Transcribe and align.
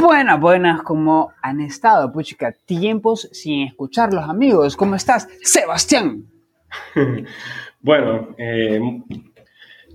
Buenas, 0.00 0.40
buenas, 0.40 0.82
¿cómo 0.82 1.34
han 1.42 1.60
estado, 1.60 2.10
puchica? 2.10 2.54
Tiempos 2.64 3.28
sin 3.32 3.66
escuchar 3.66 4.14
los 4.14 4.26
amigos. 4.26 4.74
¿Cómo 4.74 4.94
estás, 4.94 5.28
Sebastián? 5.42 6.24
bueno, 7.82 8.28
eh, 8.38 8.80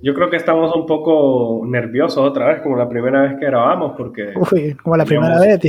yo 0.03 0.13
creo 0.13 0.29
que 0.29 0.37
estamos 0.37 0.75
un 0.75 0.85
poco 0.85 1.63
nerviosos 1.65 2.19
otra 2.19 2.49
vez, 2.49 2.61
como 2.61 2.77
la 2.77 2.87
primera 2.87 3.23
vez 3.23 3.39
que 3.39 3.47
grabamos, 3.47 3.93
porque... 3.97 4.31
Uy, 4.35 4.75
como 4.75 4.95
la 4.95 5.05
primera 5.05 5.39
vez, 5.39 5.59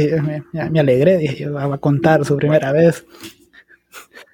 me, 0.70 0.80
alegré, 0.80 1.16
dije, 1.16 1.44
yo 1.44 1.58
a 1.58 1.78
contar 1.78 2.22
su 2.26 2.36
primera 2.36 2.72
vez. 2.72 3.06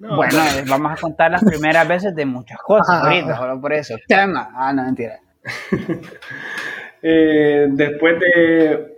bueno, 0.00 0.38
eh, 0.56 0.64
vamos 0.68 0.92
a 0.92 1.00
contar 1.00 1.30
las 1.30 1.44
primeras 1.44 1.86
veces 1.86 2.12
de 2.12 2.26
muchas 2.26 2.58
cosas 2.58 3.04
ahorita, 3.04 3.36
solo 3.36 3.60
por 3.60 3.72
eso. 3.72 3.94
Tema. 4.08 4.50
Ah, 4.52 4.72
no, 4.72 4.82
mentira. 4.82 5.20
Eh, 7.04 7.66
después 7.68 8.14
de 8.20 8.91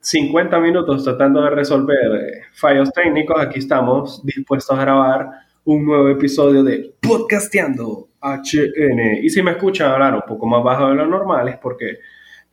50 0.00 0.58
minutos 0.60 1.04
tratando 1.04 1.42
de 1.42 1.50
resolver 1.50 1.96
eh, 1.96 2.42
fallos 2.52 2.90
técnicos, 2.92 3.40
aquí 3.40 3.58
estamos 3.58 4.24
dispuestos 4.24 4.76
a 4.76 4.80
grabar 4.80 5.30
un 5.64 5.84
nuevo 5.84 6.08
episodio 6.08 6.62
de 6.62 6.94
Podcasteando 7.00 8.08
HN. 8.20 9.18
Y 9.22 9.28
si 9.28 9.42
me 9.42 9.52
escuchan 9.52 9.92
hablar 9.92 10.14
un 10.14 10.22
poco 10.22 10.46
más 10.46 10.64
bajo 10.64 10.88
de 10.88 10.94
lo 10.94 11.06
normal 11.06 11.48
es 11.48 11.58
porque 11.58 11.98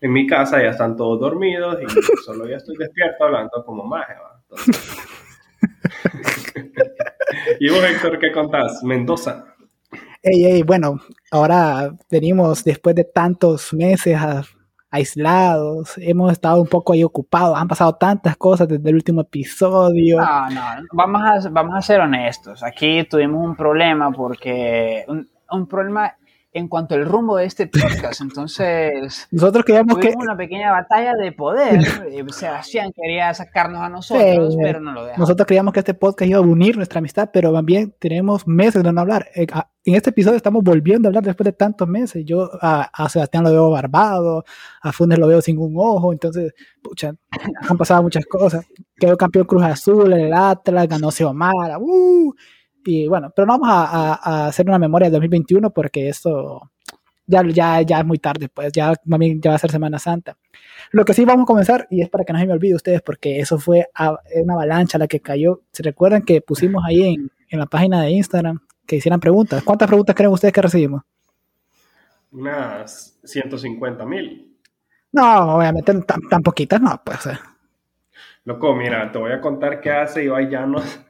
en 0.02 0.12
mi 0.12 0.28
casa 0.28 0.62
ya 0.62 0.70
están 0.70 0.96
todos 0.96 1.20
dormidos 1.20 1.78
y 1.82 1.86
solo 2.26 2.48
ya 2.48 2.58
estoy 2.58 2.76
despierto 2.78 3.24
hablando 3.24 3.64
como 3.66 3.84
magia. 3.84 4.18
y 7.60 7.70
vos, 7.70 7.84
Héctor, 7.84 8.20
¿qué 8.20 8.32
contás? 8.32 8.84
Mendoza. 8.84 9.46
Ey, 10.22 10.46
ey, 10.46 10.64
bueno, 10.64 11.00
ahora 11.32 11.96
venimos 12.10 12.64
después 12.64 12.96
de 12.96 13.06
tantos 13.06 13.74
meses 13.74 14.18
aislados, 14.98 15.98
hemos 15.98 16.32
estado 16.32 16.62
un 16.62 16.68
poco 16.68 16.94
ahí 16.94 17.04
ocupados, 17.04 17.58
han 17.58 17.68
pasado 17.68 17.94
tantas 17.96 18.36
cosas 18.38 18.68
desde 18.68 18.90
el 18.90 18.96
último 18.96 19.22
episodio. 19.22 20.20
No, 20.20 20.50
no, 20.50 20.62
vamos 20.92 21.22
a, 21.24 21.50
vamos 21.50 21.76
a 21.76 21.82
ser 21.82 22.02
honestos, 22.02 22.64
aquí 22.64 23.04
tuvimos 23.04 23.46
un 23.46 23.56
problema 23.56 24.12
porque, 24.12 25.06
un, 25.08 25.28
un 25.52 25.68
problema 25.68 26.17
en 26.52 26.68
cuanto 26.68 26.96
al 26.96 27.06
rumbo 27.06 27.38
de 27.38 27.46
este 27.46 27.68
podcast. 27.68 28.22
Entonces, 28.22 29.28
nosotros 29.32 29.66
queríamos 29.66 29.98
que. 29.98 30.14
una 30.18 30.36
pequeña 30.36 30.72
batalla 30.72 31.14
de 31.14 31.32
poder. 31.32 31.80
Eh, 32.08 32.24
Sebastián 32.30 32.92
quería 32.96 33.34
sacarnos 33.34 33.82
a 33.82 33.90
nosotros, 33.90 34.56
pero 34.62 34.80
no 34.80 34.92
lo 34.92 35.02
dejamos. 35.02 35.20
Nosotros 35.20 35.46
creíamos 35.46 35.74
que 35.74 35.80
este 35.80 35.94
podcast 35.94 36.30
iba 36.30 36.40
a 36.40 36.42
unir 36.42 36.78
nuestra 36.78 37.00
amistad, 37.00 37.30
pero 37.32 37.52
también 37.52 37.94
tenemos 38.00 38.48
meses 38.48 38.84
de 38.84 38.92
no 38.92 39.02
hablar. 39.02 39.28
Eh, 39.36 39.48
en 39.86 39.96
este 39.96 40.10
episodio 40.10 40.38
estamos 40.38 40.64
volviendo 40.64 41.08
a 41.08 41.10
hablar 41.10 41.24
después 41.24 41.46
de 41.46 41.54
tantos 41.54 41.88
meses. 41.88 42.24
Yo 42.26 42.50
a, 42.62 43.10
Sebastián 43.10 43.44
lo 43.44 43.52
veo 43.52 43.70
barbado, 43.70 44.44
a 44.82 44.92
Funes 44.92 45.20
lo 45.20 45.28
veo 45.28 45.42
sin 45.42 45.58
un 45.58 45.74
ojo, 45.78 46.12
entonces, 46.12 46.54
pucha, 46.82 47.14
han 47.70 47.78
pasado 47.78 48.04
muchas 48.04 48.26
cosas. 48.26 48.66
Quedó 48.98 49.16
campeón 49.16 49.46
Cruz 49.46 49.64
Azul, 49.64 50.12
el 50.14 50.34
Atlas, 50.34 50.88
ganó 50.88 51.12
Xiomara, 51.12 51.78
¡uh! 51.80 52.34
Y 52.90 53.06
bueno, 53.06 53.34
pero 53.36 53.46
no 53.46 53.60
vamos 53.60 53.68
a, 53.70 54.48
hacer 54.48 54.66
una 54.66 54.80
memoria 54.80 55.10
de 55.10 55.12
2021 55.12 55.72
porque 55.72 56.08
esto 56.08 56.72
ya, 57.26 57.44
ya, 57.46 57.82
ya 57.82 58.00
es 58.00 58.06
muy 58.06 58.18
tarde, 58.18 58.48
pues 58.48 58.72
ya, 58.72 58.94
ya 58.94 59.50
va 59.50 59.56
a 59.56 59.60
ser 59.60 59.72
Semana 59.72 60.00
Santa. 60.00 60.38
Lo 60.92 61.04
que 61.04 61.14
sí 61.14 61.26
vamos 61.26 61.44
a 61.44 61.48
comenzar, 61.48 61.86
y 61.90 62.02
es 62.02 62.08
para 62.08 62.24
que 62.24 62.32
no 62.32 62.40
se 62.40 62.48
me 62.48 62.54
olvide 62.54 62.76
ustedes, 62.76 63.02
porque 63.02 63.42
eso 63.42 63.60
fue 63.60 63.90
una 64.36 64.54
avalancha 64.54 64.98
la 64.98 65.10
que 65.10 65.20
cayó. 65.20 65.64
¿Se 65.74 65.84
recuerdan 65.84 66.22
que 66.22 66.40
pusimos 66.40 66.82
ahí 66.88 67.16
en, 67.16 67.30
en 67.50 67.60
la 67.60 67.66
página 67.66 68.04
de 68.04 68.12
Instagram 68.12 68.62
que 68.86 68.96
hicieran 68.96 69.20
preguntas? 69.20 69.64
¿Cuántas 69.64 69.90
preguntas 69.90 70.16
creen 70.16 70.32
ustedes 70.32 70.54
que 70.54 70.62
recibimos? 70.62 71.02
Unas 72.32 73.20
150 73.22 74.06
mil. 74.06 74.58
No, 75.12 75.58
obviamente 75.58 75.94
tan, 76.04 76.22
tan 76.22 76.42
poquitas 76.42 76.80
no, 76.80 77.02
pues. 77.04 77.28
Loco, 78.46 78.74
mira, 78.74 79.12
te 79.12 79.20
voy 79.20 79.34
a 79.34 79.42
contar 79.42 79.82
qué 79.82 79.92
hace 79.92 80.24
Ibai 80.24 80.50
Llanos 80.50 81.02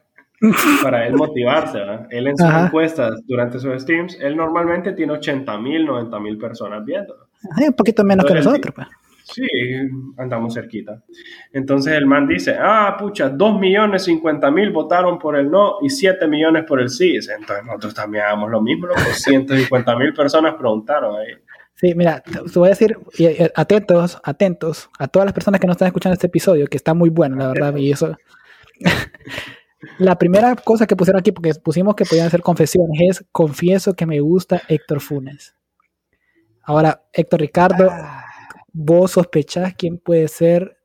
para 0.82 1.06
él 1.06 1.14
motivarse. 1.14 1.78
¿verdad? 1.78 2.06
Él 2.10 2.28
en 2.28 2.36
sus 2.36 2.48
encuestas 2.48 3.20
durante 3.26 3.58
sus 3.58 3.82
streams, 3.82 4.18
él 4.20 4.36
normalmente 4.36 4.92
tiene 4.92 5.12
80 5.14 5.58
mil, 5.58 5.84
90 5.86 6.20
mil 6.20 6.38
personas 6.38 6.84
viendo. 6.84 7.28
un 7.66 7.72
poquito 7.74 8.04
menos 8.04 8.24
que 8.24 8.34
nosotros. 8.34 8.74
Pues. 8.74 8.86
Sí, 9.24 9.46
andamos 10.16 10.54
cerquita. 10.54 11.02
Entonces 11.52 11.92
el 11.94 12.06
man 12.06 12.26
dice, 12.26 12.56
ah, 12.58 12.96
pucha, 12.98 13.28
2 13.28 13.60
millones 13.60 14.04
50 14.04 14.50
mil 14.50 14.70
votaron 14.70 15.18
por 15.18 15.36
el 15.36 15.50
no 15.50 15.76
y 15.82 15.90
7 15.90 16.26
millones 16.26 16.64
por 16.64 16.80
el 16.80 16.88
sí. 16.88 17.16
Entonces 17.16 17.64
nosotros 17.64 17.94
también 17.94 18.24
hagamos 18.24 18.50
lo 18.50 18.62
mismo, 18.62 18.86
los 18.86 18.96
150 19.22 19.96
mil 19.96 20.14
personas 20.14 20.54
preguntaron 20.54 21.16
ahí. 21.16 21.34
Sí, 21.74 21.94
mira, 21.94 22.20
te 22.22 22.58
voy 22.58 22.66
a 22.66 22.70
decir, 22.70 22.98
atentos, 23.54 24.18
atentos 24.24 24.90
a 24.98 25.06
todas 25.06 25.26
las 25.26 25.32
personas 25.32 25.60
que 25.60 25.66
no 25.66 25.72
están 25.72 25.86
escuchando 25.86 26.14
este 26.14 26.26
episodio, 26.26 26.66
que 26.66 26.76
está 26.76 26.92
muy 26.92 27.08
bueno, 27.08 27.36
la 27.36 27.48
verdad, 27.48 27.76
y 27.76 27.92
eso... 27.92 28.16
La 29.98 30.16
primera 30.16 30.56
cosa 30.56 30.86
que 30.86 30.96
pusieron 30.96 31.20
aquí, 31.20 31.30
porque 31.32 31.54
pusimos 31.54 31.94
que 31.94 32.04
podían 32.04 32.26
hacer 32.26 32.42
confesiones, 32.42 33.00
es 33.00 33.24
confieso 33.30 33.94
que 33.94 34.06
me 34.06 34.20
gusta 34.20 34.62
Héctor 34.68 35.00
Funes. 35.00 35.54
Ahora, 36.62 37.02
Héctor 37.12 37.40
Ricardo, 37.40 37.88
ah. 37.90 38.24
vos 38.72 39.12
sospechás 39.12 39.74
quién 39.74 39.98
puede 39.98 40.28
ser 40.28 40.78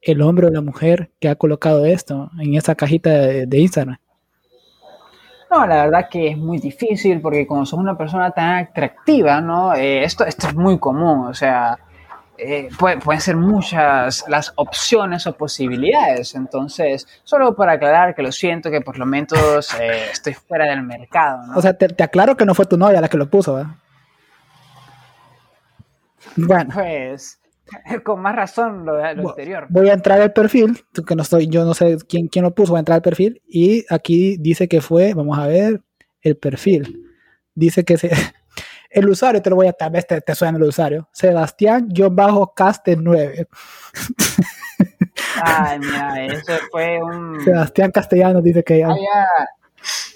el 0.00 0.22
hombre 0.22 0.46
o 0.46 0.50
la 0.50 0.60
mujer 0.60 1.12
que 1.20 1.28
ha 1.28 1.36
colocado 1.36 1.84
esto 1.84 2.30
en 2.40 2.54
esa 2.54 2.74
cajita 2.74 3.10
de, 3.10 3.58
Instagram. 3.58 3.98
No, 5.50 5.66
la 5.66 5.84
verdad 5.84 6.08
que 6.10 6.28
es 6.28 6.36
muy 6.36 6.58
difícil 6.58 7.20
porque 7.20 7.46
como 7.46 7.64
sos 7.64 7.78
una 7.78 7.96
persona 7.96 8.32
tan 8.32 8.64
atractiva, 8.64 9.40
¿no? 9.40 9.74
Eh, 9.74 10.02
esto, 10.02 10.24
esto 10.24 10.48
es 10.48 10.54
muy 10.54 10.78
común, 10.78 11.26
o 11.26 11.34
sea, 11.34 11.78
eh, 12.38 12.68
pueden 12.78 13.20
ser 13.20 13.36
muchas 13.36 14.24
las 14.28 14.52
opciones 14.56 15.26
o 15.26 15.36
posibilidades. 15.36 16.34
Entonces, 16.34 17.06
solo 17.24 17.54
para 17.54 17.72
aclarar 17.72 18.14
que 18.14 18.22
lo 18.22 18.32
siento, 18.32 18.70
que 18.70 18.80
por 18.80 18.98
lo 18.98 19.06
menos 19.06 19.74
eh, 19.80 20.10
estoy 20.12 20.34
fuera 20.34 20.66
del 20.66 20.82
mercado. 20.82 21.52
O 21.54 21.62
sea, 21.62 21.76
te, 21.76 22.02
aclaro 22.02 22.36
que 22.36 22.44
no 22.44 22.54
fue 22.54 22.66
tu 22.66 22.76
novia 22.76 23.00
la 23.00 23.08
que 23.08 23.16
lo 23.16 23.30
puso, 23.30 23.54
¿verdad? 23.54 23.72
Bueno. 26.36 26.70
Pues, 26.74 27.40
con 28.04 28.20
más 28.20 28.36
razón 28.36 28.84
lo, 28.84 29.02
anterior. 29.02 29.66
Voy 29.68 29.88
a 29.88 29.94
entrar 29.94 30.20
al 30.20 30.32
perfil, 30.32 30.84
que 31.06 31.16
no 31.16 31.22
estoy, 31.22 31.48
yo 31.48 31.64
no 31.64 31.74
sé 31.74 31.98
quién, 32.08 32.28
quién 32.28 32.44
lo 32.44 32.54
puso, 32.54 32.72
voy 32.72 32.78
a 32.78 32.80
entrar 32.80 32.96
al 32.96 33.02
perfil 33.02 33.42
y 33.48 33.84
aquí 33.90 34.36
dice 34.38 34.68
que 34.68 34.80
fue, 34.80 35.14
vamos 35.14 35.38
a 35.38 35.46
ver, 35.46 35.82
el 36.20 36.36
perfil. 36.36 37.02
Dice 37.54 37.84
que 37.84 37.96
se, 37.96 38.10
el 38.96 39.08
usuario 39.10 39.42
te 39.42 39.50
lo 39.50 39.56
voy 39.56 39.66
a, 39.66 39.74
tal 39.74 39.90
vez 39.90 40.06
te, 40.06 40.34
suena 40.34 40.56
el 40.56 40.64
usuario. 40.64 41.06
Sebastián-Caste9. 41.12 43.46
Ay, 45.42 45.78
mira, 45.78 46.24
eso 46.24 46.52
fue 46.70 47.02
un. 47.02 47.38
Sebastián 47.44 47.90
Castellano 47.90 48.40
dice 48.40 48.64
que 48.64 48.78
ya. 48.78 48.88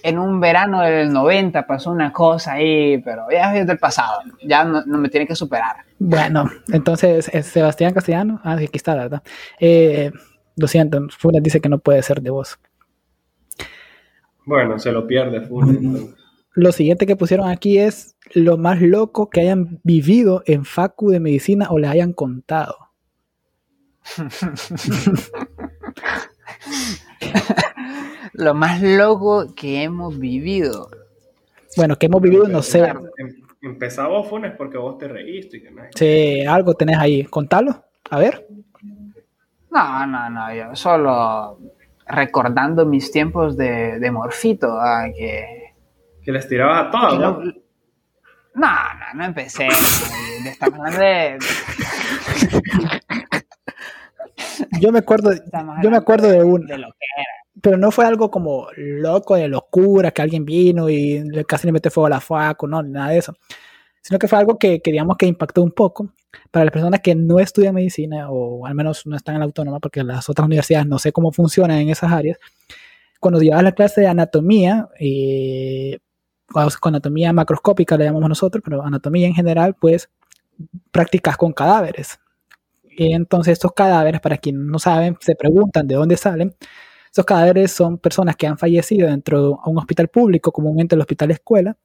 en 0.03 0.19
un 0.19 0.41
verano 0.41 0.81
del 0.81 1.13
90 1.13 1.67
pasó 1.67 1.91
una 1.91 2.11
cosa 2.11 2.55
ahí, 2.55 2.97
pero 3.05 3.27
ya 3.31 3.55
es 3.55 3.67
del 3.67 3.79
pasado. 3.79 4.23
Ya 4.43 4.65
no, 4.65 4.83
me 4.87 5.11
tiene 5.11 5.27
que 5.27 5.35
superar. 5.35 5.77
Bueno, 5.99 6.51
entonces 6.73 7.29
es 7.35 7.45
Sebastián 7.47 7.93
Castellano. 7.93 8.41
Ah, 8.43 8.55
aquí 8.55 8.71
está, 8.73 8.95
¿verdad? 8.95 9.23
Eh, 9.59 10.11
lo 10.57 10.67
siento, 10.67 11.07
Funes 11.19 11.43
dice 11.43 11.61
que 11.61 11.69
no 11.69 11.81
puede 11.81 12.03
ser 12.03 12.23
de 12.23 12.31
vos. 12.31 12.59
Bueno, 14.47 14.79
se 14.79 14.91
lo 14.91 15.07
pierde 15.07 15.43
Funes. 15.43 16.15
Lo 16.55 16.73
siguiente 16.73 17.07
que 17.07 17.17
pusieron 17.17 17.49
aquí 17.49 17.79
es 17.79 18.17
lo 18.35 18.59
más 18.59 18.81
loco 18.81 19.31
que 19.31 19.41
hayan 19.41 19.79
vivido 19.85 20.43
en 20.47 20.65
Facu 20.65 21.11
de 21.11 21.21
Medicina 21.21 21.69
o 21.71 21.79
le 21.79 21.87
hayan 21.87 22.13
contado. 22.13 22.77
lo 28.33 28.55
más 28.55 28.83
loco 28.83 29.55
que 29.55 29.85
hemos 29.85 30.19
vivido. 30.19 30.91
Bueno, 31.77 31.95
que 31.97 32.07
hemos 32.07 32.21
vivido, 32.21 32.49
no 32.49 32.63
sé. 32.63 32.81
Em, 32.81 32.99
empezaba 33.63 34.25
Funes 34.25 34.55
porque 34.57 34.77
vos 34.77 34.99
te 34.99 35.07
reíste. 35.07 35.59
Y 35.59 35.63
que 35.63 35.71
Sí, 35.95 36.41
algo 36.45 36.75
tenés 36.75 36.99
ahí. 36.99 37.23
Contalo, 37.25 37.85
a 38.11 38.19
ver. 38.19 38.49
No, 39.71 40.05
no, 40.07 40.29
no, 40.31 40.53
yo 40.53 40.75
solo 40.75 41.61
recordando 42.09 42.85
mis 42.85 43.13
tiempos 43.13 43.57
de, 43.57 44.01
de 44.01 44.11
morfito, 44.11 44.81
ah, 44.81 45.07
que 45.17 45.60
que 46.31 46.39
les 46.39 46.49
tirabas 46.49 46.87
a 46.87 46.91
todos, 46.91 47.19
¿no? 47.19 47.41
No, 48.55 48.69
no, 48.69 49.15
no 49.15 49.25
empecé. 49.25 49.69
Estamos 50.47 50.79
hablando 50.79 51.01
de... 51.01 51.39
Yo 54.81 54.93
me 54.93 55.01
acuerdo, 55.01 55.33
yo 55.83 55.91
me 55.91 55.97
acuerdo 55.97 56.29
de 56.29 56.43
uno. 56.43 56.67
Pero 57.61 57.77
no 57.77 57.91
fue 57.91 58.07
algo 58.07 58.31
como 58.31 58.69
loco, 58.77 59.35
de 59.37 59.49
locura, 59.49 60.13
que 60.13 60.23
alguien 60.23 60.45
vino 60.45 60.89
y 60.89 61.23
casi 61.47 61.67
le 61.67 61.73
mete 61.73 61.91
fuego 61.91 62.07
a 62.07 62.11
la 62.11 62.21
facu, 62.21 62.67
no, 62.67 62.83
nada 62.83 63.11
de 63.11 63.19
eso. 63.19 63.35
Sino 64.01 64.19
que 64.19 64.29
fue 64.29 64.39
algo 64.39 64.57
que, 64.59 64.81
que, 64.81 64.93
digamos 64.93 65.17
que 65.17 65.27
impactó 65.27 65.63
un 65.63 65.73
poco 65.73 66.13
para 66.51 66.65
las 66.65 66.73
personas 66.73 67.01
que 67.01 67.15
no 67.15 67.39
estudian 67.39 67.75
medicina 67.75 68.31
o 68.31 68.67
al 68.67 68.75
menos 68.75 69.05
no 69.05 69.17
están 69.17 69.35
en 69.35 69.41
la 69.41 69.47
autónoma, 69.47 69.81
porque 69.81 70.03
las 70.05 70.29
otras 70.29 70.47
universidades 70.47 70.87
no 70.87 70.99
sé 70.99 71.13
cómo 71.13 71.33
funcionan 71.33 71.79
en 71.79 71.91
esas 71.91 72.13
áreas. 72.13 72.39
Cuando 73.19 73.41
llevabas 73.41 73.65
la 73.65 73.73
clase 73.73 74.01
de 74.01 74.07
anatomía, 74.07 74.89
eh, 74.99 75.99
con 76.81 76.95
anatomía 76.95 77.33
macroscópica 77.33 77.97
le 77.97 78.05
llamamos 78.05 78.29
nosotros, 78.29 78.63
pero 78.65 78.83
anatomía 78.83 79.27
en 79.27 79.35
general, 79.35 79.75
pues 79.75 80.11
practicas 80.91 81.37
con 81.37 81.53
cadáveres. 81.53 82.19
Entonces 82.97 83.53
estos 83.53 83.73
cadáveres, 83.73 84.21
para 84.21 84.37
quienes 84.37 84.63
no 84.63 84.79
saben, 84.79 85.17
se 85.21 85.35
preguntan 85.35 85.87
de 85.87 85.95
dónde 85.95 86.17
salen. 86.17 86.55
Esos 87.11 87.25
cadáveres 87.25 87.73
son 87.73 87.99
personas 87.99 88.37
que 88.37 88.47
han 88.47 88.59
fallecido 88.59 89.09
dentro 89.09 89.43
de 89.43 89.49
un 89.67 89.79
hospital 89.79 90.09
público, 90.09 90.53
comúnmente 90.53 90.95
el 90.95 91.01
hospital 91.01 91.31
escuela, 91.31 91.77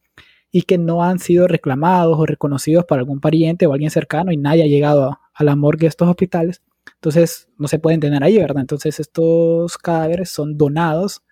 y 0.51 0.63
que 0.63 0.77
no 0.77 1.03
han 1.03 1.19
sido 1.19 1.47
reclamados 1.47 2.17
o 2.19 2.25
reconocidos 2.25 2.85
por 2.85 2.99
algún 2.99 3.19
pariente 3.19 3.65
o 3.65 3.73
alguien 3.73 3.91
cercano 3.91 4.31
y 4.31 4.37
nadie 4.37 4.63
ha 4.63 4.67
llegado 4.67 5.19
a, 5.33 5.43
la 5.43 5.55
morgue 5.55 5.81
de 5.81 5.87
estos 5.87 6.07
hospitales. 6.07 6.61
Entonces 6.95 7.49
no 7.57 7.67
se 7.67 7.79
pueden 7.79 7.99
tener 7.99 8.23
ahí, 8.23 8.37
¿verdad? 8.37 8.61
Entonces 8.61 8.99
estos 8.99 9.77
cadáveres 9.77 10.29
son 10.29 10.57
donados 10.57 11.23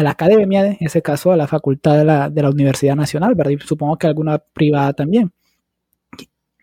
a 0.00 0.02
la 0.02 0.10
academia, 0.10 0.66
en 0.66 0.76
ese 0.80 1.02
caso 1.02 1.32
a 1.32 1.36
la 1.36 1.46
facultad 1.46 1.98
de 1.98 2.04
la, 2.04 2.30
de 2.30 2.42
la 2.42 2.50
Universidad 2.50 2.96
Nacional, 2.96 3.34
¿verdad? 3.34 3.52
Y 3.52 3.58
supongo 3.58 3.98
que 3.98 4.06
alguna 4.06 4.38
privada 4.38 4.92
también. 4.94 5.32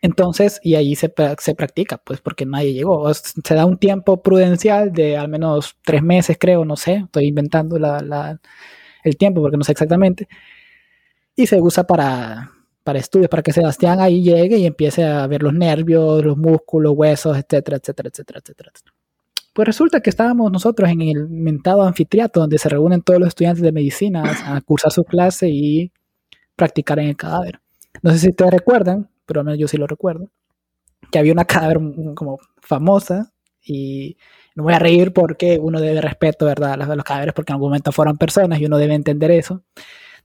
Entonces, 0.02 0.60
y 0.64 0.76
ahí 0.76 0.96
se, 0.96 1.14
se, 1.40 1.56
practica, 1.56 1.98
pues 1.98 2.22
porque 2.22 2.46
nadie 2.46 2.74
llegó. 2.74 3.12
Se 3.14 3.56
da 3.56 3.66
un 3.66 3.78
tiempo 3.78 4.22
prudencial 4.22 4.92
de 4.94 5.18
al 5.18 5.28
menos 5.28 5.76
tres 5.84 6.04
meses, 6.04 6.38
creo, 6.40 6.66
no 6.66 6.76
sé, 6.76 7.04
estoy 7.06 7.28
inventando 7.28 7.80
la, 7.80 8.00
la, 8.02 8.40
el 9.04 9.18
tiempo 9.18 9.42
porque 9.42 9.58
no 9.58 9.64
sé 9.64 9.72
exactamente. 9.74 10.28
Y 11.36 11.48
se 11.48 11.62
usa 11.62 11.86
para, 11.86 12.52
para 12.84 13.00
estudios, 13.00 13.30
para 13.30 13.44
que 13.44 13.54
Sebastián 13.54 14.00
ahí 14.02 14.24
llegue 14.24 14.58
y 14.58 14.66
empiece 14.66 15.04
a 15.06 15.28
ver 15.28 15.44
los 15.44 15.54
nervios, 15.54 16.24
los 16.24 16.38
músculos, 16.38 16.94
huesos, 16.96 17.38
etcétera, 17.38 17.78
etcétera, 17.78 18.10
etcétera, 18.10 18.40
etcétera. 18.40 18.72
Pues 19.58 19.66
resulta 19.66 20.02
que 20.02 20.12
estábamos 20.12 20.52
nosotros 20.52 20.88
en 20.88 21.02
el 21.02 21.28
mentado 21.30 21.82
anfiteatro 21.82 22.42
donde 22.42 22.60
se 22.60 22.70
reúnen 22.70 23.02
todos 23.02 23.20
los 23.20 23.30
estudiantes 23.30 23.64
de 23.64 23.72
medicina 23.72 24.22
a 24.46 24.62
cursar 24.62 24.92
su 24.92 25.04
clase 25.04 25.50
y 25.50 25.92
practicar 26.56 27.00
en 27.00 27.08
el 27.08 27.18
cadáver. 27.18 27.60
No 28.04 28.12
sé 28.12 28.20
si 28.20 28.30
ustedes 28.30 28.52
recuerdan, 28.52 29.10
pero 29.26 29.40
al 29.40 29.48
menos 29.48 29.60
yo 29.60 29.68
sí 29.68 29.78
lo 29.78 29.88
recuerdo, 29.88 30.30
que 31.12 31.18
había 31.18 31.34
una 31.34 31.46
cadáver 31.46 31.80
como 32.14 32.38
famosa 32.62 33.34
y 33.66 34.18
no 34.54 34.62
voy 34.62 34.76
a 34.76 34.80
reír 34.80 35.12
porque 35.12 35.58
uno 35.60 35.82
debe 35.82 36.02
respeto, 36.02 36.46
¿verdad? 36.46 36.74
A 36.80 36.96
los 36.96 37.04
cadáveres 37.04 37.34
porque 37.34 37.52
en 37.52 37.56
algún 37.56 37.70
momento 37.70 37.92
fueron 37.92 38.16
personas 38.16 38.62
y 38.62 38.68
uno 38.68 38.78
debe 38.78 38.94
entender 38.94 39.32
eso. 39.32 39.64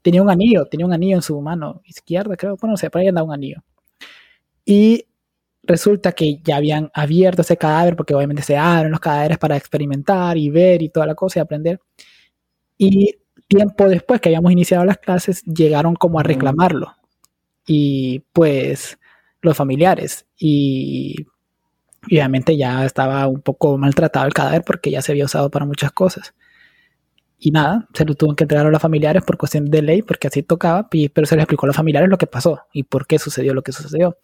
Tenía 0.03 0.21
un 0.21 0.29
anillo, 0.29 0.67
tenía 0.67 0.85
un 0.85 0.93
anillo 0.93 1.17
en 1.17 1.23
su 1.23 1.41
mano 1.41 1.81
izquierda, 1.87 2.37
creo, 2.37 2.59
bueno, 2.61 2.73
no 2.73 2.77
sé, 2.77 2.91
por 2.91 3.01
ahí 3.01 3.09
andaba 3.09 3.29
un 3.29 3.33
anillo. 3.33 3.63
Y 4.67 5.07
resulta 5.63 6.13
que 6.13 6.41
ya 6.43 6.57
habían 6.57 6.91
abierto 6.95 7.43
ese 7.43 7.57
cadáver 7.57 7.97
porque 7.97 8.15
obviamente 8.15 8.43
se 8.43 8.57
abren 8.57 8.91
los 8.91 9.01
cadáveres 9.01 9.39
para 9.39 9.57
experimentar 9.57 10.37
y 10.37 10.51
ver 10.51 10.83
y 10.83 10.89
toda 10.89 11.07
la 11.07 11.15
cosa 11.15 11.39
y 11.39 11.43
aprender. 11.43 11.81
Y 12.79 13.17
tiempo 13.49 13.89
después 13.89 14.21
que 14.21 14.29
habíamos 14.31 14.53
iniciado 14.53 14.85
las 14.85 14.99
clases, 14.99 15.43
llegaron 15.45 15.95
como 15.95 16.19
a 16.19 16.23
reclamarlo 16.23 16.95
y 17.67 18.21
pues 18.33 18.99
los 19.41 19.57
familiares 19.57 20.27
y, 20.39 21.27
obviamente 22.07 22.57
ya 22.57 22.85
estaba 22.85 23.27
un 23.29 23.41
poco 23.41 23.79
maltratado 23.79 24.27
el 24.27 24.35
cadáver 24.35 24.63
porque 24.65 24.91
ya 24.91 25.03
se 25.03 25.13
había 25.13 25.25
usado 25.25 25.51
para 25.51 25.67
muchas 25.67 25.93
cosas. 25.93 26.35
Y 27.39 27.51
nada, 27.51 27.89
se 27.93 28.05
lo 28.05 28.15
tuvo 28.15 28.37
que 28.37 28.45
entregar 28.45 28.67
a 28.67 28.71
los 28.71 28.81
familiares 28.81 29.25
por 29.25 29.37
cuestión 29.37 29.65
de 29.67 29.83
ley, 29.83 30.03
porque 30.03 30.29
así 30.29 30.45
tocaba, 30.45 30.89
pero 30.89 31.27
se 31.27 31.35
les 31.35 31.43
explicó 31.43 31.67
a 31.67 31.69
los 31.69 31.77
familiares 31.77 32.09
lo 32.09 32.19
que 32.19 32.29
pasó 32.29 32.61
y 32.73 32.85
por 32.85 33.07
qué 33.07 33.19
sucedió 33.19 33.53
lo 33.53 33.63
que 33.63 33.73
sucedió. 33.73 34.17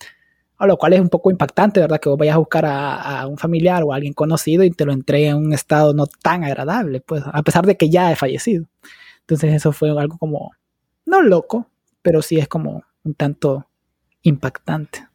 A 0.59 0.67
lo 0.67 0.77
cual 0.77 0.93
es 0.93 1.01
un 1.01 1.09
poco 1.09 1.31
impactante, 1.31 1.81
¿verdad? 1.81 2.01
Que 2.01 2.09
vos 2.09 2.19
vayas 2.19 2.35
a 2.35 2.39
buscar 2.39 2.67
a, 2.67 3.21
a 3.21 3.27
un 3.27 3.39
familiar 3.39 3.83
o 3.85 3.93
a 3.93 3.97
alguien 3.97 4.13
conocido 4.13 4.65
y 4.65 4.71
te 4.71 4.85
lo 4.85 4.93
entregue 4.93 5.29
en 5.29 5.37
un 5.37 5.53
estado 5.53 5.95
no 5.95 6.07
tan 6.07 6.45
agradable, 6.45 7.01
pues, 7.01 7.23
a 7.25 7.43
pesar 7.43 7.65
de 7.65 7.77
que 7.77 7.89
ya 7.89 8.11
he 8.11 8.17
fallecido. 8.17 8.67
Entonces 9.21 9.55
eso 9.55 9.73
fue 9.73 9.91
algo 9.91 10.19
como, 10.19 10.53
no 11.07 11.23
loco, 11.23 11.67
pero 12.03 12.23
sí 12.23 12.39
es 12.39 12.49
como 12.49 12.83
un 13.05 13.15
tanto 13.15 13.67
impactante. 14.23 15.07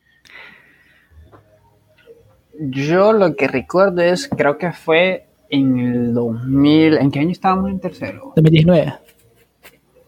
Yo 2.60 3.14
lo 3.14 3.36
que 3.36 3.48
recuerdo 3.48 4.02
es, 4.02 4.28
creo 4.28 4.58
que 4.58 4.72
fue 4.72 5.28
en 5.50 5.80
el 5.80 6.14
2000, 6.14 6.98
¿en 6.98 7.12
qué 7.12 7.20
año 7.20 7.32
estábamos 7.32 7.72
en 7.72 7.80
tercero? 7.80 8.34
2019. 8.36 8.94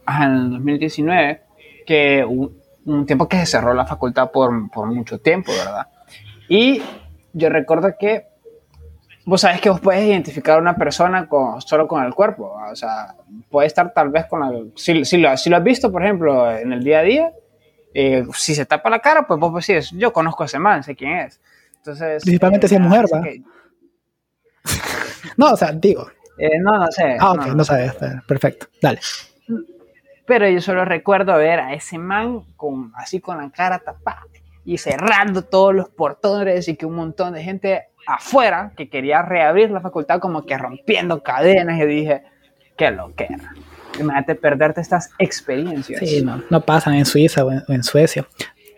Ajá, 0.06 0.26
en 0.26 0.32
el 0.32 0.50
2019, 0.52 1.42
que 1.88 2.24
un, 2.24 2.56
tiempo 3.06 3.28
que 3.28 3.38
se 3.38 3.46
cerró 3.46 3.74
la 3.74 3.86
facultad 3.86 4.32
por, 4.32 4.70
por 4.70 4.88
mucho 4.88 5.20
tiempo, 5.20 5.52
¿verdad? 5.52 5.88
Y 6.48 6.82
yo 7.34 7.50
recuerdo 7.50 7.96
que 8.00 8.28
vos 9.26 9.42
sabés 9.42 9.60
que 9.60 9.70
vos 9.70 9.80
puedes 9.80 10.06
identificar 10.06 10.58
a 10.58 10.62
una 10.62 10.76
persona 10.76 11.28
con, 11.28 11.62
solo 11.62 11.88
con 11.88 12.04
el 12.04 12.14
cuerpo, 12.14 12.58
o 12.72 12.76
sea, 12.76 13.16
puede 13.50 13.68
estar 13.68 13.92
tal 13.94 14.10
vez 14.10 14.26
con 14.28 14.40
la... 14.40 14.52
Si, 14.76 15.04
si, 15.04 15.18
lo, 15.18 15.36
si 15.36 15.50
lo 15.50 15.58
has 15.58 15.64
visto, 15.64 15.92
por 15.92 16.04
ejemplo, 16.04 16.52
en 16.52 16.72
el 16.72 16.84
día 16.84 17.00
a 17.00 17.04
día, 17.04 17.32
eh, 17.94 18.26
si 18.34 18.54
se 18.54 18.66
tapa 18.66 18.90
la 18.90 19.00
cara, 19.00 19.26
pues 19.26 19.40
vos 19.40 19.66
decís, 19.66 19.92
yo 19.92 20.14
conozco 20.14 20.44
a 20.44 20.46
ese 20.46 20.60
man, 20.60 20.84
sé 20.84 20.96
quién 20.96 21.18
es. 21.20 21.40
Entonces, 21.78 22.24
Principalmente 22.24 22.68
si 22.68 22.76
es 22.76 22.82
mujer, 22.82 23.06
¿va? 23.12 23.24
no, 25.38 25.52
o 25.52 25.58
sea, 25.58 25.72
digo. 25.72 26.08
Eh, 26.38 26.60
no, 26.60 26.78
no 26.78 26.92
sé. 26.92 27.16
Ah, 27.20 27.32
ok, 27.32 27.48
no, 27.48 27.64
sabes. 27.64 27.94
Perfecto, 28.28 28.68
dale. 28.82 29.00
Pero 30.26 30.50
yo 30.50 30.62
solo 30.62 30.86
recuerdo 30.86 31.38
ver 31.38 31.60
a 31.60 31.74
ese 31.74 31.98
man 31.98 32.42
con, 32.56 32.92
así 32.96 33.20
con 33.20 33.38
la 33.38 33.50
cara 33.52 33.80
tapada 33.80 34.24
y 34.64 34.80
cerrando 34.80 35.44
todos 35.44 35.74
los 35.74 35.90
portones 35.90 36.68
y 36.68 36.76
que 36.76 36.86
un 36.86 36.96
montón 36.96 37.34
de 37.34 37.44
gente 37.44 37.84
afuera 38.08 38.72
que 38.76 38.90
quería 38.90 39.22
reabrir 39.22 39.70
la 39.70 39.82
facultad 39.82 40.20
como 40.20 40.46
que 40.46 40.58
rompiendo 40.58 41.22
cadenas 41.22 41.80
y 41.80 41.86
dije, 41.86 42.24
qué 42.76 42.92
lo 42.92 43.14
que 43.16 43.26
era. 43.26 43.54
Imagínate 44.00 44.36
perderte 44.36 44.82
estas 44.82 45.12
experiencias. 45.20 46.00
Sí, 46.00 46.22
no, 46.22 46.44
no 46.50 46.62
pasan 46.62 46.96
en 46.96 47.06
Suiza 47.06 47.46
o 47.46 47.52
en, 47.52 47.84
Suecia. 47.84 48.28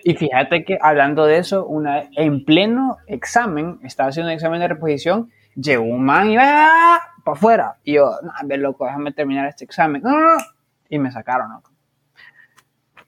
Y 0.04 0.14
fíjate 0.16 0.64
que 0.64 0.78
hablando 0.80 1.26
de 1.26 1.40
eso, 1.40 1.66
una, 1.66 2.04
en 2.16 2.46
pleno 2.46 2.98
examen, 3.08 3.80
estaba 3.84 4.10
haciendo 4.10 4.30
un 4.30 4.36
examen 4.36 4.60
de 4.60 4.68
reposición, 4.68 5.32
llegó 5.56 5.84
un 5.84 6.04
man 6.04 6.30
y 6.30 6.38
va 6.38 6.44
¡ah! 6.46 7.00
para 7.24 7.38
afuera. 7.38 7.76
Y 7.84 7.94
yo, 7.94 8.12
no, 8.22 8.32
ver, 8.44 8.60
loco, 8.60 8.86
déjame 8.86 9.12
terminar 9.12 9.48
este 9.48 9.66
examen. 9.66 10.04
Y 10.90 11.00
me 11.00 11.12
sacaron, 11.12 11.52
loco. 11.52 11.72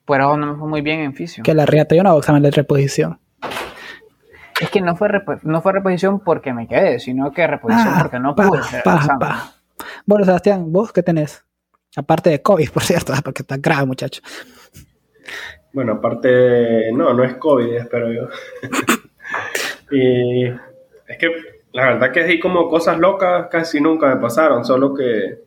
Pero 0.05 0.37
no 0.37 0.53
me 0.53 0.59
fue 0.59 0.67
muy 0.67 0.81
bien 0.81 1.01
en 1.01 1.13
fisio. 1.13 1.43
Que 1.43 1.53
la 1.53 1.65
riata 1.65 1.95
yo 1.95 2.03
no 2.03 2.09
hago 2.09 2.19
examen 2.19 2.41
de 2.41 2.51
reposición. 2.51 3.19
Es 4.59 4.69
que 4.69 4.81
no 4.81 4.95
fue, 4.95 5.09
no 5.43 5.61
fue 5.61 5.71
reposición 5.71 6.19
porque 6.19 6.51
me 6.51 6.67
quedé, 6.67 6.99
sino 6.99 7.31
que 7.31 7.47
reposición 7.47 7.93
ah, 7.95 7.99
porque 8.01 8.19
no 8.19 8.35
pude 8.35 8.59
Bueno, 10.05 10.25
Sebastián, 10.25 10.71
¿vos 10.71 10.91
qué 10.91 11.01
tenés? 11.01 11.45
Aparte 11.95 12.29
de 12.29 12.41
COVID, 12.41 12.69
por 12.71 12.83
cierto, 12.83 13.13
porque 13.23 13.43
está 13.43 13.57
grave, 13.57 13.85
muchacho. 13.85 14.21
Bueno, 15.71 15.93
aparte, 15.93 16.91
no, 16.91 17.13
no 17.13 17.23
es 17.23 17.35
COVID, 17.35 17.73
espero 17.75 18.11
yo. 18.11 18.27
y 19.91 20.45
es 20.45 21.17
que 21.19 21.29
la 21.71 21.85
verdad 21.85 22.11
que 22.11 22.21
así 22.21 22.39
como 22.39 22.67
cosas 22.67 22.97
locas 22.97 23.47
casi 23.49 23.79
nunca 23.79 24.07
me 24.07 24.19
pasaron, 24.19 24.65
solo 24.65 24.93
que, 24.93 25.43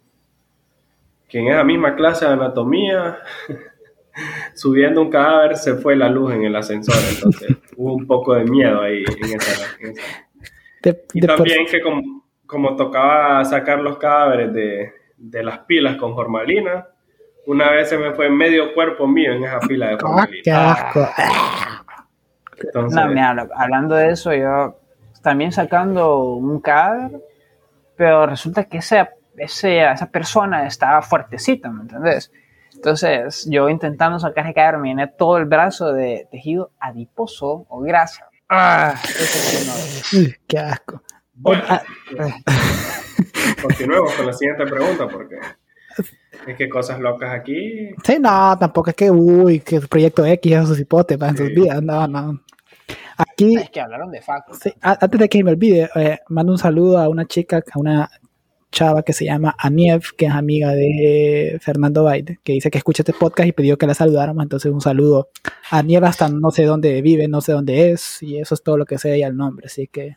que 1.33 1.39
en 1.39 1.49
esa 1.49 1.65
misma 1.65 1.97
clase 1.97 2.27
de 2.27 2.33
anatomía, 2.33 3.17
subiendo 4.55 5.01
un 5.01 5.09
cadáver, 5.09 5.57
se 5.57 5.77
fue 5.77 5.97
la 5.97 6.11
luz 6.11 6.35
en 6.35 6.45
el 6.45 6.55
ascensor, 6.55 6.95
entonces 7.11 7.57
hubo 7.79 7.95
un 7.95 8.07
poco 8.07 8.35
de 8.35 8.45
miedo 8.45 8.83
ahí 8.83 9.03
en 9.17 9.41
esa. 9.41 9.67
y 11.15 11.21
también 11.23 11.65
que 11.65 11.81
como, 11.81 12.27
como 12.45 12.77
tocaba 12.77 13.43
sacar 13.47 13.81
los 13.81 13.97
cadáveres 13.97 14.53
de, 14.53 14.93
de 15.17 15.43
las 15.43 15.61
pilas 15.61 15.97
con 15.97 16.15
formalina. 16.15 16.87
Una 17.47 17.71
vez 17.71 17.89
se 17.89 17.97
me 17.97 18.13
fue 18.13 18.29
medio 18.29 18.75
cuerpo 18.75 19.07
mío 19.07 19.33
en 19.33 19.45
esa 19.45 19.59
pila 19.61 19.89
de 19.89 19.99
formalina. 19.99 20.43
¡Qué 20.45 20.53
asco! 20.53 21.09
hablando 23.57 23.95
de 23.95 24.11
eso, 24.11 24.35
yo 24.35 24.77
también 25.23 25.51
sacando 25.51 26.35
un 26.35 26.61
cadáver, 26.61 27.23
pero 27.97 28.27
resulta 28.27 28.65
que 28.65 28.79
ese, 28.79 29.09
esa 29.37 30.07
persona 30.11 30.67
estaba 30.67 31.03
fuertecita, 31.03 31.71
¿me 31.71 31.83
entendés? 31.83 32.33
Entonces, 32.75 33.47
yo 33.49 33.69
intentando 33.69 34.19
sacar 34.19 34.45
ese 34.45 34.55
cadáver, 34.55 34.81
me 34.81 34.89
llené 34.89 35.07
todo 35.07 35.39
el 35.39 35.45
brazo 35.45 35.93
de 35.93 36.27
tejido 36.31 36.73
adiposo 36.81 37.67
o 37.69 37.81
grasa. 37.81 38.29
¡Ah! 38.49 38.95
¡Qué 40.47 40.59
asco! 40.59 41.03
Ah, 41.47 41.83
Continuemos 43.63 44.13
con 44.15 44.27
la 44.27 44.33
siguiente 44.33 44.65
pregunta, 44.67 45.09
porque 45.09 45.37
es 46.47 46.57
que 46.57 46.69
cosas 46.69 47.01
locas 47.01 47.31
aquí. 47.31 47.91
Sí, 48.05 48.17
no, 48.21 48.59
tampoco 48.59 48.91
es 48.91 48.97
que, 48.97 49.11
uy, 49.11 49.61
que 49.61 49.81
Proyecto 49.81 50.25
X 50.27 50.53
esos 50.53 50.81
hipotes 50.81 51.19
para 51.19 51.31
en 51.31 51.37
sus 51.37 51.49
vidas, 51.49 51.83
no, 51.83 52.07
no. 52.07 52.41
Aquí. 53.17 53.57
Es 53.57 53.71
que 53.71 53.81
hablaron 53.81 54.11
de 54.11 54.23
facto. 54.23 54.55
Sí, 54.55 54.73
antes 54.81 55.21
de 55.21 55.29
que 55.29 55.45
me 55.45 55.53
olvide, 55.53 55.89
eh, 55.95 56.19
mando 56.29 56.53
un 56.53 56.59
saludo 56.59 56.99
a 56.99 57.09
una 57.09 57.27
chica, 57.27 57.59
a 57.59 57.79
una 57.79 58.11
chava 58.73 59.05
que 59.05 59.13
se 59.13 59.25
llama 59.27 59.55
Aniev, 59.57 60.03
que 60.17 60.27
es 60.27 60.33
amiga 60.33 60.73
de 60.73 61.59
Fernando 61.61 62.03
Baide, 62.03 62.41
que 62.43 62.55
dice 62.55 62.71
que 62.71 62.79
escucha 62.79 63.03
este 63.03 63.13
podcast 63.13 63.49
y 63.49 63.53
pidió 63.53 63.79
que 63.79 63.87
la 63.87 63.95
saludáramos. 63.95 64.43
Entonces, 64.43 64.73
un 64.73 64.81
saludo 64.81 65.29
a 65.71 65.79
Aniev 65.79 66.05
hasta 66.05 66.29
no 66.29 66.51
sé 66.51 66.65
dónde 66.65 67.01
vive, 67.03 67.29
no 67.29 67.41
sé 67.41 67.53
dónde 67.53 67.93
es, 67.93 68.21
y 68.23 68.39
eso 68.39 68.55
es 68.57 68.63
todo 68.65 68.77
lo 68.77 68.85
que 68.85 68.99
sé 68.99 69.15
ella 69.15 69.29
el 69.29 69.37
nombre. 69.37 69.67
Así 69.67 69.87
que 69.87 70.17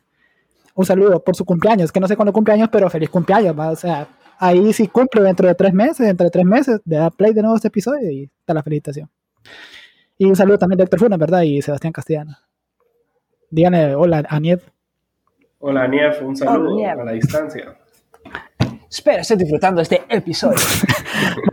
un 0.73 0.85
saludo 0.85 1.23
por 1.23 1.35
su 1.35 1.45
cumpleaños, 1.45 1.91
que 1.91 1.99
no 1.99 2.07
sé 2.07 2.15
cuándo 2.15 2.33
cumpleaños, 2.33 2.69
pero 2.71 2.89
feliz 2.89 3.09
cumpleaños, 3.09 3.55
o 3.57 3.75
sea, 3.75 4.07
ahí 4.39 4.73
sí 4.73 4.87
cumple 4.87 5.21
dentro 5.21 5.47
de 5.47 5.53
tres 5.53 5.73
meses, 5.73 6.07
dentro 6.07 6.23
de 6.23 6.31
tres 6.31 6.45
meses, 6.45 6.81
de 6.83 6.97
dar 6.97 7.11
play 7.11 7.33
de 7.33 7.41
nuevo 7.41 7.55
este 7.55 7.67
episodio 7.67 8.09
y 8.09 8.23
está 8.39 8.53
la 8.53 8.63
felicitación. 8.63 9.09
Y 10.17 10.25
un 10.25 10.35
saludo 10.35 10.57
también 10.57 10.77
de 10.77 10.85
Héctor 10.85 10.99
Funa, 10.99 11.17
¿verdad? 11.17 11.41
Y 11.43 11.61
Sebastián 11.61 11.93
Castellano. 11.93 12.37
Díganle 13.49 13.95
hola 13.95 14.23
a 14.27 14.39
Niev. 14.39 14.61
Hola, 15.59 15.87
Nief, 15.87 16.21
un 16.21 16.35
saludo 16.35 16.85
a 16.85 17.03
la 17.03 17.11
distancia. 17.13 17.75
Espero 18.95 19.21
estés 19.21 19.37
disfrutando 19.37 19.81
este 19.81 20.01
episodio. 20.09 20.57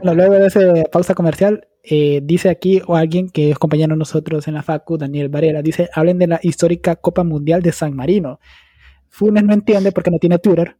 Bueno, 0.03 0.15
luego 0.15 0.35
de 0.35 0.47
esa 0.49 0.61
pausa 0.91 1.15
comercial, 1.15 1.69
eh, 1.85 2.21
dice 2.23 2.49
aquí 2.51 2.83
o 2.87 2.97
alguien 2.97 3.29
que 3.31 3.51
es 3.51 3.59
compañero 3.59 3.95
de 3.95 3.99
nosotros 3.99 4.47
en 4.49 4.55
la 4.55 4.63
Facu, 4.63 4.99
Daniel 4.99 5.29
Varela, 5.29 5.63
dice, 5.63 5.89
hablen 5.95 6.19
de 6.19 6.27
la 6.27 6.41
histórica 6.43 6.97
Copa 6.97 7.23
Mundial 7.23 7.63
de 7.63 7.71
San 7.73 7.95
Marino. 7.95 8.41
Funes 9.09 9.45
no 9.45 9.53
entiende 9.55 9.93
porque 9.93 10.11
no 10.11 10.19
tiene 10.19 10.39
Twitter, 10.39 10.77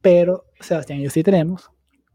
pero 0.00 0.44
Sebastián 0.60 1.00
y 1.00 1.04
yo 1.04 1.10
sí 1.10 1.22
tenemos. 1.22 1.70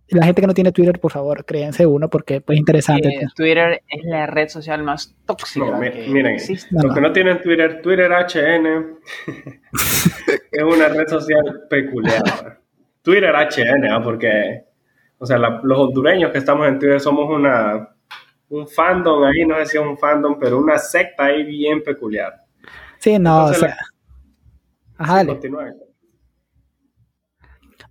La 0.10 0.26
gente 0.26 0.42
que 0.42 0.48
no 0.48 0.54
tiene 0.54 0.72
Twitter, 0.72 1.00
por 1.00 1.12
favor, 1.12 1.46
créense 1.46 1.86
uno 1.86 2.10
porque 2.10 2.42
pues 2.42 2.58
interesante. 2.58 3.10
Eh, 3.10 3.28
Twitter 3.36 3.82
es 3.88 4.04
la 4.06 4.26
red 4.26 4.48
social 4.48 4.82
más 4.84 5.16
tóxica 5.26 5.66
No, 5.66 5.78
mi- 5.80 5.92
que 5.92 6.08
miren, 6.08 6.34
existe. 6.36 6.68
No, 6.72 6.82
Los 6.84 6.90
no. 6.90 6.96
que 6.96 7.02
no 7.02 7.12
tienen 7.14 7.42
Twitter, 7.42 7.82
Twitter 7.82 8.10
HN 8.12 8.98
es 10.52 10.64
una 10.64 10.88
red 10.90 11.08
social 11.08 11.64
peculiar. 11.70 12.60
Twitter 13.08 13.34
HN, 13.34 13.90
¿ah? 13.90 14.02
porque, 14.04 14.66
o 15.18 15.26
sea, 15.26 15.38
la- 15.38 15.62
los 15.64 15.80
hondureños 15.80 16.30
que 16.32 16.40
estamos 16.40 16.68
en 16.68 16.78
Twitter 16.78 17.00
somos 17.00 17.30
una 17.34 17.88
un 18.50 18.68
fandom 18.68 19.24
ahí, 19.24 19.46
no 19.46 19.56
sé 19.60 19.66
si 19.66 19.78
es 19.78 19.84
un 19.84 19.98
fandom, 19.98 20.38
pero 20.38 20.58
una 20.58 20.78
secta 20.78 21.26
ahí 21.26 21.44
bien 21.44 21.82
peculiar. 21.84 22.34
Sí, 22.98 23.18
no, 23.18 23.48
Entonces, 23.48 23.64
o 23.64 23.66
sea... 23.68 23.78
Ajá. 24.98 25.26
Continúa. 25.26 25.72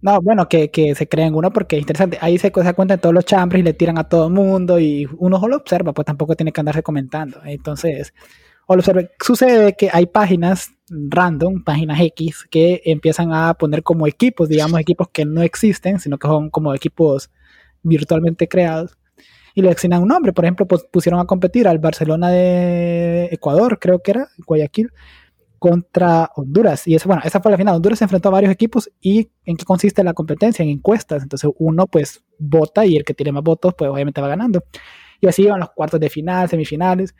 No, 0.02 0.20
bueno, 0.20 0.48
que, 0.48 0.70
que 0.70 0.94
se 0.94 1.08
creen 1.08 1.34
uno 1.34 1.50
porque 1.50 1.76
es 1.76 1.80
interesante. 1.80 2.18
Ahí 2.20 2.36
se, 2.36 2.52
se 2.54 2.62
da 2.62 2.74
cuenta 2.74 2.96
de 2.96 3.00
todos 3.00 3.14
los 3.14 3.24
chambres 3.24 3.60
y 3.60 3.62
le 3.62 3.72
tiran 3.72 3.96
a 3.98 4.04
todo 4.08 4.26
el 4.26 4.34
mundo 4.34 4.78
y 4.78 5.08
uno 5.16 5.40
solo 5.40 5.56
observa, 5.56 5.94
pues 5.94 6.04
tampoco 6.04 6.36
tiene 6.36 6.52
que 6.52 6.60
andarse 6.60 6.82
comentando. 6.82 7.40
Entonces, 7.44 8.12
o 8.66 8.76
lo. 8.76 8.82
Sucede 9.20 9.74
que 9.74 9.90
hay 9.92 10.06
páginas 10.06 10.72
random, 10.88 11.64
páginas 11.64 12.00
X, 12.00 12.46
que 12.50 12.82
empiezan 12.84 13.32
a 13.32 13.54
poner 13.54 13.82
como 13.82 14.06
equipos, 14.06 14.48
digamos, 14.48 14.80
equipos 14.80 15.08
que 15.12 15.24
no 15.24 15.42
existen, 15.42 15.98
sino 15.98 16.18
que 16.18 16.28
son 16.28 16.50
como 16.50 16.74
equipos 16.74 17.30
virtualmente 17.82 18.48
creados. 18.48 18.96
Y 19.54 19.62
le 19.62 19.70
asignan 19.70 20.02
un 20.02 20.08
nombre. 20.08 20.32
Por 20.32 20.44
ejemplo, 20.44 20.66
pusieron 20.66 21.18
a 21.18 21.24
competir 21.24 21.66
al 21.66 21.78
Barcelona 21.78 22.30
de 22.30 23.30
Ecuador, 23.32 23.78
creo 23.80 24.02
que 24.02 24.10
era, 24.10 24.28
Guayaquil, 24.46 24.90
contra 25.58 26.30
Honduras. 26.36 26.86
Y 26.86 26.94
eso, 26.94 27.08
bueno, 27.08 27.22
esa 27.24 27.40
fue 27.40 27.50
la 27.50 27.56
final. 27.56 27.76
Honduras 27.76 27.98
se 27.98 28.04
enfrentó 28.04 28.28
a 28.28 28.32
varios 28.32 28.52
equipos 28.52 28.90
y 29.00 29.30
en 29.44 29.56
qué 29.56 29.64
consiste 29.64 30.04
la 30.04 30.12
competencia, 30.12 30.62
en 30.62 30.68
encuestas. 30.68 31.22
Entonces 31.22 31.50
uno 31.58 31.86
pues 31.86 32.22
vota 32.38 32.84
y 32.84 32.96
el 32.96 33.04
que 33.04 33.14
tiene 33.14 33.32
más 33.32 33.42
votos 33.42 33.74
pues 33.76 33.90
obviamente 33.90 34.20
va 34.20 34.28
ganando. 34.28 34.62
Y 35.20 35.26
así 35.26 35.42
iban 35.42 35.60
los 35.60 35.70
cuartos 35.70 35.98
de 36.00 36.10
final, 36.10 36.48
semifinales. 36.48 37.14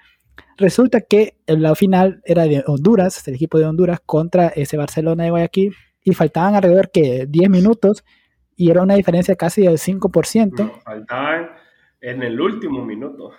Resulta 0.57 1.03
que 1.03 1.37
la 1.47 1.75
final 1.75 2.23
era 2.25 2.45
de 2.45 2.65
Honduras, 2.67 3.27
el 3.29 3.35
equipo 3.35 3.59
de 3.59 3.67
Honduras 3.67 4.01
contra 4.05 4.49
ese 4.49 4.77
Barcelona 4.77 5.25
de 5.25 5.31
Guayaquil 5.31 5.75
y 6.03 6.15
faltaban 6.15 6.55
alrededor 6.55 6.91
que 6.91 7.27
10 7.29 7.51
minutos 7.51 8.05
y 8.57 8.71
era 8.71 8.83
una 8.83 8.95
diferencia 8.95 9.37
casi 9.37 9.63
del 9.63 9.79
5%. 9.79 10.53
No, 10.57 10.81
faltaban 10.81 11.51
en 12.01 12.23
el 12.23 12.41
último 12.41 12.85
minuto. 12.85 13.33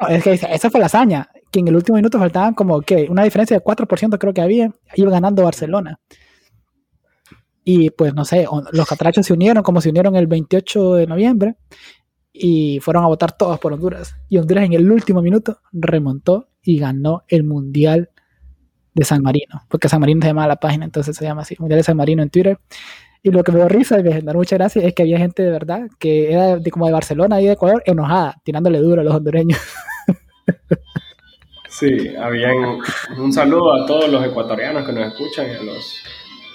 No, 0.00 0.08
es 0.08 0.22
que 0.22 0.32
esa 0.32 0.70
fue 0.70 0.80
la 0.80 0.86
hazaña, 0.86 1.28
que 1.50 1.60
en 1.60 1.68
el 1.68 1.76
último 1.76 1.96
minuto 1.96 2.18
faltaban 2.18 2.54
como 2.54 2.80
que 2.80 3.06
una 3.10 3.24
diferencia 3.24 3.56
de 3.56 3.64
4% 3.64 4.18
creo 4.18 4.32
que 4.32 4.40
había, 4.40 4.72
iba 4.94 5.10
ganando 5.10 5.42
Barcelona. 5.42 5.98
Y 7.64 7.90
pues 7.90 8.14
no 8.14 8.24
sé, 8.24 8.46
los 8.70 8.88
catrachos 8.88 9.26
se 9.26 9.32
unieron 9.32 9.64
como 9.64 9.80
se 9.80 9.90
unieron 9.90 10.14
el 10.14 10.28
28 10.28 10.94
de 10.94 11.06
noviembre 11.08 11.56
y 12.38 12.80
fueron 12.80 13.04
a 13.04 13.08
votar 13.08 13.36
todos 13.36 13.58
por 13.58 13.72
Honduras. 13.72 14.16
Y 14.28 14.38
Honduras 14.38 14.64
en 14.64 14.72
el 14.74 14.90
último 14.90 15.22
minuto 15.22 15.60
remontó 15.72 16.48
y 16.62 16.78
ganó 16.78 17.22
el 17.28 17.44
Mundial 17.44 18.10
de 18.94 19.04
San 19.04 19.22
Marino, 19.22 19.62
porque 19.68 19.88
San 19.88 20.00
Marino 20.00 20.22
se 20.22 20.28
llama 20.28 20.46
la 20.46 20.56
página, 20.56 20.84
entonces 20.84 21.16
se 21.16 21.24
llama 21.24 21.42
así, 21.42 21.54
Mundial 21.58 21.78
de 21.80 21.84
San 21.84 21.96
Marino 21.96 22.22
en 22.22 22.30
Twitter. 22.30 22.58
Y 23.22 23.30
lo 23.30 23.42
que 23.42 23.52
me 23.52 23.58
dio 23.58 23.68
risa 23.68 23.98
y 23.98 24.02
me 24.02 24.12
generó 24.12 24.38
mucha 24.38 24.56
gracia 24.56 24.82
es 24.86 24.94
que 24.94 25.02
había 25.02 25.18
gente 25.18 25.42
de 25.42 25.50
verdad 25.50 25.88
que 25.98 26.32
era 26.32 26.56
de, 26.58 26.70
como 26.70 26.86
de 26.86 26.92
Barcelona 26.92 27.40
y 27.40 27.46
de 27.46 27.52
Ecuador 27.52 27.82
enojada, 27.84 28.36
tirándole 28.44 28.78
duro 28.78 29.00
a 29.00 29.04
los 29.04 29.14
hondureños. 29.14 29.58
Sí, 31.68 32.16
habían 32.16 32.78
un 33.18 33.32
saludo 33.34 33.74
a 33.74 33.84
todos 33.84 34.08
los 34.08 34.24
ecuatorianos 34.24 34.86
que 34.86 34.92
nos 34.94 35.08
escuchan, 35.12 35.50
a 35.50 35.62
los, 35.62 36.02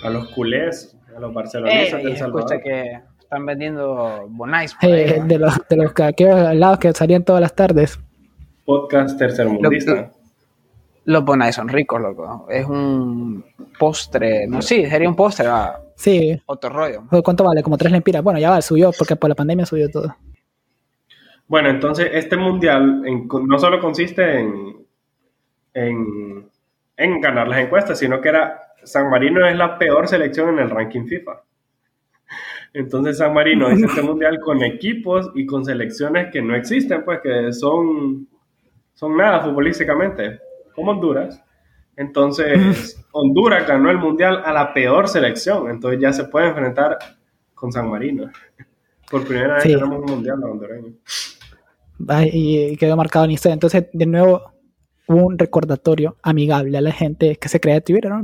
a 0.04 0.10
los 0.10 0.30
culés, 0.30 0.98
a 1.16 1.20
los 1.20 1.32
barcelonistas 1.32 2.00
Ey, 2.00 2.06
del 2.06 2.14
escucha 2.14 2.48
Salvador. 2.48 2.64
que 2.64 3.02
están 3.32 3.46
vendiendo 3.46 4.26
Bonais 4.28 4.76
por 4.76 4.92
ahí, 4.92 5.04
Eh, 5.04 5.16
¿no? 5.20 5.26
de 5.26 5.40
los, 5.40 5.54
de 5.70 5.76
los 5.78 5.94
que 5.94 6.04
aquellos 6.04 6.54
lados 6.54 6.80
que 6.80 6.92
salían 6.92 7.24
todas 7.24 7.42
las 7.42 7.56
tardes. 7.56 7.98
Podcast 8.66 9.18
tercermundista. 9.18 9.94
Lo- 9.94 10.12
Los 11.06 11.24
Bonais 11.24 11.56
son 11.56 11.70
ricos, 11.70 12.02
loco. 12.02 12.46
Es 12.50 12.66
un 12.66 13.46
postre, 13.80 14.46
no, 14.48 14.62
sí, 14.62 14.86
sería 14.86 15.08
un 15.08 15.16
postre, 15.16 15.48
va, 15.48 15.80
Sí. 15.96 16.42
otro 16.46 16.70
rollo. 16.72 17.04
¿Cuánto 17.24 17.46
vale? 17.46 17.64
Como 17.64 17.78
tres 17.78 17.94
lempiras. 17.94 18.22
Bueno, 18.22 18.38
ya 18.38 18.50
va, 18.50 18.62
subió, 18.62 18.92
porque 18.98 19.16
por 19.16 19.30
la 19.30 19.36
pandemia 19.36 19.66
subió 19.66 19.90
todo. 19.90 20.14
Bueno, 21.48 21.70
entonces 21.70 22.10
este 22.12 22.36
mundial 22.36 23.04
en- 23.06 23.30
no 23.48 23.58
solo 23.60 23.80
consiste 23.80 24.40
en, 24.42 24.76
en, 25.74 26.50
en 26.98 27.22
ganar 27.22 27.48
las 27.48 27.60
encuestas, 27.62 27.98
sino 27.98 28.20
que 28.20 28.28
era 28.28 28.60
San 28.84 29.10
Marino 29.10 29.48
es 29.48 29.56
la 29.56 29.78
peor 29.78 30.10
selección 30.10 30.50
en 30.50 30.60
el 30.60 30.70
ranking 30.70 31.06
FIFA. 31.06 31.42
Entonces 32.74 33.18
San 33.18 33.34
Marino 33.34 33.72
hizo 33.72 33.86
este 33.86 34.02
mundial 34.02 34.40
con 34.40 34.64
equipos 34.64 35.30
y 35.36 35.46
con 35.46 35.66
selecciones 35.66 36.32
que 36.32 36.42
no 36.42 36.56
existen, 36.56 37.04
pues 37.04 37.20
que 37.22 37.52
son, 37.52 38.28
son 38.94 39.18
nada 39.18 39.42
futbolísticamente, 39.42 40.40
como 40.74 40.92
Honduras. 40.92 41.44
Entonces 41.98 43.04
Honduras 43.12 43.68
ganó 43.68 43.92
el 43.92 43.98
mundial 43.98 44.42
a 44.46 44.54
la 44.54 44.74
peor 44.74 45.08
selección, 45.10 45.70
entonces 45.70 46.00
ya 46.00 46.14
se 46.14 46.24
puede 46.26 46.48
enfrentar 46.48 46.98
con 47.54 47.72
San 47.72 47.90
Marino. 47.90 48.32
Por 49.10 49.26
primera 49.28 49.56
vez 49.56 49.64
Sí. 49.64 49.74
tenemos 49.74 50.00
un 50.00 50.06
mundial 50.06 50.40
a 50.42 50.48
hondureño. 50.48 50.94
Y 52.34 52.78
quedó 52.78 52.96
marcado 52.96 53.26
en 53.26 53.32
historia. 53.32 53.54
Entonces, 53.54 53.86
de 53.94 54.06
nuevo, 54.06 54.51
un 55.14 55.38
recordatorio 55.38 56.18
amigable 56.24 56.78
a 56.78 56.82
la 56.82 56.92
gente 56.92 57.36
que 57.36 57.50
se 57.50 57.60
crea 57.60 57.76
de 57.76 57.82
Twitter. 57.82 58.10
¿no? 58.12 58.24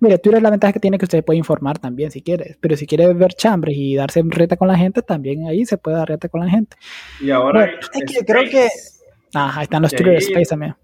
Mire, 0.00 0.18
Twitter 0.18 0.42
la 0.42 0.50
ventaja 0.50 0.72
que 0.72 0.80
tiene 0.80 0.98
que 0.98 1.04
usted 1.04 1.24
puede 1.24 1.38
informar 1.38 1.78
también 1.78 2.10
si 2.10 2.22
quiere, 2.22 2.56
pero 2.60 2.76
si 2.76 2.86
quiere 2.86 3.12
ver 3.14 3.32
chambres 3.34 3.76
y 3.76 3.94
darse 3.96 4.22
reta 4.26 4.56
con 4.56 4.68
la 4.68 4.76
gente, 4.76 5.02
también 5.02 5.46
ahí 5.46 5.64
se 5.66 5.78
puede 5.78 5.96
dar 5.98 6.08
reta 6.08 6.28
con 6.28 6.40
la 6.40 6.50
gente. 6.50 6.76
Y 7.20 7.30
ahora 7.30 7.60
Bueno, 7.60 7.78
hay 7.94 8.02
es 8.02 8.18
que 8.18 8.24
creo 8.24 8.44
que-. 8.50 8.68
Ah, 9.34 9.52
ahí 9.56 9.62
están 9.64 9.82
los 9.82 9.92
Twitter 9.92 10.14
ahí- 10.14 10.18
Space 10.22 10.46
también. 10.50 10.74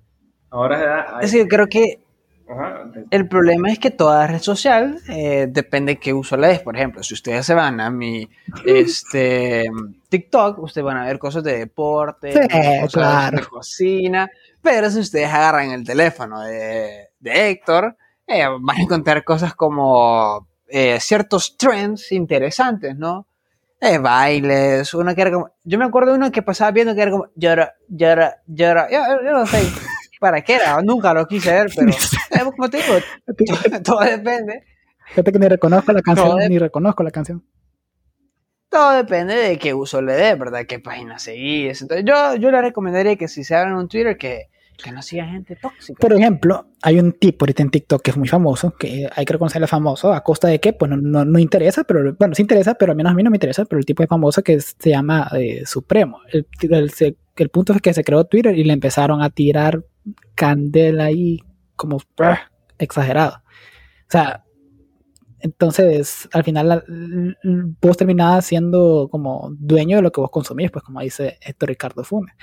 Ahora 0.50 1.18
hay- 1.18 1.24
Es 1.24 1.32
que 1.32 1.48
creo 1.48 1.66
que 1.66 2.03
ajá, 2.48 2.90
el 3.10 3.28
problema 3.28 3.70
es 3.70 3.78
que 3.78 3.90
toda 3.90 4.26
red 4.26 4.40
social 4.40 4.98
eh, 5.08 5.46
depende 5.48 5.94
de 5.94 6.00
qué 6.00 6.12
uso 6.12 6.36
le 6.36 6.48
des. 6.48 6.60
Por 6.60 6.76
ejemplo, 6.76 7.02
si 7.02 7.14
ustedes 7.14 7.46
se 7.46 7.54
van 7.54 7.80
a 7.80 7.90
mi 7.90 8.28
este, 8.66 9.64
TikTok, 10.08 10.58
ustedes 10.58 10.84
van 10.84 10.98
a 10.98 11.06
ver 11.06 11.18
cosas 11.18 11.42
de 11.44 11.58
deporte, 11.58 12.32
Sí, 12.32 12.38
cosas 12.80 12.92
claro. 12.92 13.36
de 13.38 13.46
cocina. 13.46 14.30
Pero 14.62 14.90
si 14.90 15.00
ustedes 15.00 15.28
agarran 15.28 15.70
el 15.70 15.84
teléfono 15.84 16.40
de, 16.40 17.08
de 17.20 17.50
Héctor, 17.50 17.96
eh, 18.26 18.44
van 18.60 18.78
a 18.78 18.82
encontrar 18.82 19.22
cosas 19.24 19.54
como 19.54 20.46
eh, 20.68 20.98
ciertos 21.00 21.56
trends 21.58 22.10
interesantes, 22.12 22.96
¿no? 22.96 23.26
Eh, 23.80 23.98
bailes, 23.98 24.94
uno 24.94 25.14
que 25.14 25.20
era 25.20 25.30
como. 25.30 25.50
Yo 25.62 25.78
me 25.78 25.84
acuerdo 25.84 26.12
de 26.12 26.16
uno 26.16 26.32
que 26.32 26.40
pasaba 26.40 26.70
viendo 26.70 26.94
que 26.94 27.02
era 27.02 27.10
como. 27.10 27.26
Llora, 27.34 27.74
llora, 27.88 28.36
llora. 28.46 28.88
Yo, 28.90 28.98
yo 29.22 29.32
no 29.32 29.46
sé 29.46 29.60
para 30.24 30.40
qué 30.42 30.54
era, 30.54 30.80
nunca 30.82 31.12
lo 31.12 31.26
quise 31.26 31.52
ver, 31.52 31.66
pero. 31.76 31.90
eh, 32.30 32.50
como 32.56 32.70
te 32.70 32.78
digo, 32.78 32.94
todo 33.84 34.00
depende. 34.00 34.62
Fíjate 35.08 35.32
que 35.32 35.38
ni 35.38 35.48
reconozco 35.48 35.92
la 35.92 36.00
canción, 36.00 36.38
ni 36.48 36.58
reconozco 36.58 37.02
la 37.02 37.10
canción. 37.10 37.44
Todo 38.70 38.92
depende 38.92 39.34
de 39.34 39.58
qué 39.58 39.74
uso 39.74 40.00
le 40.00 40.14
dé, 40.14 40.34
¿verdad? 40.34 40.64
Qué 40.66 40.78
página 40.80 41.18
seguís. 41.18 41.82
Entonces, 41.82 42.06
yo, 42.08 42.36
yo 42.36 42.50
le 42.50 42.62
recomendaría 42.62 43.16
que 43.16 43.28
si 43.28 43.44
se 43.44 43.54
abren 43.54 43.74
un 43.74 43.86
Twitter, 43.86 44.16
que, 44.16 44.48
que 44.82 44.90
no 44.92 45.02
siga 45.02 45.26
gente 45.26 45.56
tóxica. 45.56 46.00
Por 46.00 46.14
ejemplo, 46.14 46.68
hay 46.82 46.98
un 46.98 47.12
tipo 47.12 47.44
ahorita 47.44 47.62
en 47.62 47.70
TikTok 47.70 48.00
que 48.02 48.10
es 48.12 48.16
muy 48.16 48.26
famoso, 48.28 48.72
que 48.76 49.06
hay 49.14 49.24
que 49.26 49.32
reconocerle 49.34 49.66
famoso, 49.66 50.12
a 50.14 50.22
costa 50.24 50.48
de 50.48 50.58
que, 50.58 50.72
pues 50.72 50.90
no, 50.90 50.96
no, 50.96 51.24
no 51.26 51.38
interesa, 51.38 51.84
pero 51.84 52.14
bueno, 52.18 52.34
sí 52.34 52.40
interesa, 52.42 52.74
pero 52.74 52.92
al 52.92 52.96
menos 52.96 53.12
a 53.12 53.14
mí 53.14 53.22
no 53.22 53.30
me 53.30 53.36
interesa, 53.36 53.66
pero 53.66 53.78
el 53.78 53.84
tipo 53.84 54.02
es 54.02 54.08
famoso 54.08 54.42
que 54.42 54.58
se 54.60 54.88
llama 54.90 55.28
eh, 55.38 55.64
Supremo. 55.66 56.20
El, 56.32 56.46
el- 56.70 56.90
se- 56.90 57.16
el 57.42 57.50
punto 57.50 57.72
es 57.72 57.82
que 57.82 57.94
se 57.94 58.04
creó 58.04 58.24
Twitter 58.24 58.56
y 58.56 58.64
le 58.64 58.72
empezaron 58.72 59.22
a 59.22 59.30
tirar 59.30 59.84
candela 60.34 61.04
ahí 61.04 61.40
como 61.76 61.98
exagerado. 62.78 63.36
O 63.36 64.10
sea, 64.10 64.44
entonces 65.40 66.28
al 66.32 66.44
final 66.44 66.84
vos 67.80 67.96
terminabas 67.96 68.46
siendo 68.46 69.08
como 69.10 69.50
dueño 69.58 69.96
de 69.96 70.02
lo 70.02 70.12
que 70.12 70.20
vos 70.20 70.30
consumís, 70.30 70.70
pues 70.70 70.84
como 70.84 71.00
dice 71.00 71.38
Héctor 71.40 71.70
Ricardo 71.70 72.04
Funes. 72.04 72.34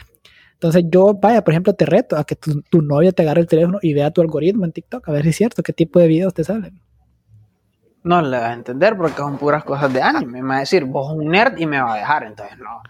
Entonces 0.53 0.83
yo, 0.89 1.15
vaya, 1.15 1.43
por 1.43 1.53
ejemplo, 1.53 1.73
te 1.73 1.85
reto 1.87 2.17
a 2.17 2.23
que 2.23 2.35
tu, 2.35 2.61
tu 2.61 2.83
novia 2.83 3.11
te 3.11 3.23
agarre 3.23 3.41
el 3.41 3.47
teléfono 3.47 3.79
y 3.81 3.93
vea 3.95 4.11
tu 4.11 4.21
algoritmo 4.21 4.65
en 4.65 4.71
TikTok, 4.71 5.09
a 5.09 5.11
ver 5.11 5.23
si 5.23 5.29
es 5.29 5.35
cierto, 5.37 5.63
qué 5.63 5.73
tipo 5.73 5.99
de 5.99 6.07
videos 6.07 6.33
te 6.35 6.43
salen. 6.43 6.79
No 8.03 8.21
le 8.21 8.37
vas 8.37 8.49
a 8.49 8.53
entender 8.53 8.97
porque 8.97 9.17
son 9.17 9.37
puras 9.37 9.63
cosas 9.63 9.91
de 9.93 10.01
anime. 10.01 10.41
Me 10.41 10.49
va 10.49 10.57
a 10.57 10.59
decir, 10.61 10.85
vos 10.85 11.11
un 11.13 11.27
nerd 11.27 11.57
y 11.57 11.65
me 11.65 11.81
va 11.81 11.93
a 11.93 11.97
dejar. 11.97 12.23
Entonces, 12.23 12.57
no, 12.57 12.81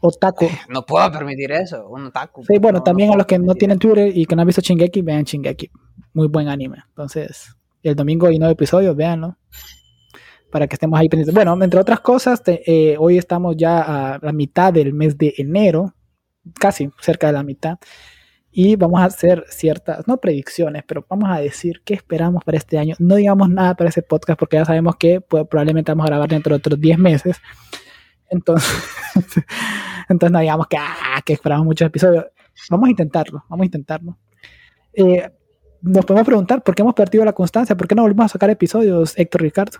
Otaku. 0.00 0.46
no 0.68 0.84
puedo 0.84 1.10
permitir 1.10 1.52
eso. 1.52 1.88
Un 1.88 2.06
otaku. 2.06 2.44
Sí, 2.44 2.58
bueno, 2.58 2.78
No, 2.78 2.84
también 2.84 3.08
no 3.08 3.14
a 3.14 3.18
los 3.18 3.26
que 3.26 3.38
no 3.38 3.54
tienen 3.54 3.78
Twitter 3.78 4.16
y 4.16 4.26
que 4.26 4.34
no 4.36 4.42
han 4.42 4.46
visto 4.46 4.62
Shingeki, 4.62 5.02
vean 5.02 5.24
Shingeki. 5.24 5.70
Muy 6.14 6.28
buen 6.28 6.48
anime. 6.48 6.78
Entonces, 6.88 7.54
el 7.82 7.94
domingo 7.94 8.26
hay 8.26 8.38
nuevo 8.38 8.52
episodio, 8.52 8.94
véanlo. 8.94 9.36
Para 10.50 10.66
que 10.66 10.76
estemos 10.76 10.98
ahí 10.98 11.08
pendientes. 11.08 11.34
Bueno, 11.34 11.62
entre 11.62 11.78
otras 11.78 12.00
cosas, 12.00 12.42
te- 12.42 12.62
eh, 12.66 12.96
hoy 12.98 13.18
estamos 13.18 13.54
ya 13.56 14.14
a 14.14 14.18
la 14.22 14.32
mitad 14.32 14.72
del 14.72 14.94
mes 14.94 15.18
de 15.18 15.34
enero, 15.36 15.94
casi 16.58 16.90
cerca 17.00 17.26
de 17.26 17.34
la 17.34 17.42
mitad. 17.42 17.76
Y 18.50 18.76
vamos 18.76 18.98
a 19.00 19.04
hacer 19.04 19.44
ciertas, 19.50 20.08
no 20.08 20.16
predicciones, 20.16 20.82
pero 20.86 21.04
vamos 21.08 21.28
a 21.30 21.38
decir 21.38 21.82
qué 21.84 21.92
esperamos 21.92 22.42
para 22.44 22.56
este 22.56 22.78
año. 22.78 22.96
No 22.98 23.16
digamos 23.16 23.50
nada 23.50 23.74
para 23.74 23.90
ese 23.90 24.00
podcast 24.02 24.38
porque 24.38 24.56
ya 24.56 24.64
sabemos 24.64 24.96
que 24.96 25.20
pues, 25.20 25.46
probablemente 25.46 25.92
vamos 25.92 26.04
a 26.06 26.08
grabar 26.08 26.28
dentro 26.30 26.54
de 26.54 26.56
otros 26.56 26.80
10 26.80 26.98
meses. 26.98 27.36
Entonces, 28.28 28.70
entonces 30.08 30.32
no 30.32 30.40
digamos 30.40 30.66
que, 30.66 30.76
ah, 30.78 31.20
que 31.24 31.32
esperamos 31.32 31.64
muchos 31.64 31.86
episodios. 31.86 32.26
Vamos 32.70 32.88
a 32.88 32.90
intentarlo, 32.90 33.44
vamos 33.48 33.62
a 33.62 33.66
intentarlo. 33.66 34.18
Eh, 34.92 35.30
nos 35.80 36.04
podemos 36.04 36.26
preguntar 36.26 36.62
por 36.62 36.74
qué 36.74 36.82
hemos 36.82 36.94
perdido 36.94 37.24
la 37.24 37.32
constancia, 37.32 37.76
por 37.76 37.86
qué 37.86 37.94
no 37.94 38.02
volvemos 38.02 38.26
a 38.26 38.28
sacar 38.28 38.50
episodios, 38.50 39.16
Héctor 39.16 39.42
Ricardo. 39.42 39.78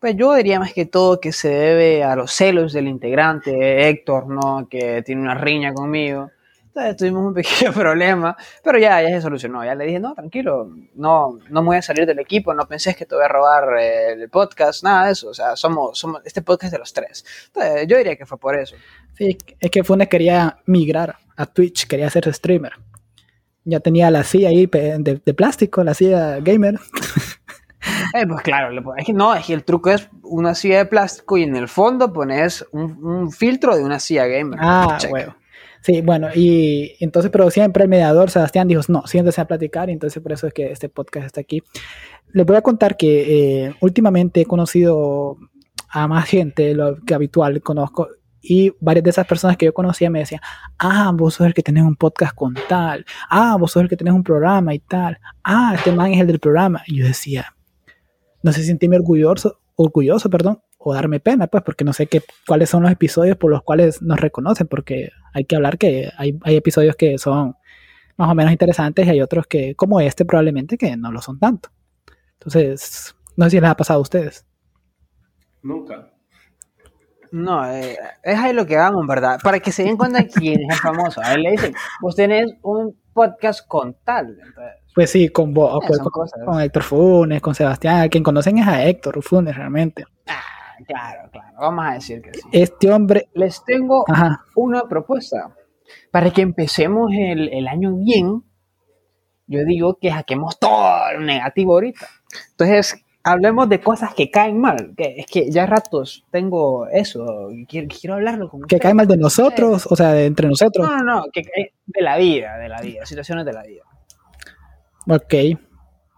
Pues 0.00 0.16
yo 0.16 0.34
diría 0.34 0.58
más 0.58 0.72
que 0.72 0.86
todo 0.86 1.20
que 1.20 1.30
se 1.30 1.48
debe 1.48 2.02
a 2.02 2.16
los 2.16 2.32
celos 2.32 2.72
del 2.72 2.88
integrante, 2.88 3.88
Héctor, 3.88 4.28
¿no? 4.28 4.66
Que 4.68 5.02
tiene 5.02 5.20
una 5.20 5.34
riña 5.34 5.74
conmigo. 5.74 6.30
Entonces 6.70 6.96
tuvimos 6.96 7.26
un 7.26 7.34
pequeño 7.34 7.72
problema, 7.72 8.36
pero 8.62 8.78
ya, 8.78 9.02
ya 9.02 9.08
se 9.08 9.20
solucionó. 9.20 9.64
Ya 9.64 9.74
le 9.74 9.86
dije, 9.86 10.00
no, 10.00 10.14
tranquilo, 10.14 10.70
no, 10.94 11.38
no 11.48 11.62
me 11.62 11.66
voy 11.66 11.76
a 11.76 11.82
salir 11.82 12.06
del 12.06 12.18
equipo, 12.18 12.54
no 12.54 12.66
pensés 12.66 12.96
que 12.96 13.06
te 13.06 13.14
voy 13.14 13.24
a 13.24 13.28
robar 13.28 13.78
eh, 13.78 14.12
el 14.12 14.28
podcast, 14.28 14.84
nada 14.84 15.06
de 15.06 15.12
eso. 15.12 15.28
O 15.28 15.34
sea, 15.34 15.56
somos, 15.56 15.98
somos 15.98 16.22
este 16.24 16.42
podcast 16.42 16.66
es 16.66 16.72
de 16.72 16.78
los 16.78 16.92
tres. 16.92 17.24
Entonces, 17.46 17.86
yo 17.88 17.98
diría 17.98 18.16
que 18.16 18.26
fue 18.26 18.38
por 18.38 18.56
eso. 18.56 18.76
Sí, 19.14 19.36
es 19.58 19.70
que 19.70 19.84
Funes 19.84 20.08
quería 20.08 20.58
migrar 20.66 21.16
a 21.36 21.46
Twitch, 21.46 21.86
quería 21.86 22.08
ser 22.08 22.32
streamer. 22.32 22.72
Ya 23.64 23.80
tenía 23.80 24.10
la 24.10 24.24
silla 24.24 24.48
ahí 24.48 24.66
de, 24.66 25.20
de 25.24 25.34
plástico, 25.34 25.84
la 25.84 25.94
silla 25.94 26.38
gamer. 26.40 26.78
Eh, 28.14 28.26
pues 28.26 28.42
claro, 28.42 28.94
es 28.96 29.06
que 29.06 29.12
no, 29.12 29.34
es 29.34 29.46
que 29.46 29.54
el 29.54 29.64
truco 29.64 29.90
es 29.90 30.08
una 30.22 30.54
silla 30.54 30.78
de 30.78 30.86
plástico 30.86 31.38
y 31.38 31.44
en 31.44 31.56
el 31.56 31.68
fondo 31.68 32.12
pones 32.12 32.66
un, 32.72 33.02
un 33.04 33.32
filtro 33.32 33.76
de 33.76 33.84
una 33.84 33.98
silla 33.98 34.26
gamer. 34.26 34.58
Ah, 34.60 34.98
bueno. 35.08 35.36
Sí, 35.82 36.02
bueno, 36.02 36.28
y 36.34 36.96
entonces, 37.00 37.30
pero 37.30 37.50
siempre 37.50 37.84
el 37.84 37.88
mediador 37.88 38.30
Sebastián 38.30 38.68
dijo, 38.68 38.82
no, 38.88 39.06
siéntese 39.06 39.40
a 39.40 39.46
platicar, 39.46 39.88
y 39.88 39.92
entonces 39.92 40.22
por 40.22 40.32
eso 40.32 40.46
es 40.46 40.52
que 40.52 40.70
este 40.70 40.88
podcast 40.88 41.26
está 41.26 41.40
aquí. 41.40 41.62
Les 42.32 42.44
voy 42.44 42.56
a 42.56 42.62
contar 42.62 42.96
que 42.96 43.66
eh, 43.66 43.74
últimamente 43.80 44.42
he 44.42 44.46
conocido 44.46 45.38
a 45.88 46.06
más 46.06 46.26
gente 46.28 46.74
lo 46.74 46.96
que 47.04 47.14
habitual 47.14 47.62
conozco, 47.62 48.08
y 48.42 48.72
varias 48.80 49.04
de 49.04 49.10
esas 49.10 49.26
personas 49.26 49.56
que 49.56 49.66
yo 49.66 49.74
conocía 49.74 50.10
me 50.10 50.20
decían, 50.20 50.40
ah, 50.78 51.12
vos 51.14 51.34
sos 51.34 51.46
el 51.46 51.54
que 51.54 51.62
tenés 51.62 51.84
un 51.84 51.96
podcast 51.96 52.34
con 52.34 52.54
tal, 52.68 53.04
ah, 53.28 53.56
vos 53.58 53.72
sos 53.72 53.82
el 53.82 53.88
que 53.88 53.96
tenés 53.96 54.14
un 54.14 54.22
programa 54.22 54.74
y 54.74 54.78
tal, 54.80 55.18
ah, 55.44 55.72
este 55.74 55.92
man 55.92 56.12
es 56.12 56.20
el 56.20 56.26
del 56.26 56.40
programa. 56.40 56.82
Y 56.86 56.98
yo 56.98 57.06
decía, 57.06 57.54
no 58.42 58.52
sé 58.52 58.60
si 58.60 58.66
sentirme 58.68 58.96
orgulloso, 58.96 59.60
orgulloso, 59.76 60.30
perdón, 60.30 60.60
o 60.82 60.94
darme 60.94 61.20
pena, 61.20 61.46
pues, 61.46 61.62
porque 61.62 61.84
no 61.84 61.92
sé 61.92 62.06
qué, 62.06 62.22
cuáles 62.46 62.70
son 62.70 62.82
los 62.82 62.90
episodios 62.90 63.36
por 63.36 63.50
los 63.50 63.62
cuales 63.62 64.00
nos 64.00 64.18
reconocen, 64.18 64.66
porque 64.66 65.10
hay 65.34 65.44
que 65.44 65.56
hablar 65.56 65.76
que 65.76 66.10
hay, 66.16 66.38
hay 66.42 66.56
episodios 66.56 66.96
que 66.96 67.18
son 67.18 67.54
más 68.16 68.30
o 68.30 68.34
menos 68.34 68.50
interesantes 68.50 69.06
y 69.06 69.10
hay 69.10 69.20
otros 69.20 69.46
que, 69.46 69.74
como 69.74 70.00
este 70.00 70.24
probablemente, 70.24 70.78
que 70.78 70.96
no 70.96 71.12
lo 71.12 71.20
son 71.20 71.38
tanto. 71.38 71.68
Entonces, 72.34 73.14
no 73.36 73.44
sé 73.44 73.50
si 73.50 73.60
les 73.60 73.68
ha 73.70 73.76
pasado 73.76 73.98
a 73.98 74.02
ustedes. 74.02 74.46
Nunca. 75.62 76.10
No, 77.30 77.70
eh, 77.70 77.96
es 78.22 78.38
ahí 78.38 78.52
lo 78.54 78.66
que 78.66 78.76
vamos, 78.76 79.06
¿verdad? 79.06 79.38
Para 79.42 79.60
que 79.60 79.70
se 79.72 79.84
den 79.84 79.96
cuenta 79.98 80.26
quién 80.26 80.62
es 80.62 80.76
el 80.76 80.82
famoso. 80.82 81.20
A 81.22 81.34
él 81.34 81.42
le 81.42 81.50
dicen, 81.52 81.74
vos 82.00 82.16
tenés 82.16 82.52
un 82.62 82.98
podcast 83.12 83.66
con 83.68 83.94
tal. 84.02 84.30
Entonces, 84.30 84.72
Pues 84.94 85.10
sí, 85.10 85.28
con 85.28 85.52
vos, 85.52 85.78
Eh, 85.82 85.86
pues, 85.86 86.00
con, 86.44 86.60
Héctor 86.60 86.82
Funes, 86.82 87.40
con 87.42 87.54
Sebastián, 87.54 88.00
a 88.00 88.08
quien 88.08 88.24
conocen 88.24 88.58
es 88.58 88.66
a 88.66 88.82
Héctor 88.84 89.22
Funes 89.22 89.54
realmente. 89.54 90.04
ah, 90.26 90.40
claro, 90.86 91.30
claro, 91.30 91.56
vamos 91.58 91.84
a 91.86 91.92
decir 91.94 92.20
que 92.22 92.32
sí. 92.34 92.40
Este 92.52 92.92
hombre, 92.92 93.28
Les 93.34 93.64
tengo 93.64 94.04
ajá, 94.08 94.44
una 94.56 94.84
propuesta. 94.84 95.54
Para 96.10 96.30
que 96.30 96.42
empecemos 96.42 97.10
el, 97.12 97.48
el 97.52 97.66
año 97.68 97.94
bien, 97.96 98.44
yo 99.46 99.64
digo 99.64 99.96
que 100.00 100.10
saquemos 100.10 100.58
todo 100.58 101.12
lo 101.14 101.20
negativo 101.20 101.74
ahorita. 101.74 102.06
Entonces, 102.52 103.04
hablemos 103.24 103.68
de 103.68 103.80
cosas 103.80 104.14
que 104.14 104.30
caen 104.30 104.60
mal. 104.60 104.94
Que 104.96 105.16
es 105.18 105.26
que 105.26 105.50
ya 105.50 105.66
ratos 105.66 106.24
tengo 106.30 106.86
eso. 106.86 107.48
Quiero, 107.68 107.88
quiero 107.88 108.14
hablarlo 108.14 108.48
con 108.48 108.60
que 108.60 108.76
ustedes. 108.76 108.82
cae 108.82 108.94
mal 108.94 109.08
de 109.08 109.16
nosotros, 109.16 109.86
o 109.90 109.96
sea, 109.96 110.12
de 110.12 110.26
entre 110.26 110.46
nosotros. 110.46 110.88
No, 110.88 110.96
no, 110.98 111.16
no, 111.16 111.24
que, 111.32 111.42
que- 111.42 111.74
de 111.86 112.02
la 112.02 112.16
vida, 112.16 112.56
de 112.58 112.68
la 112.68 112.80
vida, 112.80 113.04
situaciones 113.04 113.44
de 113.44 113.52
la 113.52 113.62
vida. 113.64 113.82
Ok. 115.08 115.34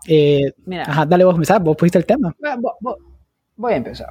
Eh, 0.08 0.52
Mira, 0.66 0.82
ajá, 0.82 1.06
dale 1.06 1.24
vos, 1.24 1.34
empezar, 1.34 1.62
vos 1.62 1.76
pusiste 1.76 1.96
el 1.96 2.04
tema. 2.04 2.34
voy 3.56 3.72
a 3.72 3.76
empezar. 3.76 4.10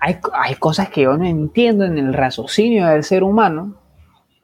Hay, 0.00 0.18
hay 0.32 0.54
cosas 0.56 0.88
que 0.88 1.02
yo 1.02 1.16
no 1.16 1.24
entiendo 1.26 1.84
en 1.84 1.98
el 1.98 2.12
raciocinio 2.14 2.86
del 2.88 3.04
ser 3.04 3.22
humano. 3.22 3.76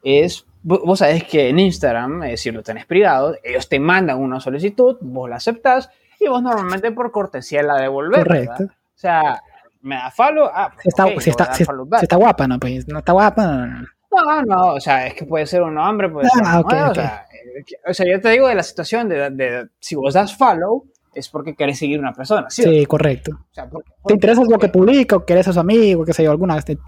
Es, 0.02 0.46
vo- 0.62 0.82
vos 0.84 0.98
sabés 0.98 1.24
que 1.24 1.48
en 1.48 1.58
Instagram, 1.58 2.22
eh, 2.24 2.36
si 2.36 2.50
lo 2.50 2.62
tenés 2.62 2.86
privado, 2.86 3.34
ellos 3.42 3.68
te 3.68 3.80
mandan 3.80 4.18
una 4.18 4.38
solicitud, 4.40 4.98
vos 5.00 5.28
la 5.30 5.36
aceptás 5.36 5.90
y 6.20 6.28
vos 6.28 6.42
normalmente 6.42 6.92
por 6.92 7.10
cortesía 7.10 7.62
la 7.62 7.76
devolvés. 7.80 8.22
Correcto. 8.22 8.52
¿verdad? 8.58 8.66
O 8.74 8.98
sea, 8.98 9.42
me 9.82 9.96
da 9.96 10.10
follow, 10.10 10.48
ah, 10.52 10.70
Si 10.82 10.88
está, 10.88 11.06
ok, 11.06 11.20
si, 11.20 11.30
está, 11.30 11.52
si, 11.54 11.64
si 11.64 11.72
está 12.02 12.16
guapa, 12.16 12.46
no, 12.46 12.58
pues 12.58 12.86
no 12.88 12.98
está 12.98 13.12
guapa. 13.12 13.46
no, 13.46 13.66
no, 13.66 13.66
no. 13.66 13.86
No, 14.46 14.72
o 14.74 14.80
sea, 14.80 15.06
es 15.08 15.14
que 15.14 15.26
puede 15.26 15.44
ser 15.46 15.62
un 15.62 15.76
hombre, 15.76 16.08
puede 16.08 16.28
ser 16.30 16.42
Ah, 16.46 16.48
una 16.48 16.60
ok, 16.60 16.72
mujer, 16.72 16.82
ok. 16.84 16.90
O, 16.90 16.94
sea, 16.94 17.26
eh, 17.32 17.64
o 17.90 17.94
sea, 17.94 18.06
yo 18.10 18.20
te 18.20 18.30
digo 18.30 18.48
de 18.48 18.54
la 18.54 18.62
situación 18.62 19.08
de, 19.10 19.28
de 19.30 19.68
si 19.78 19.94
vos 19.94 20.14
das 20.14 20.34
follow, 20.34 20.86
es 21.16 21.28
porque 21.28 21.54
querés 21.54 21.78
seguir 21.78 21.98
una 21.98 22.12
persona, 22.12 22.48
¿sí? 22.50 22.62
Sí, 22.62 22.86
correcto. 22.86 23.32
O 23.50 23.54
sea, 23.54 23.68
porque- 23.68 23.90
¿Te 24.06 24.14
interesa 24.14 24.42
lo 24.48 24.58
que 24.58 24.68
publica 24.68 25.16
o 25.16 25.24
querés 25.24 25.48
a 25.48 25.52
su 25.52 25.60
amigo, 25.60 26.04
qué 26.04 26.12
sé 26.12 26.22
yo, 26.24 26.30
alguna 26.30 26.56
este, 26.58 26.78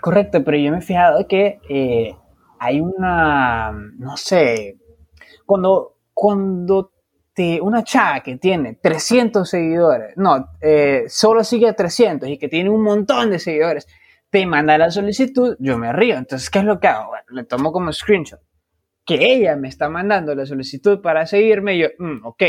Correcto, 0.00 0.42
pero 0.44 0.56
yo 0.56 0.70
me 0.70 0.78
he 0.78 0.82
fijado 0.82 1.26
que 1.26 1.58
eh, 1.68 2.14
hay 2.58 2.80
una, 2.80 3.72
no 3.72 4.16
sé, 4.16 4.76
cuando, 5.44 5.96
cuando 6.14 6.92
te, 7.32 7.60
una 7.60 7.82
chava 7.82 8.20
que 8.20 8.36
tiene 8.36 8.74
300 8.80 9.48
seguidores, 9.48 10.16
no, 10.16 10.50
eh, 10.60 11.04
solo 11.08 11.42
sigue 11.42 11.68
a 11.68 11.74
300 11.74 12.28
y 12.28 12.38
que 12.38 12.48
tiene 12.48 12.70
un 12.70 12.82
montón 12.82 13.30
de 13.30 13.38
seguidores, 13.38 13.86
te 14.30 14.44
manda 14.46 14.76
la 14.78 14.90
solicitud, 14.90 15.56
yo 15.58 15.78
me 15.78 15.92
río. 15.92 16.16
Entonces, 16.16 16.50
¿qué 16.50 16.58
es 16.58 16.64
lo 16.64 16.78
que 16.78 16.88
hago? 16.88 17.08
Bueno, 17.08 17.24
le 17.30 17.44
tomo 17.44 17.72
como 17.72 17.92
screenshot. 17.92 18.40
Que 19.06 19.14
ella 19.32 19.56
me 19.56 19.68
está 19.68 19.88
mandando 19.88 20.34
la 20.34 20.44
solicitud 20.44 21.00
para 21.00 21.24
seguirme, 21.26 21.76
y 21.76 21.78
yo, 21.80 21.88
mm, 21.98 22.26
ok, 22.26 22.42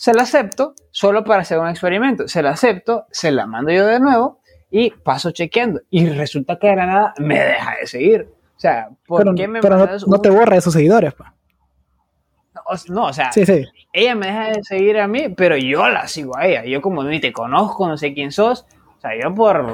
se 0.00 0.14
la 0.14 0.22
acepto 0.22 0.74
solo 0.92 1.24
para 1.24 1.42
hacer 1.42 1.58
un 1.58 1.68
experimento. 1.68 2.28
Se 2.28 2.40
la 2.40 2.50
acepto, 2.50 3.06
se 3.10 3.32
la 3.32 3.46
mando 3.46 3.72
yo 3.72 3.84
de 3.84 3.98
nuevo 3.98 4.40
y 4.70 4.90
paso 4.90 5.32
chequeando. 5.32 5.80
Y 5.90 6.08
resulta 6.10 6.56
que 6.58 6.68
de 6.68 6.76
la 6.76 6.86
nada 6.86 7.14
me 7.18 7.36
deja 7.38 7.74
de 7.80 7.86
seguir. 7.88 8.28
O 8.56 8.60
sea, 8.60 8.88
¿por 9.06 9.22
pero, 9.22 9.34
qué 9.34 9.48
me 9.48 9.60
pero 9.60 9.74
no, 9.76 9.84
mandas 9.84 10.06
no 10.06 10.20
te 10.20 10.30
borra 10.30 10.54
de 10.54 10.60
sus 10.60 10.72
seguidores. 10.72 11.14
o- 12.64 12.92
No, 12.92 13.06
o 13.06 13.12
sea, 13.12 13.32
Sí, 13.32 13.44
sí. 13.44 13.64
ella 13.92 14.14
me 14.14 14.26
deja 14.26 14.48
de 14.50 14.62
seguir 14.62 14.98
a 14.98 15.08
mí, 15.08 15.30
pero 15.30 15.56
yo 15.56 15.88
la 15.88 16.06
sigo 16.06 16.36
a 16.36 16.46
ella. 16.46 16.64
Yo 16.64 16.80
como 16.80 17.02
ni 17.02 17.20
te 17.20 17.32
conozco, 17.32 17.88
no 17.88 17.96
sé 17.96 18.14
quién 18.14 18.30
sos. 18.30 18.66
O 18.98 19.00
sea, 19.00 19.10
yo 19.20 19.34
por 19.34 19.64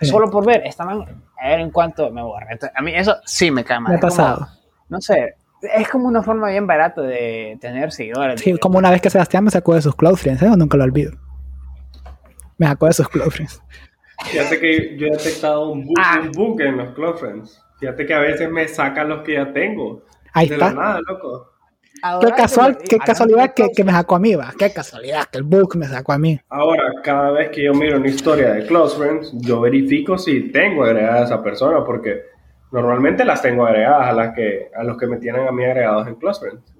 Sí. 0.00 0.06
solo 0.06 0.28
por 0.30 0.44
ver 0.46 0.62
esta 0.64 0.84
man, 0.84 1.22
a 1.40 1.48
ver 1.48 1.60
en 1.60 1.70
cuánto 1.70 2.10
me 2.10 2.22
borra. 2.22 2.48
Entonces, 2.52 2.76
a 2.76 2.82
mí 2.82 2.92
eso 2.94 3.16
sí 3.24 3.50
me 3.50 3.64
cae 3.64 3.80
mal. 3.80 3.92
Me 3.92 3.98
ha 3.98 4.00
como- 4.00 4.10
pasado. 4.10 4.46
no 4.88 5.00
sé, 5.00 5.34
es 5.62 5.88
como 5.88 6.08
una 6.08 6.22
forma 6.22 6.48
bien 6.50 6.66
barata 6.66 7.02
de 7.02 7.58
tener 7.60 7.92
seguidores. 7.92 8.40
Sí, 8.40 8.56
como 8.58 8.78
una 8.78 8.90
vez 8.90 9.00
que 9.00 9.10
Sebastián 9.10 9.44
me 9.44 9.50
sacó 9.50 9.74
de 9.74 9.82
sus 9.82 9.94
close 9.96 10.16
friends, 10.22 10.42
¿eh? 10.42 10.50
nunca 10.56 10.76
lo 10.76 10.84
olvido. 10.84 11.12
Me 12.58 12.66
sacó 12.66 12.86
de 12.86 12.92
sus 12.92 13.08
close 13.08 13.30
friends. 13.30 13.62
Fíjate 14.24 14.58
que 14.58 14.96
yo 14.98 15.06
he 15.06 15.10
detectado 15.10 15.70
un 15.70 15.84
bug, 15.86 15.94
Ah. 16.00 16.20
un 16.22 16.32
bug 16.32 16.60
en 16.60 16.76
los 16.76 16.92
Close 16.94 17.18
Friends. 17.20 17.62
Fíjate 17.78 18.04
que 18.04 18.14
a 18.14 18.18
veces 18.18 18.50
me 18.50 18.66
sacan 18.66 19.08
los 19.08 19.22
que 19.22 19.34
ya 19.34 19.52
tengo. 19.52 20.02
Ahí 20.32 20.48
de 20.48 20.54
está. 20.56 20.70
la 20.70 20.74
nada, 20.74 21.00
loco. 21.06 21.52
Qué 22.20 22.30
casual, 22.32 22.78
qué 22.78 22.98
casualidad 22.98 23.54
que 23.54 23.84
me 23.84 23.92
sacó 23.92 24.16
a 24.16 24.18
mí, 24.18 24.34
va. 24.34 24.52
Qué 24.58 24.72
casualidad 24.72 25.26
que 25.26 25.38
el 25.38 25.44
book 25.44 25.76
me 25.76 25.86
sacó 25.86 26.12
a 26.12 26.18
mí. 26.18 26.38
Ahora, 26.48 26.82
cada 27.04 27.30
vez 27.30 27.50
que 27.50 27.62
yo 27.64 27.74
miro 27.74 27.96
una 27.98 28.08
historia 28.08 28.54
de 28.54 28.66
Close 28.66 28.96
Friends, 28.98 29.32
yo 29.34 29.60
verifico 29.60 30.18
si 30.18 30.50
tengo 30.50 30.82
agregada 30.84 31.22
a 31.22 31.24
esa 31.24 31.42
persona, 31.42 31.84
porque 31.84 32.22
normalmente 32.70 33.24
las 33.24 33.40
tengo 33.42 33.66
agregadas 33.66 34.08
a 34.08 34.12
las 34.12 34.34
que 34.34 34.70
a 34.74 34.82
los 34.84 34.96
que 34.98 35.06
me 35.06 35.16
tienen 35.18 35.46
a 35.48 35.52
mí 35.52 35.64
agregados 35.64 36.06
en 36.06 36.14
Close 36.16 36.40
Friends. 36.40 36.74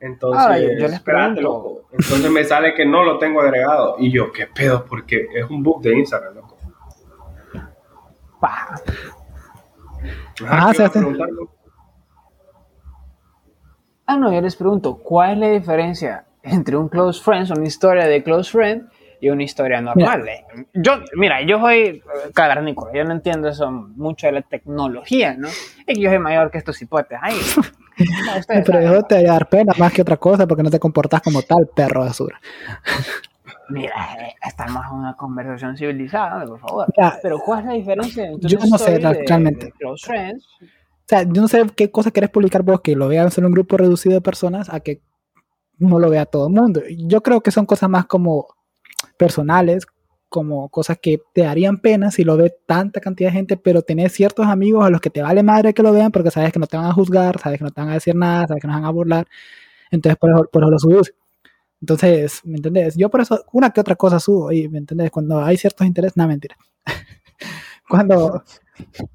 Entonces, 0.00 0.42
Ahora, 0.42 0.58
yo- 0.58 0.68
yo 0.68 0.74
les 0.86 0.92
espérate, 0.94 1.40
loco. 1.42 1.82
Entonces 1.92 2.30
me 2.30 2.42
sale 2.44 2.74
que 2.74 2.86
no 2.86 3.04
lo 3.04 3.18
tengo 3.18 3.40
agregado. 3.42 3.96
Y 3.98 4.10
yo, 4.10 4.32
¿qué 4.32 4.46
pedo? 4.46 4.84
Porque 4.86 5.26
es 5.34 5.48
un 5.50 5.62
bug 5.62 5.82
de 5.82 5.98
Instagram, 5.98 6.34
loco. 6.36 6.56
Pa. 8.40 8.68
Ah, 8.70 8.80
¿qué 10.36 10.42
iba 10.44 10.56
a 10.56 10.72
Sebastián. 10.74 10.90
preguntar, 11.04 11.28
loco? 11.30 11.54
Ah, 14.06 14.16
no, 14.16 14.32
yo 14.32 14.40
les 14.40 14.56
pregunto, 14.56 14.96
¿cuál 14.96 15.32
es 15.32 15.38
la 15.38 15.48
diferencia 15.50 16.24
entre 16.42 16.76
un 16.76 16.88
close 16.88 17.22
friends, 17.22 17.50
una 17.50 17.66
historia 17.66 18.06
de 18.06 18.22
close 18.22 18.50
friend 18.50 18.88
y 19.20 19.28
una 19.28 19.42
historia 19.42 19.80
normal? 19.80 20.26
Eh, 20.28 20.44
Yo, 20.74 20.92
mira, 21.14 21.42
yo 21.42 21.60
soy 21.60 21.78
eh, 21.78 22.02
cavernícola, 22.34 22.92
yo 22.94 23.04
no 23.04 23.12
entiendo 23.12 23.48
eso 23.48 23.70
mucho 23.70 24.26
de 24.26 24.32
la 24.32 24.42
tecnología, 24.42 25.34
¿no? 25.36 25.48
Es 25.48 25.84
que 25.86 26.00
yo 26.00 26.08
soy 26.10 26.18
mayor 26.18 26.50
que 26.50 26.58
estos. 26.58 26.78
No, 28.00 28.38
ustedes 28.38 28.64
Pero 28.64 28.78
eso 28.78 29.02
te 29.02 29.16
va 29.26 29.30
a 29.30 29.32
dar 29.34 29.48
pena 29.50 29.74
más 29.78 29.92
que 29.92 30.00
otra 30.00 30.16
cosa 30.16 30.46
porque 30.46 30.62
no 30.62 30.70
te 30.70 30.78
comportas 30.80 31.20
como 31.20 31.42
tal, 31.42 31.68
perro 31.74 32.00
basura. 32.00 32.40
Mira, 33.68 33.94
eh, 34.18 34.34
estamos 34.48 34.82
en 34.90 34.98
una 34.98 35.14
conversación 35.16 35.76
civilizada, 35.76 36.44
por 36.46 36.58
favor. 36.60 36.86
Mira, 36.96 37.18
Pero 37.22 37.38
¿cuál 37.38 37.60
es 37.60 37.66
la 37.66 37.72
diferencia 37.74 38.26
entre 38.26 38.48
Yo 38.48 38.58
no 38.58 38.78
sé, 38.78 38.98
de- 38.98 39.24
realmente. 39.26 39.66
de? 39.78 39.86
O 39.86 39.96
sea, 39.96 41.22
yo 41.24 41.42
no 41.42 41.48
sé 41.48 41.64
qué 41.76 41.90
cosa 41.90 42.10
querés 42.10 42.30
publicar 42.30 42.62
vos, 42.62 42.80
que 42.80 42.96
lo 42.96 43.06
vean 43.08 43.30
solo 43.30 43.48
un 43.48 43.52
grupo 43.52 43.76
reducido 43.76 44.14
de 44.14 44.20
personas, 44.22 44.72
a 44.72 44.80
que 44.80 45.02
no 45.78 45.98
lo 45.98 46.08
vea 46.10 46.24
todo 46.26 46.46
el 46.48 46.54
mundo. 46.54 46.80
Yo 46.96 47.22
creo 47.22 47.40
que 47.42 47.50
son 47.50 47.66
cosas 47.66 47.90
más 47.90 48.06
como 48.06 48.46
personales, 49.16 49.86
como 50.28 50.68
cosas 50.68 50.98
que 51.02 51.20
te 51.34 51.42
darían 51.42 51.78
pena 51.78 52.10
si 52.10 52.24
lo 52.24 52.36
ve 52.36 52.54
tanta 52.66 53.00
cantidad 53.00 53.30
de 53.30 53.36
gente, 53.36 53.56
pero 53.56 53.82
tenés 53.82 54.12
ciertos 54.12 54.46
amigos 54.46 54.86
a 54.86 54.90
los 54.90 55.00
que 55.00 55.10
te 55.10 55.22
vale 55.22 55.42
madre 55.42 55.74
que 55.74 55.82
lo 55.82 55.92
vean 55.92 56.12
porque 56.12 56.30
sabes 56.30 56.52
que 56.52 56.60
no 56.60 56.66
te 56.66 56.76
van 56.76 56.86
a 56.86 56.92
juzgar, 56.92 57.40
sabes 57.40 57.58
que 57.58 57.64
no 57.64 57.70
te 57.70 57.80
van 57.80 57.90
a 57.90 57.94
decir 57.94 58.14
nada, 58.14 58.46
sabes 58.46 58.62
que 58.62 58.68
no 58.68 58.74
van 58.74 58.84
a 58.84 58.90
burlar. 58.90 59.26
Entonces, 59.90 60.16
por 60.18 60.30
eso, 60.30 60.48
por 60.52 60.62
eso 60.62 60.70
lo 60.70 60.78
subís. 60.78 61.14
Entonces, 61.80 62.40
¿me 62.44 62.56
entendés? 62.56 62.96
Yo 62.96 63.10
por 63.10 63.22
eso, 63.22 63.44
una 63.52 63.70
que 63.70 63.80
otra 63.80 63.96
cosa 63.96 64.20
subo, 64.20 64.52
y 64.52 64.68
¿me 64.68 64.78
entendés? 64.78 65.10
Cuando 65.10 65.42
hay 65.42 65.56
ciertos 65.56 65.86
intereses, 65.86 66.16
no, 66.16 66.28
mentira. 66.28 66.56
cuando, 67.88 68.44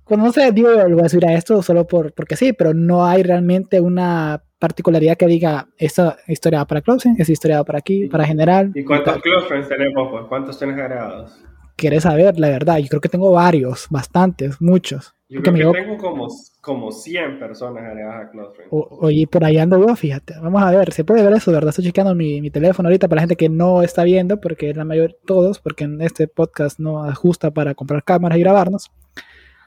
cuando 0.03 0.25
no 0.27 0.33
sé, 0.33 0.51
digo, 0.51 0.69
lo 0.69 0.95
voy 0.95 1.05
a 1.05 1.09
subir 1.09 1.27
a 1.27 1.33
esto 1.33 1.61
solo 1.61 1.87
por, 1.87 2.13
porque 2.13 2.35
sí, 2.35 2.53
pero 2.53 2.73
no 2.73 3.05
hay 3.05 3.23
realmente 3.23 3.79
una 3.79 4.43
particularidad 4.59 5.17
que 5.17 5.27
diga, 5.27 5.67
esta 5.77 6.17
historia 6.27 6.59
va 6.59 6.65
para 6.65 6.81
closing, 6.81 7.15
esta 7.19 7.31
historia 7.31 7.57
va 7.57 7.63
para 7.63 7.79
aquí, 7.79 8.07
para 8.07 8.25
general. 8.25 8.71
¿Y 8.73 8.83
cuántos 8.83 9.21
close 9.21 9.47
friends 9.47 9.67
tenemos? 9.69 10.09
Pues? 10.11 10.25
¿Cuántos 10.27 10.57
tienes 10.57 10.77
agregados? 10.77 11.43
¿Quieres 11.75 12.03
saber 12.03 12.39
la 12.39 12.49
verdad? 12.49 12.77
Yo 12.77 12.87
creo 12.87 13.01
que 13.01 13.09
tengo 13.09 13.31
varios, 13.31 13.87
bastantes, 13.89 14.61
muchos. 14.61 15.13
Yo 15.27 15.41
creo 15.41 15.73
que 15.73 15.79
tengo 15.81 15.97
como, 15.97 16.27
como 16.61 16.91
100 16.91 17.39
personas 17.39 17.83
agregadas 17.83 18.27
a 18.27 18.31
close 18.31 18.55
friends. 18.55 18.71
O- 18.71 18.99
Oye, 19.01 19.27
por 19.27 19.43
ahí 19.43 19.57
ando 19.57 19.85
yo, 19.85 19.93
fíjate. 19.95 20.35
Vamos 20.41 20.61
a 20.63 20.71
ver, 20.71 20.93
se 20.93 21.03
puede 21.03 21.21
ver 21.23 21.33
eso, 21.33 21.51
¿verdad? 21.51 21.69
Estoy 21.69 21.83
chequeando 21.85 22.15
mi, 22.15 22.39
mi 22.41 22.49
teléfono 22.51 22.87
ahorita 22.87 23.07
para 23.09 23.17
la 23.17 23.21
gente 23.23 23.35
que 23.35 23.49
no 23.49 23.81
está 23.81 24.03
viendo, 24.03 24.39
porque 24.39 24.73
la 24.73 24.85
mayor, 24.85 25.17
todos, 25.25 25.59
porque 25.59 25.83
en 25.83 25.99
este 26.01 26.27
podcast 26.29 26.79
no 26.79 27.03
ajusta 27.03 27.51
para 27.51 27.73
comprar 27.75 28.03
cámaras 28.03 28.37
y 28.37 28.41
grabarnos. 28.41 28.91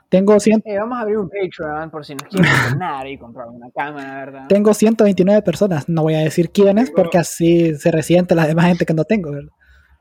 Tengo, 0.09 0.41
100, 0.41 0.63
Eh, 0.65 0.79
vamos 0.79 0.97
a 0.99 1.03
abrir 1.03 1.19
un 1.19 1.29
Patreon 1.29 1.91
por 1.91 2.05
si 2.05 2.15
nos 2.15 2.23
quieren 2.25 2.51
donar 2.81 3.07
y 3.07 3.19
comprar 3.19 3.49
una 3.49 3.71
cámara, 3.71 4.25
¿verdad? 4.25 4.47
tengo 4.49 4.73
129 4.73 5.43
personas, 5.43 5.89
no 5.89 6.03
voy 6.03 6.15
a 6.15 6.21
decir 6.21 6.51
quiénes, 6.51 6.87
Tengo- 6.87 6.97
porque 6.97 7.19
así 7.19 7.75
se 7.77 7.91
resiente 7.91 8.35
la 8.35 8.47
demás 8.47 8.67
gente 8.67 8.87
que 8.87 8.95
no 8.95 9.05
tengo, 9.05 9.33
¿verdad? 9.33 9.51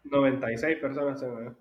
96 0.05 0.77
personas 0.81 1.19
tengo. 1.19 1.55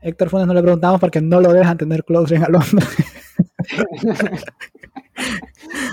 Héctor 0.00 0.28
Funes 0.28 0.46
no 0.46 0.54
le 0.54 0.62
preguntamos 0.62 1.00
porque 1.00 1.20
no 1.20 1.40
lo 1.40 1.52
dejan 1.52 1.76
tener 1.78 2.04
close 2.04 2.34
ring 2.34 2.44
al 2.44 2.54
hombre. 2.54 2.86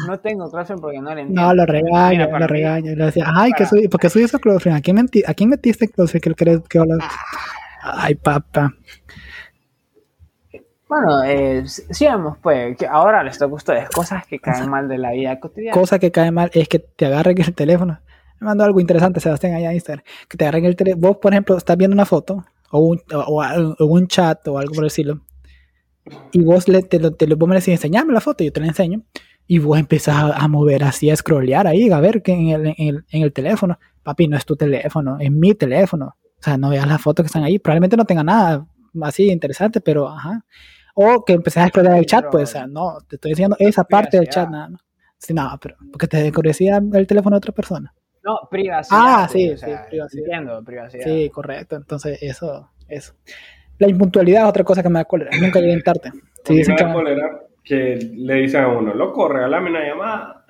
No 0.08 0.20
tengo 0.20 0.50
Close 0.52 0.66
Friends 0.68 0.82
porque 0.82 1.00
no 1.02 1.14
le 1.16 1.22
entiendo. 1.22 1.42
No, 1.42 1.54
lo 1.54 1.66
regaña, 1.66 2.28
lo 2.28 2.48
regaña. 2.48 2.92
Y 2.92 2.96
le 2.96 3.06
decía, 3.06 3.26
ay, 3.36 3.52
que 3.58 3.66
soy, 3.66 3.88
porque 3.88 4.10
soy 4.10 4.24
eso 4.24 4.38
close 4.40 4.60
friend. 4.60 4.78
¿A 4.78 4.82
quién, 4.82 4.98
menti- 4.98 5.24
¿A 5.26 5.34
quién 5.34 5.50
metiste 5.50 5.88
close 5.90 6.12
friend? 6.20 6.24
que 6.38 6.44
crees 6.46 6.62
que 6.70 6.78
hablas? 6.78 7.00
Ay, 7.82 8.16
papá. 8.16 8.72
Bueno, 10.88 11.24
eh, 11.24 11.64
sigamos 11.66 12.38
pues, 12.42 12.78
que 12.78 12.86
ahora 12.86 13.24
les 13.24 13.38
toca 13.40 13.52
a 13.52 13.56
ustedes 13.56 13.90
cosas 13.90 14.26
que 14.28 14.40
caen 14.40 14.70
mal 14.70 14.88
de 14.88 14.98
la 15.00 15.12
vida 15.12 15.40
cotidiana. 15.40 15.74
Cosa 15.74 15.98
que 15.98 16.12
cae 16.12 16.32
mal 16.32 16.52
es 16.54 16.68
que 16.68 16.80
te 16.80 17.06
agarren 17.08 17.40
el 17.42 17.54
teléfono. 17.56 18.00
Me 18.40 18.46
mandó 18.46 18.64
algo 18.66 18.80
interesante, 18.80 19.20
Sebastián, 19.20 19.54
allá 19.56 19.70
en 19.70 19.76
Instagram. 19.76 20.06
Que 20.30 20.38
te 20.38 20.44
agarren 20.46 20.66
el 20.66 20.76
teléfono. 20.76 21.08
Vos, 21.08 21.18
por 21.18 21.34
ejemplo, 21.34 21.58
estás 21.58 21.76
viendo 21.78 21.96
una 21.96 22.06
foto 22.06 22.46
o 22.70 22.80
un, 22.80 23.02
o, 23.14 23.20
o- 23.80 23.86
un 23.86 24.08
chat 24.08 24.48
o 24.48 24.58
algo 24.60 24.74
por 24.76 24.84
decirlo. 24.84 25.22
Y 26.32 26.44
vos 26.44 26.68
le, 26.68 26.84
te, 26.84 27.00
te 27.00 27.34
vos 27.34 27.50
me 27.50 27.56
decís, 27.56 27.70
enseñame 27.70 28.14
la 28.14 28.22
foto, 28.22 28.44
yo 28.44 28.52
te 28.54 28.60
la 28.60 28.68
enseño. 28.68 29.02
Y 29.48 29.58
vos 29.60 29.80
empezás 29.80 30.16
a, 30.18 30.36
a 30.38 30.48
mover 30.48 30.84
así, 30.84 31.10
a 31.10 31.16
scrollear 31.16 31.66
ahí, 31.66 31.90
a 31.90 32.00
ver 32.00 32.22
que 32.22 32.34
en 32.34 32.50
el, 32.50 32.68
en, 32.68 32.76
el, 32.78 33.06
en 33.10 33.24
el 33.24 33.34
teléfono. 33.34 33.80
Papi, 34.04 34.28
no 34.28 34.38
es 34.38 34.46
tu 34.46 34.56
teléfono, 34.56 35.18
es 35.20 35.32
mi 35.32 35.56
teléfono. 35.56 36.16
O 36.40 36.44
sea, 36.44 36.58
no 36.58 36.70
veas 36.70 36.88
las 36.88 37.02
fotos 37.02 37.24
que 37.24 37.28
están 37.28 37.44
ahí. 37.44 37.58
Probablemente 37.58 37.98
no 37.98 38.06
tenga 38.06 38.24
nada 38.24 38.68
así 39.02 39.32
interesante, 39.32 39.82
pero 39.82 40.08
ajá. 40.08 40.46
O 40.96 41.24
que 41.24 41.34
empezás 41.34 41.66
a 41.66 41.68
scrollear 41.68 41.98
el 41.98 42.06
chat, 42.06 42.26
pues, 42.32 42.50
o 42.50 42.52
sea, 42.54 42.68
no, 42.68 42.98
te 43.08 43.18
estoy 43.18 43.32
diciendo 43.32 43.56
esa 43.60 43.84
parte 43.84 44.18
del 44.18 44.30
chat 44.30 44.50
nada 44.50 44.70
más. 44.70 44.82
Sí, 45.18 45.34
no, 45.34 45.50
pero 45.62 45.76
porque 45.92 46.08
te 46.08 46.24
desconocía 46.24 46.78
el 46.78 47.08
teléfono 47.08 47.36
de 47.36 47.38
otra 47.38 47.52
persona. 47.52 47.94
No, 48.24 48.40
privacidad. 48.50 49.00
Ah, 49.00 49.28
pues, 49.30 49.32
sí, 49.32 49.52
o 49.52 49.58
sea, 49.58 49.84
sí, 49.84 49.90
privacidad. 49.90 50.26
Entiendo, 50.26 50.64
privacidad. 50.64 51.04
Sí, 51.04 51.30
correcto. 51.30 51.76
Entonces, 51.76 52.18
eso, 52.22 52.72
eso. 52.88 53.14
La 53.78 53.88
impuntualidad 53.88 54.44
es 54.44 54.50
otra 54.50 54.64
cosa 54.64 54.82
que 54.82 54.90
me 54.90 55.00
da 55.00 55.06
cólera. 55.06 55.32
Nunca 55.40 55.60
llegué 55.60 55.74
en 55.74 55.84
tarde. 55.84 56.10
A 56.10 56.14
Sí, 56.46 56.58
dicen 56.58 56.76
que 56.76 56.84
da 56.84 56.94
cólera 56.94 57.46
que 57.66 57.98
le 58.14 58.36
dicen 58.36 58.64
a 58.64 58.68
uno, 58.68 58.94
loco, 58.94 59.28
regálame 59.28 59.72
una 59.72 59.86
llamada. 59.86 60.46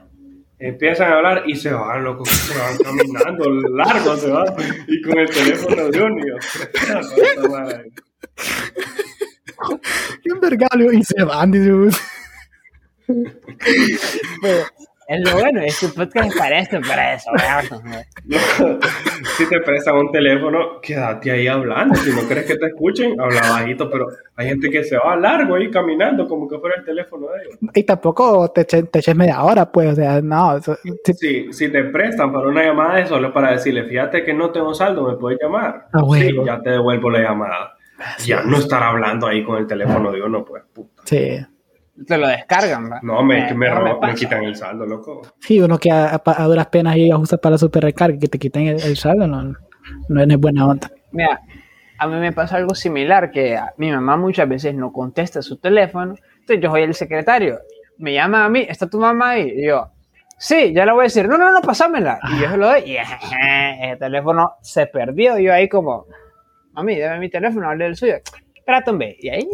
Empiezan 0.60 1.12
a 1.12 1.18
hablar 1.18 1.44
y 1.48 1.56
se 1.56 1.72
van, 1.72 2.04
loco, 2.04 2.26
se 2.26 2.58
van 2.58 2.78
caminando, 2.78 3.50
largo 3.76 4.16
se 4.16 4.30
van, 4.30 4.46
y 4.88 5.02
con 5.02 5.18
el 5.18 5.30
teléfono 5.30 5.90
de 5.90 6.02
uno. 6.02 6.24
un 10.34 10.40
vergalio 10.40 10.92
y 10.92 11.04
se 11.04 11.24
van, 11.24 11.52
dice 11.52 11.74
uno. 11.74 11.92
Pero 14.42 14.64
es 15.08 15.20
lo 15.30 15.38
bueno, 15.40 15.62
es 15.62 15.80
que 15.80 15.88
podcast 15.90 16.30
es 16.32 16.36
para 16.36 16.58
esto, 16.60 16.80
para 16.82 17.14
eso. 17.14 17.30
si 19.38 19.48
te 19.48 19.60
prestan 19.62 19.98
un 19.98 20.12
teléfono, 20.12 20.82
quédate 20.82 21.30
ahí 21.30 21.48
hablando. 21.48 21.94
Si 21.96 22.10
no 22.10 22.22
crees 22.28 22.48
que 22.48 22.56
te 22.56 22.66
escuchen, 22.66 23.20
habla 23.22 23.42
bajito, 23.52 23.88
pero 23.92 24.08
hay 24.36 24.48
gente 24.48 24.68
que 24.72 24.84
se 24.84 24.98
va 24.98 25.16
largo 25.16 25.54
ahí 25.54 25.70
caminando 25.70 26.28
como 26.28 26.48
que 26.50 26.58
fuera 26.58 26.78
el 26.80 26.86
teléfono 26.86 27.28
de 27.28 27.44
ellos. 27.44 27.60
Y 27.76 27.84
tampoco 27.84 28.50
te, 28.50 28.62
eche- 28.66 28.90
te 28.90 28.98
eches 28.98 29.16
media 29.16 29.44
hora, 29.44 29.72
pues, 29.72 29.92
o 29.92 29.96
sea, 29.96 30.20
no. 30.24 30.58
eso- 30.58 30.76
sí, 30.82 31.14
Si, 31.14 31.54
si 31.54 31.70
te 31.70 31.84
prestan 31.84 32.34
para 32.34 32.48
una 32.48 32.64
llamada 32.64 33.00
es 33.02 33.10
solo 33.10 33.32
para 33.32 33.52
decirle, 33.52 33.84
fíjate 33.84 34.24
que 34.24 34.34
no 34.34 34.50
tengo 34.50 34.74
saldo, 34.74 35.08
me 35.08 35.18
puedes 35.18 35.38
llamar. 35.40 35.86
Ah, 35.94 36.00
sí, 36.00 36.06
huevo. 36.08 36.46
ya 36.48 36.60
te 36.64 36.72
devuelvo 36.72 37.12
la 37.12 37.20
llamada. 37.20 37.75
Ya 38.26 38.44
no 38.44 38.58
estar 38.58 38.84
hablando 38.84 39.28
ahí 39.28 39.44
con 39.44 39.58
el 39.58 39.68
teléfono 39.68 40.12
de 40.12 40.22
uno, 40.22 40.44
pues, 40.46 40.64
puta. 40.74 41.02
sí. 41.06 41.38
Te 42.06 42.18
lo 42.18 42.28
descargan, 42.28 42.92
¿va? 42.92 43.00
No, 43.04 43.24
me, 43.24 43.54
me, 43.54 43.70
roban, 43.70 43.84
me, 43.94 44.00
pasa. 44.02 44.16
quitan 44.16 44.44
el 44.44 44.54
saldo, 44.58 44.86
loco. 44.86 45.22
Sí, 45.40 45.62
uno 45.62 45.78
que 45.78 45.90
a, 45.90 46.08
a- 46.26 46.44
a 46.44 46.44
duras 46.44 46.68
penas 46.68 46.98
y 46.98 47.10
ajusta 47.10 47.38
para 47.38 47.52
la 47.54 47.58
super 47.58 47.84
recarga 47.84 48.20
que 48.20 48.28
te 48.28 48.38
quiten 48.38 48.68
el, 48.68 48.82
el 48.84 48.98
saldo, 48.98 49.26
no, 49.28 49.54
no 50.10 50.22
es 50.22 50.38
buena 50.38 50.68
onda. 50.68 50.92
Mira, 51.14 51.40
a 51.98 52.08
mí 52.08 52.16
me 52.16 52.34
pasa 52.34 52.58
algo 52.58 52.76
similar, 52.76 53.32
que 53.32 53.56
a- 53.56 53.74
mi 53.78 53.90
mamá 53.92 54.18
muchas 54.18 54.50
veces 54.50 54.76
no 54.76 54.92
contesta 54.92 55.42
su 55.42 55.56
teléfono, 55.58 56.16
entonces 56.42 56.60
yo 56.62 56.70
soy 56.70 56.82
el 56.82 56.94
secretario, 56.96 57.60
me 57.98 58.12
llama 58.14 58.44
a 58.44 58.50
mí, 58.50 58.66
¿está 58.68 58.90
tu 58.90 59.00
mamá 59.00 59.30
ahí? 59.30 59.54
Y 59.56 59.68
yo, 59.68 59.88
sí, 60.38 60.74
ya 60.74 60.86
le 60.86 60.92
voy 60.92 61.00
a 61.00 61.04
decir, 61.04 61.30
no, 61.30 61.38
no, 61.38 61.50
no, 61.54 61.62
pásamela, 61.62 62.20
y 62.30 62.42
yo 62.42 62.50
se 62.50 62.58
lo 62.58 62.68
doy, 62.68 62.82
y 62.92 62.98
el 63.82 63.98
teléfono 63.98 64.56
se 64.62 64.86
perdió, 64.88 65.40
y 65.40 65.46
yo 65.46 65.54
ahí 65.54 65.70
como, 65.70 66.08
mami, 66.76 67.00
dame 67.00 67.20
mi 67.20 67.30
teléfono, 67.30 67.70
hable 67.70 67.86
del 67.86 67.96
suyo, 67.96 68.16
espérate, 68.54 68.92
hombre, 68.92 69.16
y 69.20 69.30
ahí, 69.30 69.48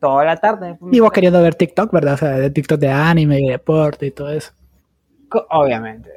toda 0.00 0.24
la 0.24 0.36
tarde. 0.36 0.76
Y 0.92 1.00
vos 1.00 1.10
queriendo 1.10 1.42
ver 1.42 1.54
TikTok, 1.54 1.90
¿verdad? 1.92 2.14
O 2.14 2.16
sea, 2.18 2.30
de 2.38 2.50
TikTok 2.50 2.78
de 2.78 2.88
anime 2.90 3.40
y 3.40 3.48
deporte 3.48 4.06
y 4.06 4.10
todo 4.10 4.30
eso. 4.30 4.52
Co- 5.28 5.46
Obviamente, 5.50 6.10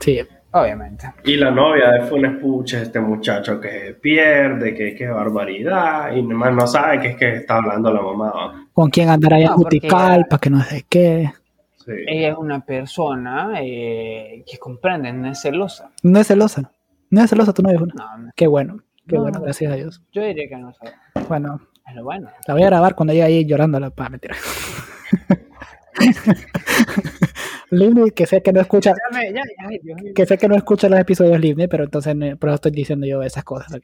Sí. 0.00 0.20
obviamente. 0.52 1.12
Y 1.24 1.36
la 1.36 1.50
novia 1.50 1.90
de 1.90 2.02
Funes 2.02 2.40
Pucha, 2.40 2.80
este 2.82 3.00
muchacho 3.00 3.60
que 3.60 3.68
se 3.70 3.94
pierde, 3.94 4.74
que 4.74 4.94
qué 4.94 5.08
barbaridad, 5.08 6.12
y 6.12 6.22
nomás 6.22 6.54
no 6.54 6.66
sabe 6.66 7.00
que 7.00 7.08
es 7.08 7.16
que 7.16 7.34
está 7.36 7.56
hablando 7.56 7.92
la 7.92 8.00
mamá. 8.00 8.68
¿Con 8.72 8.88
quién 8.90 9.08
andará 9.08 9.36
allá 9.36 9.46
No, 9.48 9.52
en 9.56 9.62
porque- 9.62 9.76
Juticalpa? 9.80 10.38
Que 10.38 10.50
no 10.50 10.60
sé 10.62 10.86
qué. 10.88 11.30
Sí. 11.84 11.92
Ella 12.06 12.28
es 12.32 12.36
una 12.36 12.60
persona 12.64 13.52
eh, 13.60 14.44
que 14.50 14.58
comprende, 14.58 15.10
no 15.12 15.30
es 15.30 15.40
celosa. 15.40 15.90
No 16.02 16.18
es 16.20 16.26
celosa. 16.26 16.70
No 17.10 17.22
es 17.24 17.30
celosa 17.30 17.52
tu 17.54 17.62
novia. 17.62 17.78
No, 17.80 18.18
no, 18.18 18.30
Qué 18.36 18.46
bueno. 18.46 18.82
Qué 19.08 19.16
No. 19.16 19.22
bueno, 19.22 19.40
gracias 19.40 19.72
a 19.72 19.76
Dios. 19.76 20.02
yo 20.12 20.22
diría 20.22 20.48
que 20.48 20.56
no 20.56 20.72
sabe. 20.74 20.92
Bueno, 21.28 21.60
Es 21.88 21.94
lo 21.96 22.04
bueno. 22.04 22.30
la 22.46 22.54
voy 22.54 22.62
a 22.62 22.66
grabar 22.66 22.94
cuando 22.94 23.12
llegue 23.14 23.24
ahí 23.24 23.44
llorando 23.46 23.80
la 23.80 23.90
pa, 23.90 24.08
mentira. 24.08 24.36
Livni, 27.70 28.10
que 28.12 28.26
sé 28.26 28.42
que 28.42 28.52
no 28.52 28.60
escucha, 28.60 28.92
Ya 28.94 29.18
me- 29.18 29.32
ya, 29.32 29.42
ya, 29.42 29.68
ay, 29.68 29.78
Dios 29.82 30.00
mío. 30.00 30.12
que 30.14 30.26
sé 30.26 30.38
que 30.38 30.48
no 30.48 30.54
escucha 30.56 30.88
los 30.88 30.98
episodios 30.98 31.38
Livni, 31.40 31.68
pero 31.68 31.84
entonces 31.84 32.14
no- 32.16 32.36
por 32.36 32.48
eso 32.50 32.54
estoy 32.56 32.72
diciendo 32.72 33.06
yo 33.06 33.22
esas 33.22 33.44
cosas. 33.44 33.78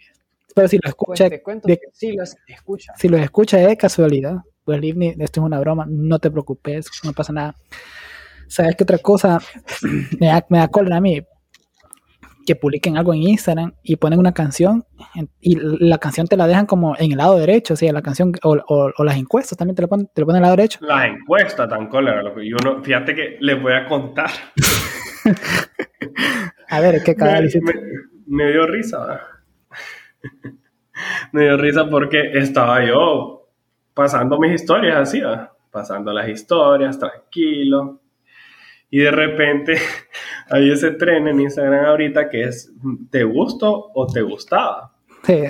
Pero 0.55 0.69
si 0.69 0.77
lo 0.77 0.83
Pues 0.83 0.91
escucha, 0.91 1.29
te 1.31 1.43
cuento 1.43 1.69
de- 1.69 1.77
que 1.79 1.87
sí 1.93 2.13
los 2.13 2.37
escucha. 2.47 2.93
si 2.97 3.09
lo 3.09 3.17
escucha 3.19 3.59
de 3.59 3.77
casualidad, 3.77 4.37
pues 4.65 4.81
Livni, 4.81 5.09
esto 5.19 5.41
es 5.41 5.47
una 5.47 5.59
broma, 5.61 5.85
no 5.89 6.19
te 6.19 6.31
preocupes, 6.31 6.87
no 7.03 7.13
pasa 7.13 7.33
nada. 7.33 7.57
¿Sabes 8.47 8.77
qué 8.77 8.85
otra 8.85 8.99
cosa 8.99 9.39
me 10.21 10.27
da, 10.29 10.47
me 10.49 10.59
da 10.59 10.69
cólera 10.69 10.97
a 10.97 11.01
mí? 11.01 11.21
Que 12.47 12.57
publiquen 12.57 12.97
algo 12.99 13.15
en 13.15 13.23
Instagram 13.23 13.73
y 13.83 13.97
ponen 13.97 14.19
una 14.19 14.33
canción 14.33 14.85
en- 15.15 15.31
y 15.41 15.57
la 15.61 15.99
canción 15.99 16.27
te 16.27 16.37
la 16.37 16.47
dejan 16.47 16.67
como 16.67 16.95
en 16.99 17.13
el 17.13 17.19
lado 17.19 17.39
derecho, 17.39 17.75
o 17.75 17.77
sea, 17.77 17.93
la 17.93 18.03
canción 18.03 18.33
o, 18.43 18.57
o- 18.69 18.93
o 18.97 19.05
las 19.05 19.17
encuestas 19.17 19.57
también 19.57 19.77
te 19.77 19.83
lo 19.83 19.89
ponen, 19.89 20.09
te 20.15 20.21
lo 20.21 20.27
ponen 20.27 20.39
al 20.39 20.43
lado 20.43 20.57
derecho. 20.57 20.79
Las 20.83 21.07
encuestas 21.09 21.69
tan 21.69 21.89
cólera, 21.89 22.23
loco. 22.23 22.43
Y 22.43 22.53
uno, 22.53 22.83
fíjate 22.83 23.15
que 23.15 23.37
les 23.41 23.61
voy 23.63 23.73
a 23.73 23.87
contar. 23.87 24.31
A 26.69 26.81
ver, 26.81 27.03
¿qué 27.03 27.13
me, 27.13 27.17
canal 27.17 27.45
hiciste? 27.47 27.73
me- 28.27 28.45
me 28.45 28.53
dio 28.53 28.67
risa, 28.67 29.21
me 31.33 31.43
dio 31.43 31.57
risa 31.57 31.89
porque 31.89 32.33
estaba 32.35 32.85
yo 32.85 33.49
pasando 33.95 34.39
mis 34.39 34.53
historias 34.53 34.97
así, 34.97 35.21
¿verdad? 35.21 35.51
pasando 35.71 36.13
las 36.13 36.29
historias, 36.29 36.99
tranquilo. 36.99 38.01
Y 38.95 38.99
de 38.99 39.11
repente 39.11 39.75
hay 40.51 40.71
ese 40.71 40.93
tren 40.93 41.27
en 41.27 41.41
Instagram 41.41 41.85
ahorita 41.87 42.29
que 42.29 42.45
es 42.45 42.73
¿te 43.11 43.25
gusto 43.25 43.91
o 43.93 44.07
te 44.07 44.23
gustaba? 44.23 44.93
Sí. 45.25 45.43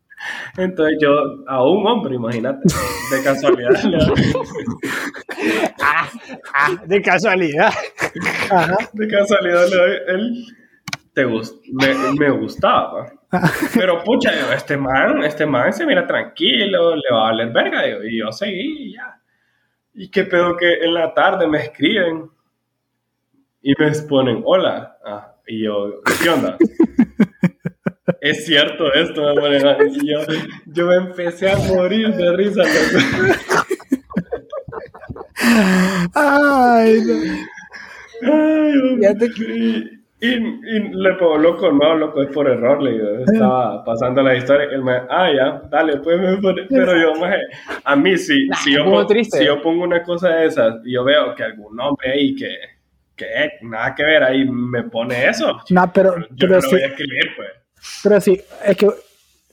Entonces 0.58 0.98
yo 1.00 1.14
a 1.46 1.64
un 1.66 1.86
hombre, 1.86 2.16
imagínate, 2.16 2.60
de 3.10 3.22
casualidad. 3.24 3.70
le 3.84 3.96
doy- 4.04 4.32
Ah, 5.82 6.08
ah, 6.52 6.68
de 6.84 7.00
casualidad. 7.00 7.72
Ajá. 8.50 8.76
de 8.92 9.08
casualidad 9.08 9.66
le 9.70 9.76
doy 9.76 9.96
el 10.08 10.44
te 11.14 11.24
gust- 11.26 11.58
me, 11.72 11.94
me 12.18 12.30
gustaba. 12.38 13.10
Pero 13.74 14.04
pucha, 14.04 14.30
yo, 14.38 14.52
este 14.52 14.76
man, 14.76 15.24
este 15.24 15.46
man 15.46 15.72
se 15.72 15.86
mira 15.86 16.06
tranquilo, 16.06 16.94
le 16.96 17.02
va 17.10 17.20
a 17.20 17.30
valer 17.30 17.48
verga, 17.50 17.82
digo, 17.84 18.04
y 18.04 18.18
yo 18.18 18.30
seguí 18.30 18.88
y 18.90 18.92
ya. 18.96 19.18
Y 19.94 20.10
qué 20.10 20.24
pedo 20.24 20.54
que 20.54 20.74
en 20.84 20.92
la 20.92 21.14
tarde 21.14 21.46
me 21.48 21.58
escriben 21.62 22.28
y 23.62 23.72
me 23.78 23.90
ponen 24.08 24.42
hola. 24.44 24.96
Ah, 25.04 25.34
y 25.46 25.64
yo, 25.64 26.00
¿qué 26.22 26.28
onda? 26.30 26.56
es 28.20 28.46
cierto 28.46 28.92
esto, 28.92 29.22
me 29.22 29.34
ponen, 29.40 29.62
y 29.92 30.10
yo, 30.10 30.20
yo 30.66 30.86
me 30.86 30.96
empecé 30.96 31.50
a 31.50 31.56
morir 31.56 32.14
de 32.14 32.32
risa. 32.36 32.62
Ay, 36.14 37.00
no. 37.02 38.32
Ay, 38.32 38.96
Fíjate 38.98 39.26
y, 39.38 40.00
y, 40.20 40.28
y 40.28 40.80
le 40.92 41.14
pongo 41.14 41.38
loco, 41.38 41.72
no, 41.72 41.96
loco, 41.96 42.22
es 42.22 42.28
por 42.28 42.46
error, 42.48 42.82
le 42.82 42.92
digo, 42.92 43.08
estaba 43.26 43.82
pasando 43.84 44.22
la 44.22 44.36
historia, 44.36 44.66
el 44.70 44.82
ma- 44.82 45.06
ah, 45.08 45.30
ya, 45.34 45.62
dale, 45.70 45.96
pues 45.98 46.20
me 46.20 46.36
pone, 46.36 46.66
pero 46.68 46.94
yo, 47.00 47.14
maje, 47.18 47.38
a 47.82 47.96
mí 47.96 48.18
si, 48.18 48.46
Nah, 48.46 48.56
si, 48.58 48.74
yo 48.74 48.84
pongo, 48.84 49.08
si 49.08 49.44
yo 49.46 49.62
pongo 49.62 49.84
una 49.84 50.02
cosa 50.02 50.28
de 50.28 50.46
esas 50.46 50.74
y 50.84 50.92
yo 50.92 51.04
veo 51.04 51.34
que 51.34 51.44
algún 51.44 51.80
hombre 51.80 52.12
ahí 52.12 52.34
que, 52.34 52.54
que 53.26 53.58
nada 53.62 53.94
que 53.94 54.04
ver 54.04 54.22
ahí 54.22 54.44
me 54.48 54.84
pone 54.84 55.28
eso, 55.28 55.60
No, 55.70 55.92
pero, 55.92 56.16
yo 56.18 56.26
pero 56.38 56.54
no 56.56 56.60
sí, 56.62 56.70
voy 56.72 56.82
a 56.82 56.86
escribir, 56.86 57.30
pues. 57.36 57.48
pero 58.02 58.20
sí, 58.20 58.40
es 58.64 58.76
que 58.76 58.88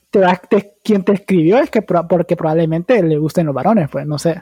te 0.10 0.20
te- 0.50 0.74
quien 0.84 1.04
te 1.04 1.14
escribió 1.14 1.58
es 1.60 1.70
que 1.70 1.82
porque 1.82 2.36
probablemente 2.36 3.02
le 3.04 3.18
gusten 3.18 3.46
los 3.46 3.56
varones, 3.56 3.90
pues, 3.90 4.06
no 4.08 4.18
sé. 4.18 4.42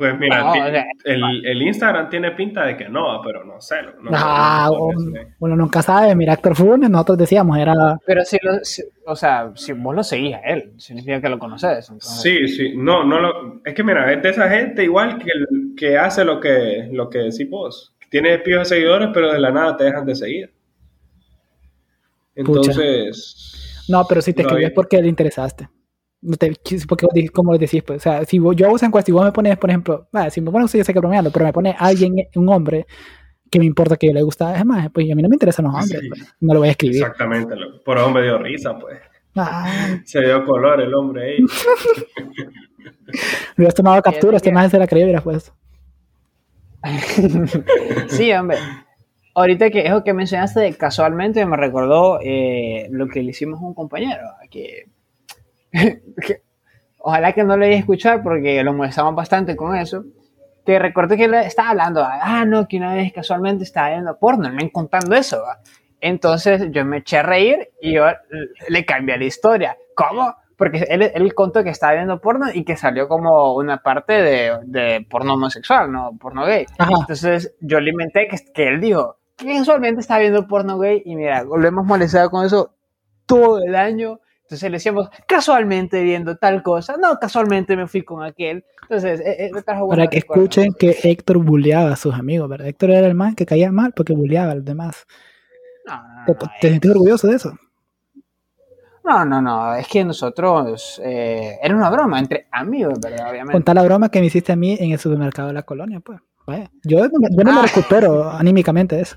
Pues 0.00 0.18
mira, 0.18 0.42
No, 0.44 0.52
ti- 0.54 0.60
o 0.60 0.64
sea, 0.70 0.86
el, 1.04 1.44
el 1.44 1.60
Instagram 1.60 2.08
tiene 2.08 2.30
pinta 2.30 2.64
de 2.64 2.74
que 2.74 2.88
no, 2.88 3.20
pero 3.22 3.44
no 3.44 3.60
sé. 3.60 3.82
No, 4.00 4.10
no- 4.10 4.10
ah, 4.14 4.66
no- 4.72 4.78
no- 4.78 4.86
uno, 4.86 5.20
uno 5.40 5.56
nunca 5.56 5.82
sabe, 5.82 6.14
mira, 6.14 6.32
Héctor 6.32 6.56
Funes, 6.56 6.88
nosotros 6.88 7.18
decíamos, 7.18 7.58
era... 7.58 7.74
Pero 8.06 8.24
si 8.24 8.38
lo, 8.40 8.64
si- 8.64 8.82
o 9.04 9.14
sea, 9.14 9.52
si 9.56 9.74
vos 9.74 9.94
lo 9.94 10.02
seguís 10.02 10.36
a 10.36 10.40
él, 10.40 10.72
significa 10.78 11.20
que 11.20 11.28
lo 11.28 11.38
conoces. 11.38 11.86
entonces- 11.90 12.22
Sí, 12.22 12.48
sí, 12.48 12.72
no, 12.78 13.04
no 13.04 13.20
lo, 13.20 13.60
es 13.62 13.74
que 13.74 13.84
mira, 13.84 14.10
es 14.10 14.22
de 14.22 14.30
esa 14.30 14.48
gente 14.48 14.84
igual 14.84 15.18
que, 15.18 15.30
el- 15.32 15.74
que 15.76 15.98
hace 15.98 16.24
lo 16.24 16.40
que, 16.40 16.88
lo 16.90 17.10
que 17.10 17.18
decís 17.18 17.50
vos. 17.50 17.94
Tiene 18.08 18.38
pijos 18.38 18.60
de 18.70 18.76
seguidores, 18.76 19.10
pero 19.12 19.30
de 19.30 19.38
la 19.38 19.50
nada 19.50 19.76
te 19.76 19.84
dejan 19.84 20.06
de 20.06 20.14
seguir. 20.14 20.50
Entonces. 22.34 23.84
No, 23.88 24.06
pero 24.08 24.22
si 24.22 24.32
te 24.32 24.42
no, 24.44 24.48
escribí 24.48 24.64
es 24.66 24.72
porque 24.72 25.02
le 25.02 25.08
interesaste. 25.08 25.68
No 26.22 26.36
te, 26.36 26.52
porque 26.86 27.06
vos 27.06 27.14
dijiste- 27.14 27.32
como 27.32 27.56
decís, 27.56 27.82
pues, 27.82 27.98
o 27.98 28.02
sea, 28.02 28.24
si 28.26 28.38
vos- 28.38 28.54
yo 28.54 28.66
hago 28.66 28.76
esa 28.76 28.86
encuesta 28.86 29.10
y 29.10 29.14
vos 29.14 29.24
me 29.24 29.32
pones, 29.32 29.56
por 29.56 29.70
ejemplo, 29.70 30.06
ah, 30.12 30.28
si 30.28 30.40
me 30.42 30.50
pones, 30.50 30.70
yo 30.72 30.84
sé 30.84 30.92
que 30.92 30.98
bromeando, 31.00 31.30
pero 31.30 31.46
me 31.46 31.52
pone 31.52 31.74
alguien, 31.78 32.14
un 32.34 32.48
hombre, 32.50 32.86
que 33.50 33.58
me 33.58 33.64
importa 33.64 33.96
que 33.96 34.06
yo 34.08 34.12
le 34.12 34.22
gusta, 34.22 34.54
es 34.56 34.64
más, 34.66 34.90
pues 34.92 35.10
a 35.10 35.14
mí 35.14 35.22
no 35.22 35.28
me 35.28 35.34
interesan 35.36 35.64
los 35.64 35.74
hombres, 35.74 36.00
Sí. 36.00 36.08
pues, 36.08 36.34
no 36.40 36.52
lo 36.54 36.60
voy 36.60 36.68
a 36.68 36.72
escribir. 36.72 36.98
Exactamente, 37.02 37.56
lo- 37.56 37.82
por 37.82 37.96
eso 37.98 38.10
me 38.10 38.22
dio 38.22 38.38
risa, 38.38 38.78
pues. 38.78 38.98
Ah, 39.36 39.66
Se 40.04 40.20
dio 40.20 40.44
color 40.44 40.80
el 40.82 40.92
hombre 40.94 41.32
ahí. 41.36 41.40
me 41.40 41.48
hubieras 43.58 43.74
tomado 43.74 44.02
captura, 44.02 44.36
este 44.36 44.52
más 44.52 44.70
se 44.70 44.78
la 44.78 44.86
creía 44.86 45.04
y 45.04 45.06
hubiera 45.06 45.22
puesto. 45.22 45.52
Sí, 48.08 48.32
hombre. 48.32 48.58
Ahorita 49.34 49.70
que 49.70 49.86
eso 49.86 50.02
que 50.02 50.12
mencionaste 50.12 50.74
casualmente 50.76 51.44
me 51.46 51.56
recordó 51.56 52.18
eh, 52.22 52.88
lo 52.90 53.06
que 53.08 53.22
le 53.22 53.30
hicimos 53.30 53.60
a 53.60 53.64
un 53.64 53.74
compañero. 53.74 54.22
Que 54.50 54.86
ojalá 56.98 57.32
que 57.32 57.44
no 57.44 57.56
lo 57.56 57.64
haya 57.64 57.76
escuchado 57.76 58.22
porque 58.22 58.62
lo 58.62 58.72
molestamos 58.72 59.14
bastante 59.14 59.56
con 59.56 59.76
eso. 59.76 60.04
Que 60.64 60.78
recuerdo 60.78 61.16
que 61.16 61.24
él 61.24 61.34
estaba 61.34 61.70
hablando, 61.70 62.04
ah, 62.04 62.44
no, 62.44 62.68
que 62.68 62.76
una 62.76 62.94
vez 62.94 63.12
casualmente 63.12 63.64
estaba 63.64 63.90
viendo 63.90 64.18
porno, 64.18 64.50
me 64.52 64.70
contando 64.70 65.14
eso. 65.16 65.40
¿va? 65.42 65.58
Entonces 66.00 66.70
yo 66.70 66.84
me 66.84 66.98
eché 66.98 67.18
a 67.18 67.22
reír 67.22 67.70
y 67.80 67.94
yo 67.94 68.04
le 68.68 68.84
cambié 68.84 69.16
la 69.16 69.24
historia. 69.24 69.76
¿Cómo? 69.94 70.34
Porque 70.56 70.86
él, 70.90 71.10
él 71.14 71.34
contó 71.34 71.64
que 71.64 71.70
estaba 71.70 71.94
viendo 71.94 72.20
porno 72.20 72.46
y 72.52 72.64
que 72.64 72.76
salió 72.76 73.08
como 73.08 73.54
una 73.54 73.78
parte 73.78 74.12
de, 74.12 74.58
de 74.64 75.06
porno 75.08 75.34
homosexual, 75.34 75.90
no 75.90 76.10
porno 76.20 76.44
gay. 76.44 76.66
Ajá. 76.78 76.92
Entonces 77.00 77.54
yo 77.60 77.80
le 77.80 77.90
inventé 77.90 78.28
que, 78.28 78.36
que 78.52 78.68
él 78.68 78.80
dijo 78.80 79.16
que 79.36 79.56
casualmente 79.56 80.00
estaba 80.00 80.20
viendo 80.20 80.46
porno 80.46 80.78
gay 80.78 81.02
y 81.04 81.16
mira, 81.16 81.44
lo 81.44 81.66
hemos 81.66 81.86
molestado 81.86 82.30
con 82.30 82.44
eso 82.44 82.74
todo 83.26 83.62
el 83.62 83.74
año. 83.74 84.20
Entonces 84.50 84.68
le 84.68 84.78
decíamos, 84.78 85.08
casualmente 85.28 86.02
viendo 86.02 86.36
tal 86.36 86.64
cosa. 86.64 86.96
No, 87.00 87.16
casualmente 87.20 87.76
me 87.76 87.86
fui 87.86 88.02
con 88.02 88.24
aquel. 88.24 88.64
Entonces, 88.82 89.20
eh, 89.20 89.46
eh, 89.46 89.50
me 89.54 89.62
trajo 89.62 89.88
Para 89.88 90.08
que 90.08 90.18
recuerdos. 90.18 90.44
escuchen 90.44 90.72
que 90.76 90.96
Héctor 91.08 91.38
bulleaba 91.38 91.92
a 91.92 91.96
sus 91.96 92.12
amigos, 92.14 92.48
¿verdad? 92.48 92.66
Héctor 92.66 92.90
era 92.90 93.06
el 93.06 93.14
man 93.14 93.36
que 93.36 93.46
caía 93.46 93.70
mal 93.70 93.92
porque 93.94 94.12
bulleaba 94.12 94.50
a 94.50 94.54
los 94.56 94.64
demás. 94.64 95.06
No, 95.86 95.94
no, 96.02 96.24
¿Te, 96.26 96.32
no, 96.32 96.50
te 96.60 96.68
sentís 96.70 96.90
orgulloso 96.90 97.28
de 97.28 97.36
eso? 97.36 97.56
no, 99.04 99.24
no, 99.24 99.40
no, 99.40 99.74
es 99.74 99.86
que 99.88 100.04
nosotros, 100.04 101.00
eh, 101.04 101.56
era 101.62 101.74
una 101.74 101.88
broma 101.90 102.18
entre 102.18 102.46
amigos, 102.52 102.94
¿verdad? 103.00 103.30
Obviamente. 103.30 103.52
Contar 103.52 103.74
la 103.76 103.82
broma 103.84 104.08
que 104.10 104.20
me 104.20 104.26
hiciste 104.26 104.52
a 104.52 104.56
mí 104.56 104.76
en 104.78 104.90
el 104.92 104.98
supermercado 104.98 105.48
de 105.48 105.54
la 105.54 105.62
colonia, 105.62 106.00
pues. 106.00 106.18
Vaya, 106.46 106.70
Yo, 106.84 106.98
no 107.08 107.18
me- 107.20 107.28
yo 107.30 107.44
no 107.44 107.52
me 107.52 107.60
Ah. 107.60 107.66
recupero 107.66 108.28
anímicamente 108.30 108.96
de 108.96 109.02
eso. 109.02 109.16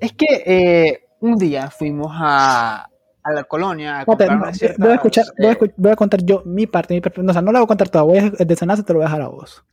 Es 0.00 0.12
que 0.12 0.26
eh, 0.46 1.00
un 1.20 1.36
día 1.36 1.70
fuimos 1.70 2.10
a, 2.14 2.88
a 3.28 3.32
la 3.32 3.44
colonia 3.44 4.00
a 4.00 4.04
No, 4.04 4.12
no, 4.12 4.38
voy, 4.38 4.48
a 4.48 4.94
escuchar, 4.94 5.24
ciertas, 5.24 5.34
voy, 5.38 5.46
a 5.48 5.52
eh, 5.52 5.58
escu- 5.58 5.74
voy 5.76 5.92
a 5.92 5.96
contar 5.96 6.22
yo 6.24 6.42
mi 6.44 6.66
parte, 6.66 6.94
mi 6.94 7.00
perspectiva. 7.00 7.30
O 7.30 7.34
sea, 7.34 7.42
no 7.42 7.52
la 7.52 7.60
voy 7.60 7.64
a 7.64 7.68
contar 7.68 7.88
toda, 7.88 8.04
voy 8.04 8.18
a, 8.18 8.32
el 8.38 8.46
desenlace 8.46 8.82
te 8.82 8.92
lo 8.92 8.98
voy 8.98 9.04
a 9.06 9.08
dejar 9.08 9.22
a 9.22 9.28
vos. 9.28 9.64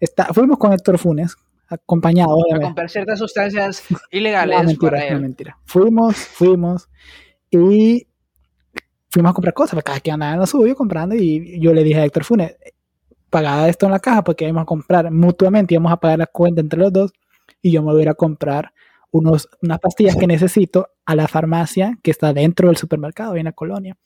Está, 0.00 0.26
fuimos 0.26 0.58
con 0.58 0.72
Héctor 0.72 0.98
Funes, 0.98 1.36
acompañado, 1.68 2.36
a 2.54 2.60
comprar 2.60 2.90
ciertas 2.90 3.18
sustancias 3.18 3.82
No, 3.90 3.98
ilegales 4.10 4.64
mentira, 4.64 4.90
para 4.92 5.08
no, 5.10 5.16
él. 5.16 5.22
mentira. 5.22 5.58
Fuimos, 5.64 6.16
fuimos 6.16 6.88
y 7.50 8.06
fuimos 9.10 9.30
a 9.30 9.34
comprar 9.34 9.54
cosas, 9.54 9.70
porque 9.74 9.86
cada 9.86 10.00
quien 10.00 10.14
andaba 10.14 10.34
en 10.34 10.40
lo 10.40 10.46
suyo 10.46 10.74
comprando 10.76 11.14
y 11.14 11.58
yo 11.60 11.72
le 11.72 11.82
dije 11.82 12.00
a 12.00 12.04
Héctor 12.04 12.24
Funes, 12.24 12.56
pagada 13.30 13.68
esto 13.68 13.86
en 13.86 13.92
la 13.92 13.98
caja 14.00 14.22
porque 14.22 14.44
íbamos 14.44 14.62
a 14.62 14.66
comprar 14.66 15.10
mutuamente, 15.10 15.74
íbamos 15.74 15.92
a 15.92 15.96
pagar 15.96 16.18
la 16.18 16.26
cuenta 16.26 16.60
entre 16.60 16.78
los 16.78 16.92
dos 16.92 17.12
y 17.62 17.72
yo 17.72 17.82
me 17.82 17.92
voy 17.92 18.00
a 18.00 18.02
ir 18.02 18.08
a 18.10 18.14
comprar 18.14 18.72
unos, 19.16 19.48
unas 19.62 19.78
pastillas 19.80 20.16
que 20.16 20.26
necesito 20.26 20.88
a 21.06 21.14
la 21.16 21.28
farmacia 21.28 21.98
que 22.02 22.10
está 22.10 22.32
dentro 22.32 22.68
del 22.68 22.76
supermercado, 22.76 23.32
ahí 23.34 23.40
en 23.40 23.46
la 23.46 23.52
colonia. 23.52 23.96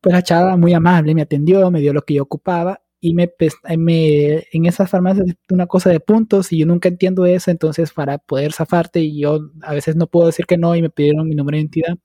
Pues 0.00 0.12
la 0.12 0.22
chava 0.22 0.56
muy 0.56 0.72
amable 0.74 1.14
me 1.14 1.22
atendió, 1.22 1.70
me 1.70 1.80
dio 1.80 1.92
lo 1.92 2.02
que 2.02 2.14
yo 2.14 2.22
ocupaba 2.22 2.80
y 3.00 3.14
me, 3.14 3.28
pes- 3.28 3.56
me 3.76 4.44
en 4.52 4.66
esas 4.66 4.90
farmacias 4.90 5.28
es 5.28 5.34
una 5.50 5.66
cosa 5.66 5.90
de 5.90 6.00
puntos 6.00 6.52
y 6.52 6.58
yo 6.58 6.66
nunca 6.66 6.88
entiendo 6.88 7.26
eso, 7.26 7.50
entonces 7.50 7.92
para 7.92 8.18
poder 8.18 8.52
zafarte 8.52 9.00
y 9.00 9.20
yo 9.20 9.50
a 9.62 9.74
veces 9.74 9.96
no 9.96 10.06
puedo 10.06 10.26
decir 10.26 10.46
que 10.46 10.56
no 10.58 10.74
y 10.76 10.82
me 10.82 10.90
pidieron 10.90 11.28
mi 11.28 11.34
número 11.34 11.56
de 11.56 11.60
identidad. 11.62 11.98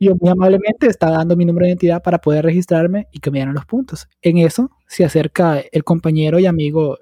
Yo 0.00 0.14
muy 0.20 0.30
amablemente 0.30 0.88
estaba 0.88 1.18
dando 1.18 1.36
mi 1.36 1.46
número 1.46 1.64
de 1.64 1.70
identidad 1.70 2.02
para 2.02 2.18
poder 2.20 2.44
registrarme 2.44 3.08
y 3.12 3.20
que 3.20 3.30
me 3.32 3.38
dieran 3.40 3.54
los 3.54 3.66
puntos. 3.66 4.08
En 4.22 4.38
eso 4.38 4.70
se 4.88 5.04
acerca 5.04 5.60
el 5.72 5.84
compañero 5.84 6.38
y 6.40 6.46
amigo 6.46 6.98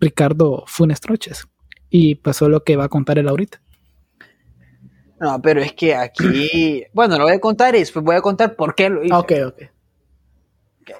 Ricardo 0.00 0.64
Funes 0.68 1.00
Troches 1.00 1.46
y 1.90 2.16
pasó 2.16 2.48
lo 2.50 2.64
que 2.64 2.76
va 2.76 2.86
a 2.86 2.90
contar 2.90 3.18
él 3.18 3.28
ahorita. 3.28 3.62
No, 5.24 5.40
pero 5.40 5.62
es 5.62 5.72
que 5.72 5.94
aquí, 5.94 6.84
bueno, 6.92 7.16
lo 7.16 7.24
voy 7.24 7.32
a 7.34 7.40
contar 7.40 7.74
y 7.74 7.78
después 7.78 8.04
voy 8.04 8.16
a 8.16 8.20
contar 8.20 8.56
por 8.56 8.74
qué 8.74 8.90
lo 8.90 9.02
hice. 9.02 9.14
Ok, 9.14 9.32
ok. 9.46 9.62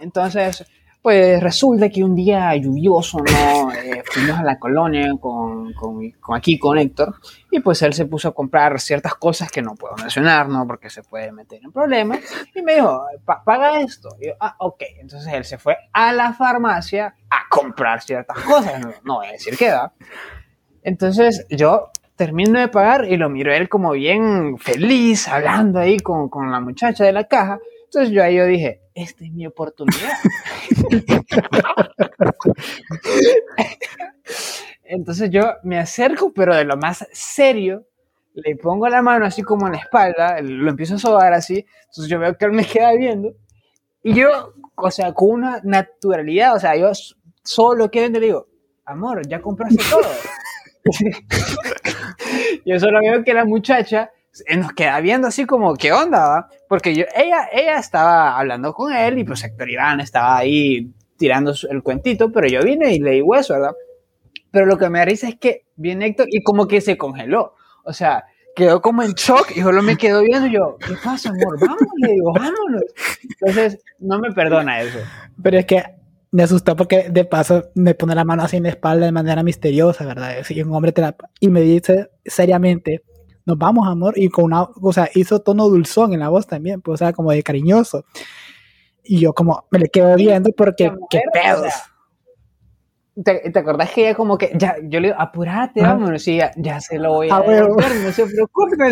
Entonces, 0.00 0.64
pues 1.02 1.42
resulta 1.42 1.90
que 1.90 2.02
un 2.02 2.14
día 2.14 2.56
lluvioso, 2.56 3.18
¿no? 3.18 3.70
Eh, 3.72 4.02
fuimos 4.06 4.38
a 4.38 4.42
la 4.42 4.58
colonia 4.58 5.10
con, 5.20 5.74
con- 5.74 6.10
con 6.12 6.34
aquí, 6.36 6.58
con 6.58 6.78
Héctor, 6.78 7.14
y 7.50 7.60
pues 7.60 7.82
él 7.82 7.92
se 7.92 8.06
puso 8.06 8.28
a 8.28 8.32
comprar 8.34 8.80
ciertas 8.80 9.14
cosas 9.16 9.50
que 9.50 9.60
no 9.60 9.74
puedo 9.74 9.94
mencionar, 9.96 10.48
¿no? 10.48 10.66
Porque 10.66 10.88
se 10.88 11.02
puede 11.02 11.30
meter 11.32 11.60
en 11.62 11.70
problemas, 11.70 12.20
y 12.54 12.62
me 12.62 12.76
dijo, 12.76 13.04
"Pa- 13.26 13.44
paga 13.44 13.78
esto. 13.80 14.08
Y 14.18 14.28
yo, 14.28 14.32
ah, 14.40 14.56
ok. 14.58 14.82
Entonces 15.00 15.30
él 15.34 15.44
se 15.44 15.58
fue 15.58 15.76
a 15.92 16.12
la 16.14 16.32
farmacia 16.32 17.14
a 17.28 17.42
comprar 17.50 18.00
ciertas 18.00 18.38
cosas, 18.38 18.80
no, 18.80 18.90
no 19.04 19.14
voy 19.16 19.26
a 19.26 19.32
decir 19.32 19.58
qué, 19.58 19.70
¿va? 19.70 19.92
Entonces 20.82 21.46
yo 21.50 21.90
termino 22.16 22.60
de 22.60 22.68
pagar 22.68 23.06
y 23.06 23.16
lo 23.16 23.28
miro 23.28 23.52
él 23.52 23.68
como 23.68 23.92
bien 23.92 24.56
feliz, 24.58 25.28
hablando 25.28 25.80
ahí 25.80 25.98
con, 25.98 26.28
con 26.28 26.50
la 26.50 26.60
muchacha 26.60 27.04
de 27.04 27.12
la 27.12 27.24
caja. 27.24 27.58
Entonces 27.84 28.10
yo 28.10 28.22
ahí 28.22 28.36
yo 28.36 28.46
dije, 28.46 28.80
esta 28.94 29.24
es 29.24 29.32
mi 29.32 29.46
oportunidad. 29.46 30.12
Entonces 34.84 35.30
yo 35.30 35.54
me 35.62 35.78
acerco, 35.78 36.32
pero 36.32 36.54
de 36.54 36.64
lo 36.64 36.76
más 36.76 37.06
serio, 37.12 37.86
le 38.34 38.56
pongo 38.56 38.88
la 38.88 39.02
mano 39.02 39.26
así 39.26 39.42
como 39.42 39.66
en 39.66 39.72
la 39.72 39.78
espalda, 39.78 40.40
lo 40.40 40.70
empiezo 40.70 40.96
a 40.96 40.98
sobar 40.98 41.32
así, 41.32 41.64
entonces 41.86 42.08
yo 42.08 42.18
veo 42.18 42.36
que 42.36 42.44
él 42.44 42.52
me 42.52 42.66
queda 42.66 42.92
viendo, 42.92 43.32
y 44.02 44.14
yo, 44.14 44.52
o 44.74 44.90
sea, 44.90 45.14
con 45.14 45.30
una 45.30 45.60
naturalidad, 45.62 46.54
o 46.54 46.60
sea, 46.60 46.76
yo 46.76 46.90
solo 47.42 47.90
que 47.90 48.08
le 48.08 48.20
digo, 48.20 48.48
amor, 48.84 49.26
ya 49.26 49.40
compraste 49.40 49.82
todo. 49.90 50.02
yo 52.64 52.78
solo 52.78 53.00
veo 53.00 53.24
que 53.24 53.34
la 53.34 53.44
muchacha 53.44 54.10
nos 54.56 54.72
queda 54.72 55.00
viendo 55.00 55.28
así 55.28 55.46
como, 55.46 55.74
¿qué 55.76 55.92
onda? 55.92 56.28
Va? 56.28 56.48
Porque 56.68 56.94
yo, 56.94 57.04
ella, 57.14 57.48
ella 57.52 57.78
estaba 57.78 58.38
hablando 58.38 58.72
con 58.72 58.92
él 58.92 59.18
y 59.18 59.24
pues 59.24 59.44
Héctor 59.44 59.70
Iván 59.70 60.00
estaba 60.00 60.36
ahí 60.36 60.92
tirando 61.16 61.54
el 61.70 61.82
cuentito, 61.82 62.32
pero 62.32 62.48
yo 62.48 62.62
vine 62.62 62.94
y 62.94 62.98
le 62.98 63.12
digo 63.12 63.34
eso, 63.36 63.54
¿verdad? 63.54 63.74
Pero 64.50 64.66
lo 64.66 64.76
que 64.76 64.88
me 64.88 64.98
da 64.98 65.04
risa 65.04 65.28
es 65.28 65.36
que 65.36 65.66
viene 65.76 66.06
Héctor 66.06 66.26
y 66.30 66.42
como 66.42 66.66
que 66.66 66.80
se 66.80 66.96
congeló. 66.96 67.54
O 67.84 67.92
sea, 67.92 68.24
quedó 68.54 68.80
como 68.80 69.02
en 69.02 69.12
shock 69.12 69.52
y 69.54 69.60
solo 69.60 69.82
me 69.82 69.96
quedó 69.96 70.22
viendo 70.22 70.46
yo, 70.46 70.76
¿qué 70.78 70.94
pasa, 71.02 71.30
amor? 71.30 71.58
Vámonos, 71.60 71.92
le 71.98 72.12
digo, 72.12 72.32
vámonos. 72.32 72.82
Entonces, 73.22 73.78
no 73.98 74.18
me 74.18 74.32
perdona 74.32 74.80
eso. 74.80 74.98
Pero 75.42 75.58
es 75.58 75.66
que 75.66 75.82
me 76.34 76.42
asustó 76.42 76.74
porque 76.74 77.10
de 77.10 77.24
paso 77.24 77.70
me 77.76 77.94
pone 77.94 78.12
la 78.12 78.24
mano 78.24 78.42
así 78.42 78.56
en 78.56 78.64
la 78.64 78.70
espalda 78.70 79.06
de 79.06 79.12
manera 79.12 79.44
misteriosa, 79.44 80.04
¿verdad? 80.04 80.34
Y 80.48 80.62
un 80.62 80.74
hombre 80.74 80.90
te 80.90 81.00
la, 81.00 81.14
y 81.38 81.46
me 81.46 81.60
dice 81.60 82.10
seriamente, 82.24 83.04
nos 83.46 83.56
vamos, 83.56 83.86
amor, 83.86 84.14
y 84.16 84.28
con 84.30 84.46
una, 84.46 84.62
o 84.62 84.92
sea, 84.92 85.08
hizo 85.14 85.42
tono 85.42 85.68
dulzón 85.68 86.12
en 86.12 86.18
la 86.18 86.30
voz 86.30 86.48
también, 86.48 86.80
pues, 86.80 86.94
o 86.94 87.04
sea, 87.04 87.12
como 87.12 87.30
de 87.30 87.44
cariñoso. 87.44 88.04
Y 89.04 89.20
yo 89.20 89.32
como 89.32 89.64
me 89.70 89.78
le 89.78 89.88
quedo 89.88 90.16
viendo 90.16 90.50
porque, 90.50 90.90
qué 91.08 91.20
pedos. 91.32 91.72
¿Te, 93.22 93.52
¿Te, 93.52 93.58
acordás 93.60 93.92
que 93.92 94.08
ella 94.08 94.16
como 94.16 94.36
que, 94.36 94.50
ya, 94.56 94.74
yo 94.82 94.98
le 94.98 95.10
digo, 95.10 95.20
apurate, 95.20 95.82
vámonos, 95.82 96.26
y 96.26 96.38
ya, 96.38 96.50
ya 96.56 96.80
se 96.80 96.98
lo 96.98 97.12
voy 97.12 97.30
a, 97.30 97.36
a 97.36 97.42
no 97.42 98.10
se 98.10 98.26
preocupe. 98.26 98.76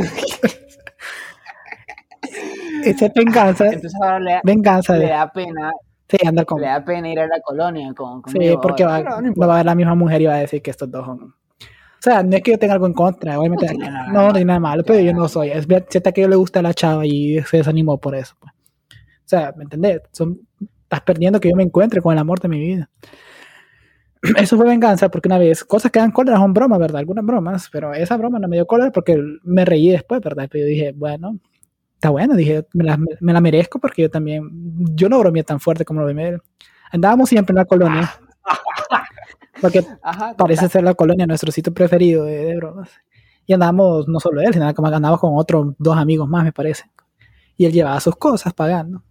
Esa 2.85 3.09
venganza, 3.13 3.67
Entonces 3.67 4.01
ahora 4.01 4.21
le, 4.21 4.41
venganza 4.45 4.97
le 4.97 5.09
da 5.09 5.29
pena, 5.33 5.73
sí, 6.13 6.27
andar 6.27 6.47
con, 6.47 6.61
le 6.61 6.69
da 6.69 6.85
pena 6.85 7.09
ir 7.09 7.21
a 7.21 7.27
la 7.27 7.41
colonia 7.41 7.93
con, 7.95 8.23
sí, 8.27 8.35
conmigo, 8.35 8.61
porque 8.61 8.85
va, 8.85 9.01
no 9.03 9.21
no 9.21 9.47
va 9.47 9.55
a 9.55 9.57
ver 9.59 9.67
la 9.67 9.75
misma 9.75 9.95
mujer 9.95 10.23
y 10.23 10.27
va 10.27 10.35
a 10.35 10.39
decir 10.39 10.63
que 10.63 10.71
estos 10.71 10.91
dos 10.91 11.05
son, 11.07 11.23
o 11.23 12.03
sea, 12.03 12.23
no 12.23 12.37
es 12.37 12.43
que 12.43 12.51
yo 12.51 12.59
tenga 12.59 12.75
algo 12.75 12.87
en 12.87 12.95
contra, 12.95 13.39
obviamente, 13.39 13.69
tiene 13.69 13.89
nada 13.89 14.09
no, 14.09 14.33
no 14.33 14.45
nada 14.45 14.61
malo, 14.61 14.83
pero 14.85 15.01
yo 15.01 15.13
no 15.13 15.29
soy, 15.29 15.51
es 15.51 15.67
cierto 15.89 16.13
que 16.13 16.23
yo 16.23 16.29
le 16.29 16.37
gusta 16.37 16.59
a 16.59 16.63
la 16.63 16.75
chava 16.75 17.07
y 17.07 17.41
se 17.43 17.59
desanimó 17.59 17.99
por 17.99 18.15
eso, 18.17 18.35
pues. 18.41 18.53
O 18.53 19.29
sea, 19.33 19.55
¿me 19.57 19.65
entendés? 19.65 20.03
Son, 20.11 20.41
estás 20.83 21.01
perdiendo 21.03 21.41
que 21.41 21.49
yo 21.49 21.57
me 21.57 21.63
encuentre 21.63 22.01
con 22.01 22.13
el 22.13 22.19
amor 22.19 22.41
de 22.41 22.49
mi 22.49 22.59
vida. 22.59 22.91
Eso 24.37 24.57
fue 24.57 24.67
venganza 24.67 25.11
porque 25.11 25.29
una 25.29 25.39
vez, 25.39 25.65
cosas 25.65 25.91
que 25.91 26.01
dan 26.01 26.11
cólera 26.11 26.39
son 26.39 26.53
bromas, 26.53 26.79
¿verdad? 26.79 26.99
Algunas 26.99 27.25
bromas, 27.25 27.69
pero 27.73 27.95
esa 27.95 28.17
broma 28.17 28.39
no 28.39 28.49
me 28.49 28.57
dio 28.57 28.67
cólera 28.67 28.91
porque 28.91 29.23
me 29.43 29.65
reí 29.65 29.91
después, 29.91 30.21
¿verdad? 30.21 30.49
Pero 30.51 30.65
yo 30.65 30.69
dije, 30.69 30.93
bueno, 30.93 31.39
está 32.03 32.11
bueno, 32.11 32.35
dije, 32.35 32.67
me 32.73 32.83
la, 32.83 32.99
me 33.21 33.33
la 33.33 33.41
merezco 33.41 33.79
porque 33.79 34.03
yo 34.03 34.11
también, 34.11 34.51
yo 34.93 35.09
no 35.09 35.21
bromeé 35.21 35.45
tan 35.45 35.61
fuerte 35.61 35.85
como 35.85 36.01
lo 36.01 36.07
bromeé 36.07 36.31
él. 36.31 36.41
Andábamos 36.91 37.29
siempre 37.29 37.53
en 37.53 37.59
la 37.59 37.65
colonia, 37.65 38.13
porque 39.63 39.87
Ajá, 40.03 40.35
parece 40.37 40.69
ser 40.69 40.83
la 40.83 40.95
colonia 40.95 41.29
nuestro 41.29 41.53
sitio 41.53 41.73
preferido 41.73 42.25
de, 42.25 42.45
de 42.45 42.57
bromas. 42.57 42.91
Y 43.47 43.53
andábamos, 43.53 44.09
no 44.09 44.19
solo 44.19 44.41
él, 44.41 44.53
sino 44.53 44.75
que 44.75 44.83
andábamos 44.85 45.21
con 45.21 45.31
otros 45.37 45.75
dos 45.79 45.97
amigos 45.97 46.29
más, 46.29 46.43
me 46.43 46.53
parece. 46.53 46.91
Y 47.57 47.67
él 47.67 47.73
llevaba 47.73 48.01
sus 48.01 48.17
cosas 48.17 48.53
pagando. 48.53 49.05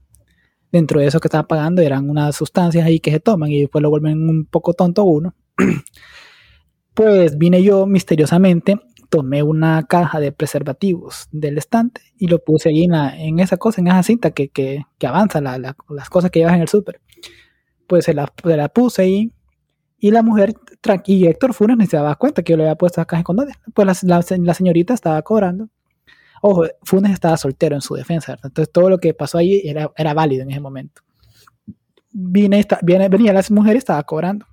Dentro 0.70 1.00
de 1.00 1.08
eso 1.08 1.22
que 1.22 1.30
estaba 1.30 1.48
pagando 1.48 1.82
eran 1.82 2.10
unas 2.10 2.36
sustancias 2.36 2.86
ahí 2.86 3.00
que 3.00 3.12
se 3.12 3.22
toman 3.22 3.52
y 3.52 3.62
después 3.62 3.82
lo 3.82 3.90
vuelven 3.90 4.28
un 4.30 4.46
poco 4.46 4.74
tonto 4.74 5.06
uno. 5.06 5.34
pues 6.94 7.38
vine 7.38 7.64
yo 7.64 7.86
misteriosamente, 7.86 8.82
tomé 9.12 9.44
una 9.44 9.84
caja 9.84 10.22
de 10.22 10.32
preservativos 10.32 11.28
del 11.34 11.58
estante 11.58 12.02
y 12.18 12.28
lo 12.28 12.40
puse 12.40 12.70
ahí 12.70 12.86
en, 12.86 12.94
en 12.96 13.40
esa 13.40 13.58
cosa, 13.58 13.82
en 13.82 13.88
esa 13.88 14.02
cinta 14.04 14.32
que, 14.32 14.48
que, 14.48 14.86
avanza 15.06 15.42
la, 15.42 15.58
la, 15.60 15.76
las 15.90 16.10
cosas 16.10 16.32
que 16.32 16.40
llevas 16.40 16.56
en 16.56 16.62
el 16.62 16.70
súper. 16.70 17.02
Pues 17.88 18.06
se 18.06 18.14
la, 18.14 18.32
se 18.42 18.56
la 18.56 18.70
puse 18.70 19.02
ahí 19.02 19.34
y 20.00 20.12
la 20.12 20.24
mujer, 20.24 20.56
y 21.06 21.28
Héctor 21.28 21.54
Funes 21.54 21.78
ni 21.78 21.88
se 21.88 21.98
daba 21.98 22.16
cuenta 22.16 22.42
que 22.42 22.54
yo 22.54 22.58
le 22.58 22.64
había 22.64 22.76
puesto 22.76 23.02
la 23.02 23.06
caja 23.06 23.20
de 23.20 23.24
condones. 23.26 23.56
Pues 23.74 24.04
la, 24.04 24.54
señorita 24.54 24.94
estaba 24.94 25.22
cobrando. 25.24 25.68
Ojo, 26.42 26.64
Funes 26.82 27.12
estaba 27.12 27.36
soltero 27.36 27.76
en 27.76 27.82
su 27.82 27.96
defensa, 27.96 28.32
¿verdad? 28.32 28.46
Entonces 28.46 28.72
todo 28.72 28.90
lo 28.90 28.98
que 28.98 29.14
pasó 29.14 29.38
ahí 29.38 29.62
era, 29.64 30.14
válido 30.14 30.44
en 30.44 30.52
ese 30.52 30.62
momento. 30.62 31.02
Vine, 32.14 32.60
esta, 32.60 32.80
venía 32.82 33.34
la 33.34 33.44
mujer 33.50 33.76
y 33.76 33.78
estaba 33.78 34.02
cobrando. 34.04 34.48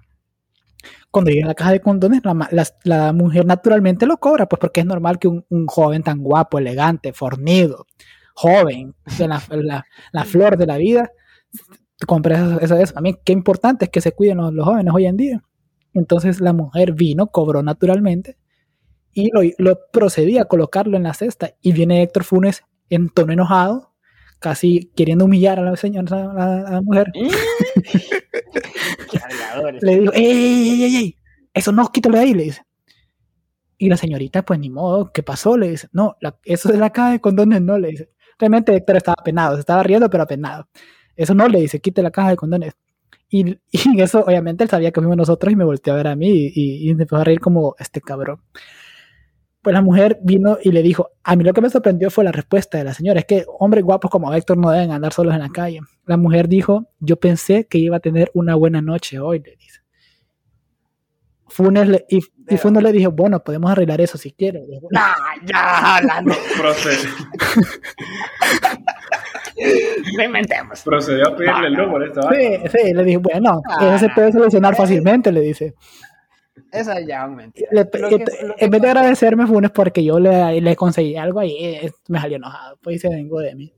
Cuando 1.10 1.30
llega 1.30 1.46
a 1.46 1.48
la 1.48 1.54
caja 1.54 1.72
de 1.72 1.80
condones, 1.80 2.22
la, 2.24 2.48
la, 2.50 2.66
la, 2.84 3.12
mujer 3.12 3.46
naturalmente 3.46 4.06
lo 4.06 4.18
cobra, 4.18 4.46
pues 4.46 4.60
porque 4.60 4.80
es 4.80 4.86
normal 4.86 5.18
que 5.18 5.28
un, 5.28 5.44
un 5.48 5.66
joven 5.66 6.02
tan 6.02 6.18
guapo, 6.18 6.58
elegante, 6.58 7.12
fornido, 7.12 7.86
joven, 8.34 8.94
de 9.18 9.28
la, 9.28 9.84
la, 10.12 10.24
flor 10.24 10.56
de 10.56 10.66
la 10.66 10.76
vida, 10.76 11.10
compre 12.06 12.36
eso, 12.36 12.60
eso, 12.60 12.76
eso. 12.76 12.94
A 12.96 13.00
mí, 13.00 13.16
qué 13.24 13.32
importante 13.32 13.86
es 13.86 13.90
que 13.90 14.00
se 14.00 14.12
cuiden 14.12 14.38
los, 14.38 14.52
los 14.52 14.64
jóvenes 14.64 14.92
hoy 14.94 15.06
en 15.06 15.16
día. 15.16 15.42
Entonces 15.94 16.40
la 16.40 16.52
mujer 16.52 16.92
vino, 16.92 17.28
cobró 17.28 17.62
naturalmente 17.62 18.36
y 19.12 19.30
lo, 19.32 19.40
lo, 19.58 19.78
procedí 19.92 20.38
a 20.38 20.44
colocarlo 20.44 20.96
en 20.96 21.02
la 21.02 21.14
cesta. 21.14 21.54
Y 21.60 21.72
viene 21.72 22.02
Héctor 22.02 22.24
Funes 22.24 22.62
en 22.90 23.08
tono 23.08 23.32
enojado, 23.32 23.92
casi 24.38 24.92
queriendo 24.94 25.24
humillar 25.24 25.58
a 25.58 25.62
la 25.62 25.76
señora, 25.76 26.30
a 26.30 26.34
la, 26.34 26.68
a 26.68 26.72
la 26.72 26.80
mujer. 26.82 27.12
le 29.80 30.00
dijo, 30.00 30.12
¡ey, 30.12 30.24
ey, 30.24 30.82
ey, 30.84 30.96
ey! 30.96 31.18
Eso 31.54 31.72
no, 31.72 31.88
quítalo 31.90 32.16
de 32.16 32.24
ahí, 32.24 32.34
le 32.34 32.44
dice. 32.44 32.62
Y 33.78 33.88
la 33.88 33.96
señorita, 33.96 34.44
pues 34.44 34.58
ni 34.58 34.70
modo, 34.70 35.12
¿qué 35.12 35.22
pasó? 35.22 35.56
Le 35.56 35.70
dice, 35.70 35.88
no, 35.92 36.16
la, 36.20 36.36
eso 36.44 36.70
de 36.70 36.78
la 36.78 36.90
caja 36.90 37.12
de 37.12 37.20
condones 37.20 37.62
no, 37.62 37.78
le 37.78 37.88
dice. 37.88 38.10
Realmente 38.38 38.74
Héctor 38.74 38.96
estaba 38.96 39.16
apenado, 39.18 39.54
se 39.54 39.60
estaba 39.60 39.82
riendo, 39.82 40.10
pero 40.10 40.24
apenado. 40.24 40.68
Eso 41.16 41.34
no, 41.34 41.48
le 41.48 41.60
dice, 41.60 41.80
quite 41.80 42.02
la 42.02 42.10
caja 42.10 42.30
de 42.30 42.36
condones. 42.36 42.74
Y, 43.28 43.58
y 43.72 44.00
eso, 44.00 44.20
obviamente, 44.20 44.64
él 44.64 44.70
sabía 44.70 44.90
que 44.90 45.00
fuimos 45.00 45.16
nosotros 45.16 45.52
y 45.52 45.56
me 45.56 45.64
volteó 45.64 45.94
a 45.94 45.96
ver 45.96 46.08
a 46.08 46.16
mí 46.16 46.28
y, 46.28 46.52
y, 46.54 46.90
y 46.90 46.94
me 46.94 47.02
empezó 47.02 47.16
a 47.16 47.24
reír 47.24 47.40
como 47.40 47.74
este 47.78 48.00
cabrón. 48.00 48.40
Pues 49.62 49.74
la 49.74 49.82
mujer 49.82 50.18
vino 50.22 50.56
y 50.62 50.70
le 50.70 50.82
dijo, 50.82 51.10
a 51.24 51.34
mí 51.36 51.44
lo 51.44 51.52
que 51.52 51.60
me 51.60 51.68
sorprendió 51.68 52.10
fue 52.10 52.24
la 52.24 52.32
respuesta 52.32 52.78
de 52.78 52.84
la 52.84 52.94
señora, 52.94 53.20
es 53.20 53.26
que 53.26 53.44
hombres 53.58 53.84
guapos 53.84 54.10
como 54.10 54.32
Héctor 54.32 54.56
no 54.56 54.70
deben 54.70 54.92
andar 54.92 55.12
solos 55.12 55.34
en 55.34 55.40
la 55.40 55.48
calle. 55.48 55.80
La 56.06 56.16
mujer 56.16 56.48
dijo, 56.48 56.86
yo 57.00 57.16
pensé 57.16 57.66
que 57.66 57.78
iba 57.78 57.96
a 57.96 58.00
tener 58.00 58.30
una 58.34 58.54
buena 58.54 58.80
noche 58.80 59.18
hoy, 59.18 59.40
le 59.40 59.56
dice. 59.56 59.80
Funes 61.48 61.88
le, 61.88 62.06
y, 62.08 62.20
y, 62.48 62.56
Funes 62.56 62.82
le 62.82 62.92
dijo, 62.92 63.10
bueno, 63.10 63.42
podemos 63.42 63.70
arreglar 63.70 64.00
eso 64.00 64.16
si 64.16 64.32
quieres. 64.32 64.62
Ah, 64.94 65.14
ya, 65.44 65.96
hablando. 65.96 66.34
Inventemos. 70.24 70.82
Procedió 70.82 71.28
a 71.28 71.36
pedirle 71.36 71.68
el 71.68 71.74
número. 71.74 72.04
Esto, 72.04 72.22
sí, 72.32 72.58
sí, 72.70 72.94
le 72.94 73.04
dije, 73.04 73.18
bueno, 73.18 73.60
ah, 73.68 73.88
eso 73.88 73.98
se 73.98 74.08
puede 74.10 74.32
solucionar 74.32 74.76
fácilmente, 74.76 75.32
le 75.32 75.40
dice. 75.40 75.74
Esa 76.72 77.00
ya 77.00 77.24
es 77.24 77.30
mentira. 77.30 77.68
Le, 77.72 77.88
que, 77.90 78.24
que 78.24 78.24
en 78.58 78.70
vez 78.70 78.82
de 78.82 78.88
agradecerme 78.88 79.46
Funes 79.46 79.70
porque 79.70 80.04
yo 80.04 80.18
le, 80.18 80.60
le 80.60 80.76
conseguí 80.76 81.16
algo 81.16 81.40
ahí, 81.40 81.90
me 82.08 82.20
salió 82.20 82.36
enojado, 82.36 82.78
pues 82.82 83.00
se 83.00 83.08
vengó 83.08 83.40
de 83.40 83.54
mí. 83.54 83.72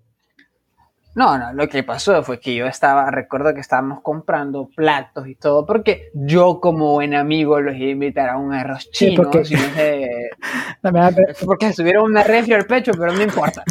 No, 1.15 1.37
no, 1.37 1.53
lo 1.53 1.69
que 1.69 1.83
pasó 1.83 2.23
fue 2.23 2.39
que 2.39 2.55
yo 2.55 2.67
estaba, 2.67 3.11
recuerdo 3.11 3.53
que 3.53 3.61
estábamos 3.61 4.01
comprando 4.01 4.69
platos 4.69 5.27
y 5.27 5.35
todo, 5.35 5.67
porque 5.67 6.11
yo 6.15 6.61
como 6.61 6.93
buen 6.93 7.15
amigo 7.15 7.61
los 7.61 7.75
iba 7.75 7.89
a 7.89 7.91
invitar 7.91 8.29
a 8.29 8.37
un 8.37 8.55
arroz 8.55 8.89
chino, 8.93 9.11
sí, 9.11 9.17
porque, 9.17 9.45
si 9.45 9.55
no 9.55 9.61
sé, 9.75 10.31
porque 11.45 11.73
subieron 11.73 12.05
una 12.05 12.23
refri 12.23 12.53
al 12.53 12.65
pecho, 12.65 12.93
pero 12.97 13.13
no 13.13 13.23
importa. 13.23 13.65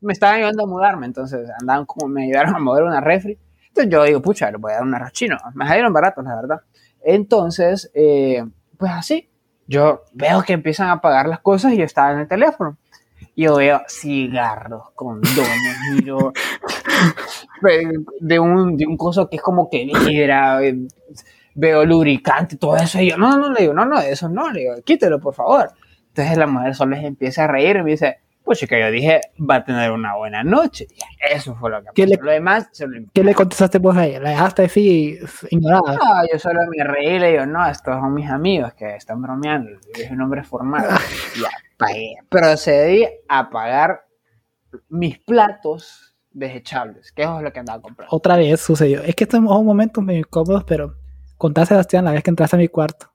Me 0.00 0.14
estaban 0.14 0.36
ayudando 0.36 0.62
a 0.62 0.66
mudarme, 0.66 1.06
entonces 1.06 1.50
andaban 1.60 1.84
como, 1.84 2.08
me 2.08 2.24
ayudaron 2.24 2.56
a 2.56 2.58
mover 2.58 2.84
una 2.84 3.00
refri. 3.02 3.38
Entonces 3.68 3.92
yo 3.92 4.04
digo, 4.04 4.22
pucha, 4.22 4.50
le 4.50 4.56
voy 4.56 4.72
a 4.72 4.76
dar 4.76 4.84
un 4.84 4.94
arroz 4.94 5.12
chino. 5.12 5.36
Me 5.54 5.66
salieron 5.66 5.92
baratos, 5.92 6.24
la 6.24 6.36
verdad. 6.36 6.60
Entonces, 7.02 7.90
eh, 7.94 8.44
pues 8.76 8.92
así, 8.92 9.28
yo 9.66 10.04
veo 10.12 10.42
que 10.42 10.54
empiezan 10.54 10.88
a 10.90 11.00
pagar 11.00 11.28
las 11.28 11.40
cosas 11.40 11.72
y 11.72 11.76
yo 11.76 11.84
estaba 11.84 12.12
en 12.12 12.20
el 12.20 12.28
teléfono. 12.28 12.78
Yo 13.36 13.56
veo 13.56 13.82
cigarros, 13.88 14.90
condones, 14.94 15.78
y 15.96 16.04
yo, 16.04 16.32
de 18.20 18.38
un, 18.38 18.76
de 18.76 18.86
un 18.86 18.96
coso 18.96 19.28
que 19.28 19.36
es 19.36 19.42
como 19.42 19.70
que 19.70 19.84
vibra, 19.84 20.60
veo 21.54 21.84
lubricante, 21.84 22.56
todo 22.56 22.76
eso, 22.76 23.00
y 23.00 23.10
yo, 23.10 23.16
no, 23.16 23.36
no, 23.36 23.52
le 23.52 23.62
digo, 23.62 23.74
no, 23.74 23.84
no, 23.84 23.98
eso 24.00 24.28
no, 24.28 24.50
le 24.50 24.60
digo, 24.60 24.74
quítelo, 24.84 25.20
por 25.20 25.34
favor. 25.34 25.70
Entonces 26.08 26.36
la 26.36 26.46
mujer 26.46 26.74
solo 26.74 26.96
les 26.96 27.04
empieza 27.04 27.44
a 27.44 27.46
reír 27.46 27.76
y 27.76 27.82
me 27.82 27.90
dice, 27.92 28.18
pues 28.48 28.66
que 28.66 28.80
yo 28.80 28.90
dije, 28.90 29.20
va 29.38 29.56
a 29.56 29.64
tener 29.64 29.90
una 29.90 30.16
buena 30.16 30.42
noche. 30.42 30.86
Y 30.90 31.34
eso 31.34 31.54
fue 31.56 31.70
lo 31.70 31.82
que 31.82 31.90
¿Qué 31.94 32.04
pasó. 32.04 32.14
Le, 32.16 32.24
lo 32.24 32.30
demás 32.32 32.68
se 32.72 32.86
lo 32.86 32.98
¿Qué 33.12 33.22
le 33.22 33.34
contestaste 33.34 33.78
vos 33.78 33.94
a 33.94 34.06
ella? 34.06 34.20
¿La 34.20 34.30
dejaste 34.30 34.64
así 34.64 35.18
ignorada? 35.50 35.94
No, 35.96 36.26
yo 36.32 36.38
solo 36.38 36.60
me 36.74 36.82
reí 36.82 37.16
y 37.16 37.18
le 37.18 37.32
digo, 37.32 37.44
no, 37.44 37.66
estos 37.68 37.94
son 37.94 38.14
mis 38.14 38.30
amigos 38.30 38.72
que 38.72 38.96
están 38.96 39.20
bromeando. 39.20 39.70
Yo 39.70 40.14
un 40.14 40.22
hombre 40.22 40.42
formal. 40.44 40.86
ya, 41.42 41.50
pagué. 41.76 42.14
Procedí 42.30 43.06
a 43.28 43.50
pagar 43.50 44.06
mis 44.88 45.18
platos 45.18 46.16
desechables, 46.30 47.12
que 47.12 47.24
eso 47.24 47.36
es 47.36 47.42
lo 47.42 47.52
que 47.52 47.60
andaba 47.60 47.82
comprando. 47.82 48.16
Otra 48.16 48.38
vez 48.38 48.62
sucedió. 48.62 49.02
Es 49.02 49.14
que 49.14 49.24
estos 49.24 49.44
son 49.44 49.66
momentos 49.66 50.02
medio 50.02 50.20
incómodos, 50.20 50.64
pero 50.64 50.94
contá 51.36 51.62
a 51.62 51.66
Sebastián 51.66 52.06
la 52.06 52.12
vez 52.12 52.22
que 52.22 52.30
entraste 52.30 52.56
a 52.56 52.58
mi 52.58 52.68
cuarto 52.68 53.12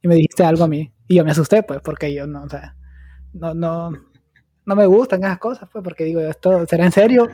y 0.00 0.06
me 0.06 0.14
dijiste 0.14 0.44
algo 0.44 0.62
a 0.62 0.68
mí. 0.68 0.94
Y 1.08 1.16
yo 1.16 1.24
me 1.24 1.32
asusté, 1.32 1.64
pues, 1.64 1.80
porque 1.82 2.14
yo 2.14 2.28
no, 2.28 2.44
o 2.44 2.48
sea, 2.48 2.76
no, 3.32 3.54
no, 3.54 3.90
no 4.64 4.76
me 4.76 4.86
gustan 4.86 5.24
esas 5.24 5.38
cosas, 5.38 5.68
pues, 5.72 5.82
porque 5.82 6.04
digo, 6.04 6.20
¿esto 6.20 6.66
será 6.66 6.84
en 6.84 6.92
serio 6.92 7.28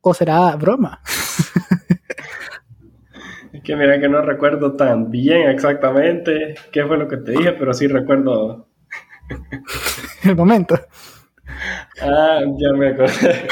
o 0.00 0.14
será 0.14 0.56
broma? 0.56 1.00
Es 3.52 3.64
Que 3.64 3.74
mira 3.74 3.98
que 3.98 4.08
no 4.08 4.22
recuerdo 4.22 4.76
tan 4.76 5.10
bien 5.10 5.50
exactamente 5.50 6.54
qué 6.70 6.86
fue 6.86 6.96
lo 6.96 7.08
que 7.08 7.16
te 7.16 7.32
dije, 7.32 7.52
pero 7.52 7.74
sí 7.74 7.88
recuerdo 7.88 8.68
El 10.22 10.36
momento. 10.36 10.78
Ah, 12.00 12.40
ya 12.56 12.72
me 12.72 12.88
acordé. 12.90 13.48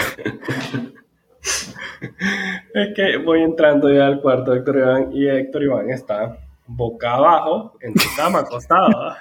es 2.75 2.95
que 2.95 3.17
voy 3.19 3.43
entrando 3.43 3.93
ya 3.93 4.07
al 4.07 4.21
cuarto 4.21 4.53
de 4.53 4.59
Héctor 4.59 4.77
Iván 4.77 5.13
y 5.13 5.27
Héctor 5.27 5.63
Iván 5.63 5.91
está 5.91 6.39
boca 6.67 7.15
abajo 7.15 7.77
en 7.81 7.99
su 7.99 8.09
cama 8.17 8.41
acostado. 8.41 9.17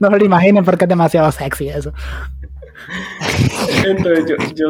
No 0.10 0.10
lo 0.10 0.24
imaginen 0.24 0.64
porque 0.64 0.84
es 0.84 0.88
demasiado 0.88 1.30
sexy 1.30 1.68
eso. 1.68 1.92
Entonces 3.86 4.24
yo, 4.26 4.36
yo, 4.54 4.68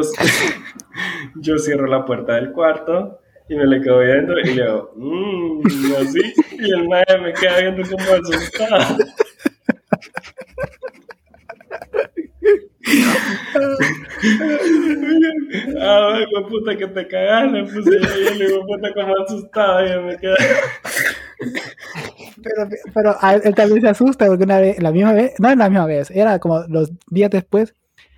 yo 1.35 1.57
cierro 1.57 1.87
la 1.87 2.05
puerta 2.05 2.35
del 2.35 2.51
cuarto 2.51 3.19
y 3.47 3.55
me 3.55 3.65
le 3.65 3.81
quedo 3.81 3.99
viendo 3.99 4.37
y 4.39 4.43
le 4.43 4.51
digo, 4.51 4.91
mmm, 4.95 5.61
así. 6.01 6.33
Y 6.59 6.71
el 6.71 6.87
maestro 6.87 7.21
me 7.21 7.33
queda 7.33 7.59
viendo 7.61 7.83
como 7.89 8.03
asustado. 8.03 8.97
Ah, 15.79 16.19
puta 16.49 16.77
que 16.77 16.87
te 16.87 17.07
cagas, 17.07 17.51
le 17.51 17.63
puse 17.63 17.99
yo 17.99 18.31
le 18.35 18.47
digo, 18.47 18.65
puta 18.65 18.93
como 18.93 19.15
asustado 19.17 19.85
y 19.85 20.05
me 20.05 20.17
queda. 20.17 20.35
Pero, 22.43 22.69
pero 22.93 23.15
él 23.43 23.55
también 23.55 23.81
se 23.81 23.89
asusta 23.89 24.27
porque 24.27 24.43
una 24.43 24.59
vez, 24.59 24.81
la 24.81 24.91
misma 24.91 25.13
vez, 25.13 25.33
no 25.39 25.49
es 25.49 25.57
la 25.57 25.69
misma 25.69 25.85
vez, 25.85 26.11
era 26.11 26.39
como 26.39 26.63
los 26.67 26.91
días 27.09 27.29
después, 27.29 27.73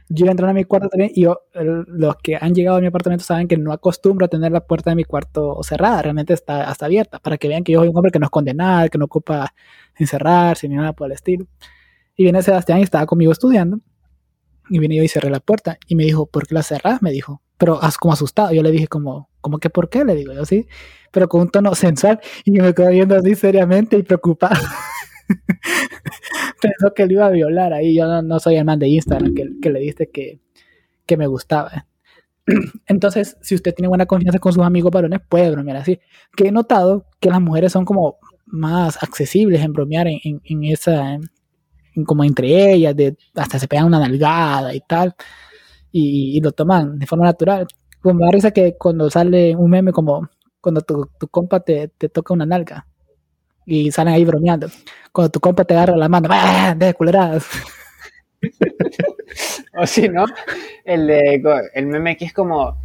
yo 0.10 0.28
entré 0.28 0.48
a 0.48 0.54
mi 0.54 0.64
cuarto 0.64 0.90
también 0.90 1.12
y 1.14 1.24
yo, 1.24 1.42
los 1.54 2.16
que 2.18 2.38
han 2.40 2.54
llegado 2.54 2.78
a 2.78 2.82
mi 2.82 2.88
apartamento 2.88 3.24
saben 3.24 3.48
que 3.48 3.58
no 3.58 3.72
acostumbro 3.72 4.26
a 4.26 4.30
tener 4.30 4.52
la 4.52 4.66
puerta 4.66 4.92
de 4.92 4.96
mi 4.96 5.04
cuarto 5.06 5.60
cerrada, 5.64 6.02
realmente 6.02 6.34
está 6.34 6.70
hasta 6.70 6.86
abierta, 6.86 7.20
para 7.20 7.38
que 7.38 7.48
vean 7.48 7.64
que 7.64 7.72
yo 7.72 7.80
soy 7.80 7.90
un 7.90 7.98
hombre 7.98 8.12
que 8.12 8.20
no 8.20 8.26
es 8.26 8.30
condenado, 8.30 8.90
que 8.90 8.98
no 8.98 9.06
ocupa 9.06 9.54
encerrarse 9.98 10.68
ni 10.68 10.76
nada 10.76 10.94
por 10.94 11.08
el 11.08 11.14
estilo. 11.14 11.48
Y 12.16 12.24
viene 12.24 12.44
Sebastián 12.44 12.80
y 12.80 12.84
estaba 12.84 13.06
conmigo 13.06 13.32
estudiando 13.32 13.80
y 14.70 14.80
vine 14.80 14.96
yo 14.96 15.04
y 15.04 15.08
cerré 15.08 15.30
la 15.30 15.40
puerta. 15.40 15.78
Y 15.88 15.96
me 15.96 16.04
dijo, 16.04 16.26
¿por 16.26 16.48
qué 16.48 16.56
la 16.56 16.64
cerrás? 16.64 17.02
Me 17.02 17.12
dijo, 17.12 17.42
pero 17.58 17.80
como 18.00 18.14
asustado. 18.14 18.54
Yo 18.54 18.62
le 18.64 18.72
dije, 18.72 18.88
como, 18.88 19.30
¿cómo 19.44 19.60
que 19.60 19.70
por 19.70 19.90
qué? 19.90 20.04
Le 20.04 20.16
digo 20.16 20.34
yo, 20.34 20.46
sí, 20.46 20.66
pero 21.12 21.30
con 21.30 21.42
un 21.42 21.50
tono 21.50 21.76
sensual. 21.76 22.20
Y 22.46 22.52
me 22.52 22.74
quedó 22.74 22.90
viendo 22.90 23.16
así 23.16 23.36
seriamente 23.36 23.98
y 23.98 24.02
preocupado. 24.02 24.56
Pensó 26.62 26.94
que 26.96 27.06
le 27.06 27.14
iba 27.14 27.28
a 27.28 27.30
violar 27.30 27.74
ahí. 27.74 27.96
Yo 27.96 28.24
no, 28.24 28.40
soy 28.40 28.56
el 28.56 28.66
man 28.66 28.80
de 28.80 28.88
Instagram 28.88 29.36
que, 29.36 29.48
que 29.62 29.70
le 29.70 29.80
diste 29.80 30.10
que, 30.10 30.40
que 31.06 31.18
me 31.18 31.28
gustaba. 31.28 31.86
Entonces, 32.88 33.38
si 33.42 33.56
usted 33.56 33.74
tiene 33.74 33.90
buena 33.90 34.06
confianza 34.06 34.40
con 34.40 34.54
sus 34.54 34.64
amigos 34.64 34.92
varones, 34.92 35.20
puede 35.28 35.52
bromear 35.52 35.78
así. 35.78 36.00
Que 36.36 36.48
he 36.48 36.52
notado 36.52 37.06
que 37.20 37.30
las 37.30 37.42
mujeres 37.42 37.72
son 37.72 37.86
como 37.86 38.18
más 38.46 39.02
accesibles 39.02 39.62
en 39.62 39.74
bromear 39.74 40.08
en, 40.08 40.42
en, 40.44 40.64
esa, 40.66 41.18
como 42.06 42.24
entre 42.24 42.74
ellas, 42.74 42.96
de, 42.96 43.18
hasta 43.36 43.60
se 43.60 43.68
pegan 43.68 43.86
una 43.86 44.00
nalgada 44.00 44.74
y 44.76 44.82
tal, 44.82 45.16
y, 45.92 46.42
lo 46.42 46.52
toman 46.52 46.98
de 47.00 47.06
forma 47.06 47.26
natural. 47.26 47.68
Como 48.04 48.20
me 48.20 48.26
da 48.26 48.32
risa 48.32 48.52
que 48.52 48.76
cuando 48.78 49.10
sale 49.10 49.56
un 49.56 49.72
meme 49.72 49.94
como 49.94 50.30
cuando 50.60 50.82
tu, 50.82 51.10
tu 51.20 51.28
compa 51.30 51.62
te, 51.62 51.88
te, 51.88 52.10
toca 52.10 52.34
una 52.34 52.46
nalga 52.46 52.86
y 53.66 53.92
salen 53.92 54.14
ahí 54.14 54.26
bromeando. 54.26 54.68
Cuando 55.12 55.32
tu 55.32 55.40
compa 55.40 55.64
te 55.64 55.74
agarra 55.74 55.96
la 55.96 56.10
mano, 56.10 56.28
¡ah! 56.32 56.76
de 56.78 56.94
culeradas. 56.94 57.48
o 59.78 59.88
si 59.88 60.10
no, 60.10 60.26
el, 60.84 61.10
el 61.10 61.88
meme 61.88 62.18
que 62.18 62.26
es 62.26 62.34
como 62.34 62.78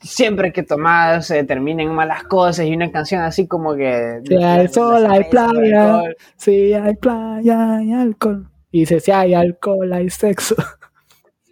siempre 0.00 0.52
que 0.52 0.62
tomas 0.62 1.26
se 1.26 1.44
terminen 1.44 1.94
malas 1.94 2.24
cosas 2.24 2.66
y 2.66 2.74
una 2.74 2.90
canción 2.90 3.22
así 3.22 3.46
como 3.46 3.74
que... 3.74 4.20
Si 4.26 4.34
hay 4.36 4.68
sol, 4.68 5.06
hay 5.06 5.24
playa, 5.24 6.02
si 6.36 6.72
hay 6.72 6.94
playa, 6.96 7.76
hay 7.76 7.92
alcohol. 7.92 8.48
Y 8.70 8.80
dice, 8.80 9.00
si 9.00 9.10
hay 9.10 9.34
alcohol, 9.34 9.92
hay 9.92 10.10
sexo. 10.10 10.56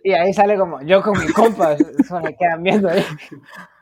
Y 0.04 0.12
ahí 0.12 0.32
sale 0.32 0.56
como, 0.56 0.82
yo 0.82 1.02
con 1.02 1.18
mis 1.18 1.32
compas, 1.32 1.78
se 2.24 2.36
quedan 2.36 2.62
viendo 2.62 2.88
ahí. 2.88 3.02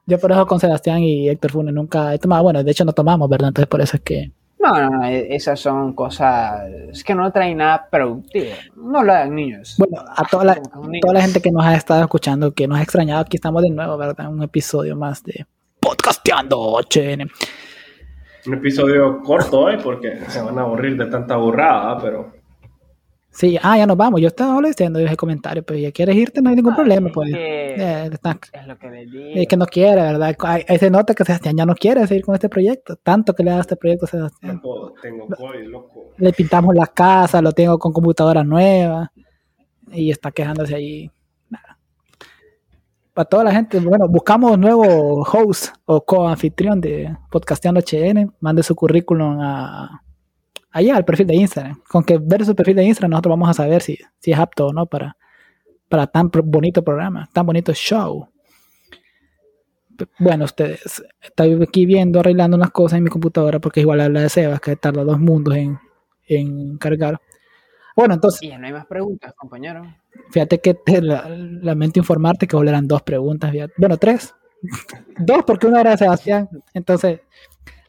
Yo 0.06 0.18
por 0.18 0.32
eso 0.32 0.46
con 0.46 0.58
Sebastián 0.60 0.98
y 0.98 1.28
Héctor 1.28 1.52
Funes 1.52 1.74
nunca 1.74 2.14
he 2.14 2.18
tomado, 2.18 2.42
bueno, 2.42 2.62
de 2.62 2.70
hecho 2.70 2.84
no 2.84 2.92
tomamos, 2.92 3.28
¿verdad? 3.28 3.48
Entonces 3.48 3.68
por 3.68 3.80
eso 3.80 3.96
es 3.96 4.02
que... 4.02 4.32
No, 4.58 4.78
no, 4.78 4.90
no, 4.90 5.04
e-, 5.06 5.34
esas 5.34 5.58
son 5.58 5.94
cosas 5.94 6.68
es 6.92 7.02
que 7.02 7.14
no 7.14 7.30
traen 7.32 7.58
nada 7.58 7.88
productivo. 7.90 8.50
No 8.76 9.02
lo 9.02 9.12
hagan 9.12 9.34
niños. 9.34 9.76
Bueno, 9.78 10.04
a 10.14 10.24
toda 10.24 10.44
la, 10.44 10.60
toda 11.00 11.14
la 11.14 11.22
gente 11.22 11.40
que 11.40 11.50
nos 11.50 11.64
ha 11.64 11.74
estado 11.74 12.02
escuchando, 12.02 12.52
que 12.52 12.66
nos 12.68 12.78
ha 12.78 12.82
extrañado, 12.82 13.22
aquí 13.22 13.36
estamos 13.36 13.62
de 13.62 13.70
nuevo, 13.70 13.96
¿verdad? 13.96 14.28
Un 14.28 14.42
episodio 14.42 14.96
más 14.96 15.22
de 15.24 15.46
Podcasteando 15.80 16.78
HN. 16.80 17.30
Un 18.46 18.54
episodio 18.54 19.22
corto 19.22 19.60
hoy 19.60 19.78
porque 19.82 20.18
se 20.28 20.42
van 20.42 20.58
a 20.58 20.62
aburrir 20.62 20.96
de 20.96 21.06
tanta 21.06 21.36
burrada, 21.36 21.98
pero 21.98 22.39
Sí, 23.32 23.56
ah, 23.62 23.78
ya 23.78 23.86
nos 23.86 23.96
vamos. 23.96 24.20
Yo 24.20 24.26
estaba 24.26 24.60
diciendo 24.60 24.98
ese 24.98 25.16
comentario, 25.16 25.62
pero 25.62 25.78
ya 25.78 25.92
quieres 25.92 26.16
irte, 26.16 26.42
no 26.42 26.50
hay 26.50 26.56
ningún 26.56 26.74
problema. 26.74 27.10
Pues. 27.12 27.30
Eh, 27.32 28.10
es 28.12 28.66
lo 28.66 28.76
que 28.76 28.90
digo. 28.90 29.24
Es 29.34 29.46
que 29.46 29.56
no 29.56 29.66
quiere, 29.66 30.02
¿verdad? 30.02 30.36
Ahí 30.40 30.78
se 30.78 30.90
nota 30.90 31.14
que 31.14 31.24
Sebastián 31.24 31.56
ya 31.56 31.64
no 31.64 31.74
quiere 31.74 32.06
seguir 32.06 32.24
con 32.24 32.34
este 32.34 32.48
proyecto. 32.48 32.96
Tanto 32.96 33.32
que 33.32 33.44
le 33.44 33.52
da 33.52 33.60
este 33.60 33.76
proyecto 33.76 34.06
a 34.06 34.08
Sebastián. 34.08 34.60
Tengo, 34.60 34.94
loco. 35.68 36.12
Le 36.16 36.32
pintamos 36.32 36.74
la 36.74 36.86
casa, 36.86 37.40
lo 37.40 37.52
tengo 37.52 37.78
con 37.78 37.92
computadora 37.92 38.42
nueva 38.42 39.12
y 39.92 40.10
está 40.10 40.32
quejándose 40.32 40.74
ahí. 40.74 41.10
Para 43.14 43.28
toda 43.28 43.44
la 43.44 43.52
gente, 43.52 43.78
bueno, 43.80 44.08
buscamos 44.08 44.58
nuevo 44.58 45.22
host 45.22 45.74
o 45.84 46.04
co-anfitrión 46.04 46.80
de 46.80 47.16
Podcasteando 47.30 47.80
HN. 47.80 48.32
Mande 48.40 48.62
su 48.62 48.74
currículum 48.74 49.38
a 49.40 50.02
allá 50.70 50.96
al 50.96 51.04
perfil 51.04 51.26
de 51.26 51.36
Instagram. 51.36 51.80
Con 51.88 52.04
que 52.04 52.18
ver 52.18 52.44
su 52.44 52.54
perfil 52.54 52.76
de 52.76 52.84
Instagram 52.84 53.10
nosotros 53.10 53.32
vamos 53.32 53.50
a 53.50 53.54
saber 53.54 53.82
si, 53.82 53.98
si 54.18 54.32
es 54.32 54.38
apto 54.38 54.68
o 54.68 54.72
no 54.72 54.86
para, 54.86 55.16
para 55.88 56.06
tan 56.06 56.30
bonito 56.44 56.82
programa, 56.82 57.28
tan 57.32 57.46
bonito 57.46 57.72
show. 57.74 58.28
Bueno, 60.18 60.46
ustedes, 60.46 61.04
estoy 61.20 61.62
aquí 61.62 61.84
viendo, 61.84 62.20
arreglando 62.20 62.56
unas 62.56 62.70
cosas 62.70 62.98
en 62.98 63.04
mi 63.04 63.10
computadora 63.10 63.58
porque 63.58 63.80
igual 63.80 64.00
a 64.00 64.08
la 64.08 64.20
de 64.22 64.28
Sebas, 64.30 64.60
que 64.60 64.76
tarda 64.76 65.04
dos 65.04 65.18
mundos 65.18 65.56
en, 65.56 65.78
en 66.26 66.78
cargar. 66.78 67.20
Bueno, 67.94 68.14
entonces. 68.14 68.42
Y 68.42 68.48
ya 68.48 68.58
no 68.58 68.66
hay 68.66 68.72
más 68.72 68.86
preguntas, 68.86 69.34
compañero. 69.34 69.82
Fíjate 70.30 70.60
que 70.60 70.74
te 70.74 71.02
lamento 71.02 71.98
informarte 71.98 72.46
que 72.46 72.56
volverán 72.56 72.88
dos 72.88 73.02
preguntas. 73.02 73.52
Bueno, 73.76 73.98
tres. 73.98 74.34
dos, 75.18 75.42
porque 75.46 75.66
una 75.66 75.80
era 75.80 75.90
de 75.90 75.98
Sebastián. 75.98 76.48
Entonces, 76.72 77.20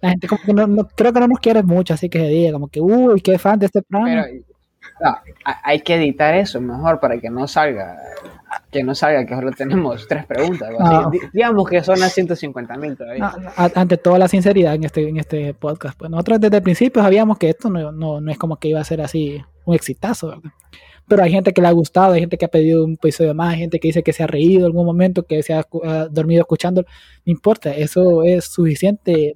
la 0.02 0.10
gente 0.10 0.28
como 0.28 0.42
que 0.44 0.54
no, 0.54 0.88
creo 0.96 1.14
que 1.14 1.20
no 1.20 1.28
nos 1.28 1.40
quiere 1.40 1.64
mucho, 1.64 1.94
así 1.94 2.10
que 2.10 2.20
se 2.20 2.28
diga 2.28 2.54
como 2.54 2.68
que, 2.68 2.82
uy, 2.82 3.22
qué 3.22 3.38
fan 3.38 3.60
de 3.60 3.68
este 3.68 3.82
programa. 3.82 4.26
Pero, 4.26 4.44
hay 5.64 5.80
que 5.82 5.96
editar 5.96 6.36
eso 6.36 6.62
mejor 6.62 7.00
para 7.00 7.20
que 7.20 7.30
no 7.30 7.48
salga, 7.48 7.98
que 8.72 8.84
no 8.84 8.94
salga 8.94 9.26
que 9.26 9.36
solo 9.36 9.52
tenemos 9.52 10.08
tres 10.08 10.26
preguntas. 10.26 10.70
Digamos 11.34 11.68
que 11.68 11.84
son 11.84 12.00
las 12.00 12.14
150 12.14 12.78
mil 12.78 12.96
todavía. 12.96 13.32
ante 13.56 13.98
toda 13.98 14.20
la 14.20 14.28
sinceridad 14.28 14.76
en 14.76 14.84
este, 14.84 15.08
en 15.08 15.18
este 15.18 15.54
podcast, 15.54 15.98
pues 15.98 16.12
nosotros 16.12 16.40
desde 16.40 16.58
el 16.58 16.64
principio 16.64 17.02
sabíamos 17.02 17.38
que 17.38 17.50
esto 17.50 17.70
no, 17.70 17.92
no, 17.92 18.22
no 18.22 18.32
es 18.32 18.38
como 18.38 18.58
que 18.58 18.70
iba 18.70 18.80
a 18.80 18.84
ser 18.84 19.02
así 19.02 19.44
un 19.66 19.76
exitazo, 19.76 20.30
¿verdad? 20.30 20.52
pero 21.12 21.24
hay 21.24 21.32
gente 21.32 21.52
que 21.52 21.62
le 21.62 21.68
ha 21.68 21.72
gustado, 21.72 22.14
hay 22.14 22.22
gente 22.22 22.38
que 22.38 22.46
ha 22.46 22.48
pedido 22.48 22.86
un 22.86 22.94
episodio 22.94 23.34
más, 23.34 23.54
hay 23.54 23.60
gente 23.60 23.82
que 23.82 23.90
dice 23.90 24.02
que 24.02 24.14
se 24.14 24.24
ha 24.24 24.28
reído 24.28 24.62
en 24.62 24.66
algún 24.68 24.86
momento, 24.86 25.24
que 25.24 25.44
se 25.44 25.54
ha, 25.54 25.66
dormido 26.10 26.40
escuchando, 26.40 26.84
no 27.26 27.32
importa, 27.34 27.76
eso 27.76 28.24
es 28.24 28.46
suficiente 28.46 29.36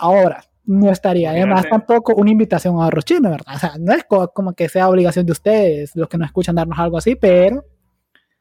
ahora 0.00 0.44
no 0.66 0.90
estaría. 0.90 1.30
Además, 1.30 1.66
tampoco 1.68 2.14
una 2.14 2.30
invitación 2.30 2.80
a 2.80 2.90
Rochino, 2.90 3.30
¿verdad? 3.30 3.54
O 3.54 3.58
sea, 3.58 3.72
no 3.78 3.92
es 3.92 4.04
como 4.04 4.54
que 4.54 4.68
sea 4.68 4.88
obligación 4.88 5.26
de 5.26 5.32
ustedes, 5.32 5.94
los 5.94 6.08
que 6.08 6.18
nos 6.18 6.26
escuchan, 6.26 6.54
darnos 6.54 6.78
algo 6.78 6.98
así, 6.98 7.16
pero. 7.16 7.64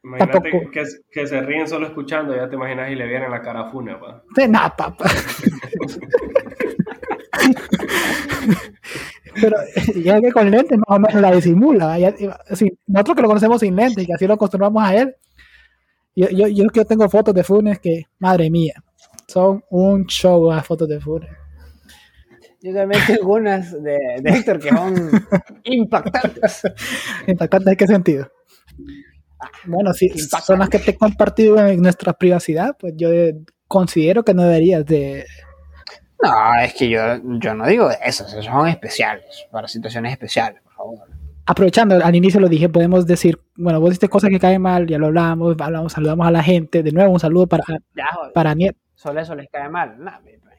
Imagínate 0.03 0.51
que, 0.71 0.85
que, 1.11 1.27
se 1.27 1.41
ríen 1.41 1.67
solo 1.67 1.87
escuchando, 1.87 2.35
ya 2.35 2.49
te 2.49 2.55
imaginas 2.55 2.91
y 2.91 2.95
le 2.95 3.07
vienen 3.07 3.31
la 3.31 3.41
cara 3.41 3.69
funa, 3.71 3.97
pa. 3.99 4.21
De 4.35 4.47
nada, 4.49 4.75
papá. 4.75 5.05
pero 9.41 9.57
ya 9.95 10.19
que 10.19 10.31
con 10.31 10.51
lentes 10.51 10.77
más 10.77 10.97
o 10.97 10.99
menos 10.99 11.21
la 11.21 11.31
disimula. 11.31 11.97
nosotros 12.87 13.15
que 13.15 13.21
lo 13.21 13.27
conocemos 13.29 13.61
sin 13.61 13.75
lentes 13.75 14.03
y 14.03 14.07
que 14.07 14.13
así 14.13 14.27
lo 14.27 14.33
acostumbramos 14.33 14.83
a 14.83 14.95
él. 14.95 15.15
Yo, 16.15 16.29
yo, 16.29 16.47
yo, 16.47 16.65
yo 16.71 16.85
tengo 16.85 17.09
fotos 17.09 17.33
de 17.33 17.43
Funes 17.43 17.79
que, 17.79 18.03
madre 18.19 18.49
mía, 18.51 18.75
son 19.27 19.63
un 19.69 20.05
show 20.05 20.51
a 20.51 20.61
fotos 20.63 20.87
de 20.87 20.99
Funes. 20.99 21.29
Yo 22.63 22.73
también 22.73 23.01
tengo 23.05 23.33
unas 23.33 23.71
de, 23.83 23.97
Héctor 24.23 24.59
que 24.59 24.69
son 24.69 25.11
impactantes. 25.65 26.63
¿Impactantes 27.27 27.71
en 27.71 27.77
qué 27.77 27.87
sentido? 27.87 28.31
Bueno, 29.65 29.93
si 29.93 30.09
son 30.09 30.59
las 30.59 30.69
que 30.69 30.79
te 30.79 30.91
he 30.91 30.97
compartido 30.97 31.59
en 31.67 31.81
nuestra 31.81 32.13
privacidad, 32.13 32.75
pues 32.79 32.93
yo 32.95 33.09
considero 33.67 34.23
que 34.23 34.33
no 34.33 34.43
deberías 34.43 34.85
de... 34.85 35.25
No, 36.21 36.55
es 36.61 36.73
que 36.73 36.87
yo, 36.89 37.01
yo 37.39 37.53
no 37.53 37.67
digo 37.67 37.89
eso, 38.01 38.25
son 38.41 38.67
especiales, 38.69 39.45
para 39.51 39.67
situaciones 39.67 40.13
especiales, 40.13 40.61
por 40.61 40.73
favor. 40.73 40.99
Aprovechando, 41.45 41.95
al 42.01 42.15
inicio 42.15 42.39
lo 42.39 42.47
dije, 42.47 42.69
podemos 42.69 43.05
decir, 43.05 43.37
bueno, 43.57 43.81
vos 43.81 43.89
dijiste 43.89 44.07
cosas 44.07 44.29
que 44.29 44.39
caen 44.39 44.61
mal, 44.61 44.87
ya 44.87 44.97
lo 44.97 45.07
hablamos, 45.07 45.57
hablamos 45.59 45.91
saludamos 45.91 46.25
a 46.25 46.31
la 46.31 46.41
gente, 46.41 46.81
de 46.81 46.93
nuevo 46.93 47.11
un 47.11 47.19
saludo 47.19 47.47
para, 47.47 47.65
para 48.33 48.55
Solo 49.03 49.19
eso 49.19 49.35
les 49.35 49.49
cae 49.49 49.69
mal. 49.69 49.97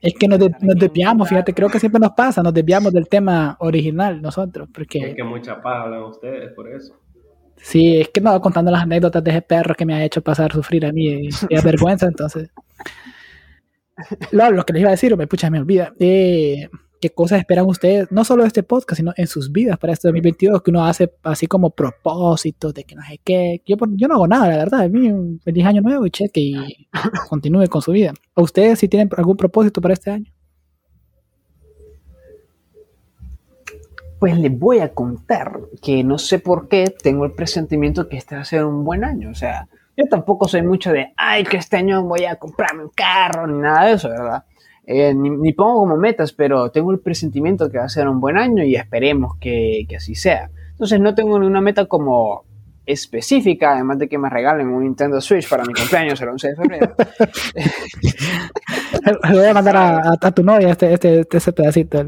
Es 0.03 0.14
que 0.14 0.28
nos, 0.28 0.38
de- 0.38 0.55
nos 0.61 0.76
desviamos, 0.76 1.28
fíjate, 1.28 1.55
creo 1.55 1.70
que 1.70 1.80
siempre 1.80 1.99
nos 2.01 2.12
pasa, 2.12 2.42
nos 2.42 2.53
desviamos 2.53 2.92
del 2.92 3.09
tema 3.09 3.57
original 3.61 4.20
nosotros, 4.20 4.68
Es 4.68 4.72
porque 4.74 5.14
que 5.16 5.24
mucha 5.24 5.61
paja 5.62 5.82
hablan 5.84 6.03
ustedes 6.05 6.53
por 6.53 6.68
eso. 6.68 6.95
sí, 7.57 8.01
es 8.01 8.09
que 8.11 8.20
no, 8.20 8.38
contando 8.40 8.70
las 8.70 8.82
anécdotas 8.82 9.24
de 9.24 9.30
ese 9.30 9.42
perro 9.42 9.74
que 9.74 9.86
me 9.86 9.95
ha 9.95 10.05
hecho 10.05 10.22
pasar 10.22 10.53
sufrir 10.53 10.84
a 10.84 10.92
mí 10.92 11.07
y, 11.07 11.28
y 11.28 11.28
es 11.55 11.64
vergüenza, 11.64 12.07
entonces. 12.07 12.51
Lo, 14.32 14.51
lo 14.51 14.64
que 14.64 14.72
les 14.72 14.80
iba 14.80 14.88
a 14.90 14.92
decir, 14.92 15.16
me 15.16 15.26
pucha, 15.26 15.51
me 15.51 15.61
olvida. 15.61 15.92
Eh, 15.99 16.68
¿Qué 17.05 17.11
cosas 17.11 17.41
esperan 17.41 17.67
ustedes, 17.67 18.11
no 18.11 18.25
solo 18.25 18.45
de 18.45 18.47
este 18.47 18.63
podcast, 18.63 18.97
sino 18.97 19.13
en 19.19 19.27
sus 19.27 19.53
vidas 19.53 19.77
para 19.77 19.93
este 19.93 20.09
2022, 20.09 20.63
que 20.63 20.71
uno 20.71 20.87
hace 20.87 21.13
así 21.23 21.47
como 21.47 21.69
propósitos 21.69 22.73
de 22.73 22.85
que 22.85 22.95
no 22.95 23.03
sé 23.03 23.21
qué? 23.23 23.61
Yo, 23.67 23.77
por- 23.77 23.95
yo 23.95 24.09
no 24.09 24.15
hago 24.15 24.27
nada, 24.27 24.49
la 24.49 24.57
verdad. 24.57 24.81
A 24.81 24.89
mí, 24.89 25.13
un 25.13 25.39
feliz 25.41 25.67
año 25.67 25.83
nuevo 25.83 26.07
y 26.07 26.11
cheque 26.11 26.41
y 26.41 26.89
continúe 27.29 27.67
con 27.69 27.83
su 27.83 27.93
vida. 27.93 28.15
¿A 28.35 28.41
ustedes 28.41 28.79
si 28.79 28.89
tienen 28.89 29.11
algún 29.19 29.37
propósito 29.37 29.83
para 29.83 29.93
este 29.93 30.13
año? 30.13 30.33
Pues 34.19 34.39
les 34.39 34.59
voy 34.59 34.79
a 34.79 34.95
contar 34.95 35.61
que 35.83 36.03
no 36.05 36.17
sé 36.17 36.39
por 36.39 36.69
qué 36.69 36.87
tengo 37.03 37.27
el 37.27 37.33
presentimiento 37.33 38.09
que 38.09 38.17
este 38.17 38.35
va 38.37 38.41
a 38.41 38.47
ser 38.47 38.65
un 38.65 38.83
buen 38.83 39.05
año. 39.05 39.29
O 39.29 39.35
sea, 39.35 39.69
yo 39.95 40.07
tampoco 40.09 40.49
soy 40.49 40.63
mucho 40.63 40.91
de, 40.91 41.13
ay, 41.19 41.45
que 41.45 41.59
este 41.59 41.77
año 41.77 42.03
voy 42.03 42.25
a 42.25 42.37
comprarme 42.37 42.85
un 42.85 42.91
carro, 42.97 43.47
ni 43.47 43.59
nada 43.59 43.85
de 43.89 43.93
eso, 43.93 44.09
¿verdad? 44.09 44.45
Eh, 44.87 45.14
ni, 45.14 45.30
ni 45.30 45.53
pongo 45.55 45.80
como 45.80 45.97
metas, 45.97 46.32
pero 46.32 46.70
tengo 46.70 46.93
el 46.93 47.01
presentimiento 47.01 47.70
que 47.70 47.78
va 47.78 47.85
a 47.85 47.89
ser 47.89 48.07
un 48.07 48.20
buen 48.20 48.37
año 48.37 48.62
y 48.64 48.76
esperemos 48.76 49.37
que, 49.41 49.87
que 49.89 49.97
así 49.97 50.14
sea. 50.14 50.51
Entonces 50.72 51.01
no 51.01 51.14
tengo 51.14 51.39
ninguna 51.39 51.62
meta 51.62 51.87
como 51.87 52.45
específica, 52.85 53.72
además 53.72 53.99
de 53.99 54.09
que 54.11 54.18
me 54.18 54.28
regalen 54.28 54.68
un 54.68 54.82
Nintendo 54.85 55.22
Switch 55.22 55.49
para 55.49 55.64
mi 55.64 55.72
cumpleaños 55.72 56.20
el 56.20 56.28
11 56.28 56.49
de 56.49 56.57
febrero. 56.57 56.95
Le 59.30 59.37
voy 59.39 59.47
a 59.47 59.55
mandar 59.55 59.76
a, 59.76 59.97
a- 60.01 60.18
a 60.20 60.30
tu 60.32 60.43
novia 60.43 60.70
este, 60.70 60.93
este, 60.93 61.20
este- 61.20 61.37
ese 61.39 61.53
pedacito. 61.53 62.01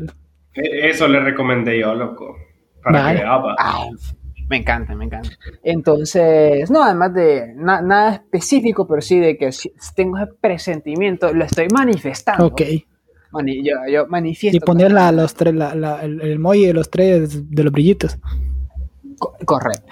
E- 0.54 0.88
Eso 0.90 1.08
le 1.08 1.20
recomendé 1.20 1.78
yo, 1.80 1.94
loco. 1.94 2.36
Para 2.82 3.02
Vale. 3.02 3.20
que. 3.20 3.24
Ah, 3.26 3.86
me 4.48 4.56
encanta, 4.58 4.94
me 4.94 5.04
encanta. 5.06 5.30
Entonces, 5.62 6.70
no, 6.70 6.82
además 6.82 7.12
de 7.14 7.52
na- 7.56 7.80
nada 7.82 8.12
específico, 8.14 8.86
pero 8.86 9.00
sí 9.02 9.18
de 9.18 9.36
que 9.36 9.52
si- 9.52 9.72
tengo 9.94 10.18
ese 10.18 10.32
presentimiento, 10.40 11.32
lo 11.32 11.44
estoy 11.44 11.68
manifestando. 11.68 12.46
Ok. 12.46 12.62
Mani- 13.32 13.62
yo, 13.64 13.74
yo 13.90 14.06
manifiesto. 14.06 14.56
Y 14.56 14.60
poner 14.60 14.92
la- 14.92 15.12
los 15.12 15.34
tres, 15.34 15.54
la- 15.54 15.74
la- 15.74 16.02
el, 16.02 16.20
el 16.20 16.32
emoji 16.32 16.66
de 16.66 16.72
los 16.74 16.90
tres 16.90 17.50
de 17.50 17.64
los 17.64 17.72
brillitos. 17.72 18.18
Co- 19.18 19.34
correcto. 19.44 19.86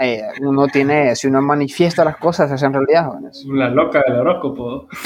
Eh, 0.00 0.22
uno 0.42 0.68
tiene, 0.68 1.16
si 1.16 1.26
uno 1.26 1.42
manifiesta 1.42 2.04
las 2.04 2.16
cosas, 2.18 2.48
se 2.48 2.54
hacen 2.54 2.72
realidad, 2.72 3.06
jóvenes. 3.06 3.44
La 3.48 3.68
loca 3.68 4.00
del 4.06 4.16
horóscopo. 4.20 4.86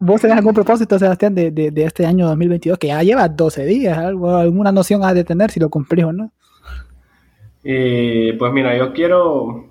¿Vos 0.00 0.20
tenés 0.20 0.36
algún 0.36 0.54
propósito, 0.54 0.98
Sebastián, 0.98 1.34
de, 1.34 1.50
de, 1.50 1.70
de 1.72 1.84
este 1.84 2.06
año 2.06 2.26
2022? 2.28 2.78
Que 2.78 2.88
ya 2.88 3.02
lleva 3.02 3.28
12 3.28 3.64
días, 3.64 3.98
algo, 3.98 4.36
alguna 4.36 4.70
noción 4.70 5.02
has 5.02 5.14
de 5.14 5.24
tener 5.24 5.50
si 5.50 5.58
lo 5.58 5.68
cumplís 5.68 6.04
o 6.04 6.12
no. 6.12 6.30
Eh, 7.64 8.36
pues 8.38 8.52
mira, 8.52 8.76
yo 8.76 8.92
quiero 8.92 9.70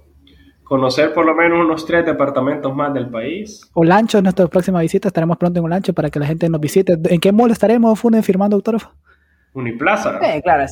conocer 0.63 1.13
por 1.13 1.25
lo 1.25 1.33
menos 1.33 1.63
unos 1.63 1.85
tres 1.85 2.05
departamentos 2.05 2.75
más 2.75 2.93
del 2.93 3.09
país. 3.09 3.69
Olancho 3.73 4.17
es 4.17 4.23
nuestra 4.23 4.47
próxima 4.47 4.81
visita, 4.81 5.07
estaremos 5.07 5.37
pronto 5.37 5.59
en 5.59 5.65
Olancho 5.65 5.93
para 5.93 6.09
que 6.09 6.19
la 6.19 6.25
gente 6.25 6.49
nos 6.49 6.59
visite. 6.59 6.97
¿En 7.09 7.21
qué 7.21 7.31
mall 7.31 7.51
estaremos, 7.51 7.97
Funes, 7.97 8.25
firmando 8.25 8.57
autógrafos? 8.57 8.91
Uniplaza. 9.53 10.19
Eh, 10.21 10.41
claro, 10.43 10.65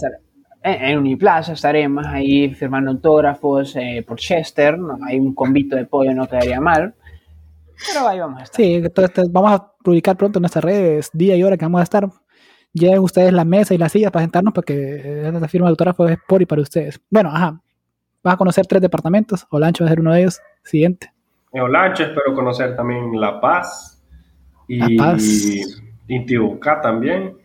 en 0.64 0.98
Uniplaza 0.98 1.54
estaremos 1.54 2.06
ahí 2.06 2.54
firmando 2.54 2.92
autógrafos 2.92 3.76
eh, 3.78 4.04
por 4.06 4.18
Chester. 4.18 4.78
¿no? 4.78 4.98
Hay 5.08 5.18
un 5.18 5.34
convito 5.34 5.78
de 5.78 5.86
pollo, 5.86 6.14
no 6.14 6.28
quedaría 6.28 6.60
mal. 6.60 6.94
Pero 7.94 8.08
ahí 8.08 8.20
vamos 8.20 8.40
a 8.40 8.44
estar. 8.44 8.56
Sí, 8.56 8.74
entonces 8.76 9.32
vamos 9.32 9.52
a 9.52 9.72
publicar 9.84 10.16
pronto 10.18 10.40
en 10.40 10.42
nuestras 10.44 10.64
redes, 10.64 11.10
día 11.14 11.36
y 11.36 11.44
hora 11.44 11.58
que 11.58 11.66
vamos 11.66 11.80
a 11.80 11.84
estar. 11.84 12.08
Lleven 12.74 13.00
ustedes 13.00 13.32
la 13.32 13.46
mesa 13.46 13.74
y 13.74 13.78
la 13.78 13.88
silla 13.90 14.12
para 14.12 14.24
sentarnos 14.24 14.54
porque 14.54 14.74
eh, 14.74 15.32
esta 15.34 15.48
firma 15.48 15.68
de 15.68 15.72
autógrafos 15.72 16.12
es 16.12 16.18
por 16.28 16.42
y 16.42 16.46
para 16.46 16.62
ustedes. 16.62 17.00
Bueno, 17.10 17.30
ajá. 17.32 17.62
Vas 18.24 18.34
a 18.34 18.38
conocer 18.38 18.66
tres 18.66 18.82
departamentos. 18.82 19.46
Olancho 19.52 19.84
va 19.84 19.88
a 19.88 19.92
ser 19.92 20.00
uno 20.00 20.14
de 20.14 20.22
ellos. 20.22 20.42
Siguiente. 20.64 21.14
En 21.54 21.62
Olancho 21.62 22.04
espero 22.04 22.34
conocer 22.34 22.76
también 22.76 23.12
La 23.20 23.40
Paz 23.40 24.04
y 24.68 24.78
La 24.98 25.04
Paz. 25.06 25.24
Intibucá 26.08 26.82
también. 26.82 27.38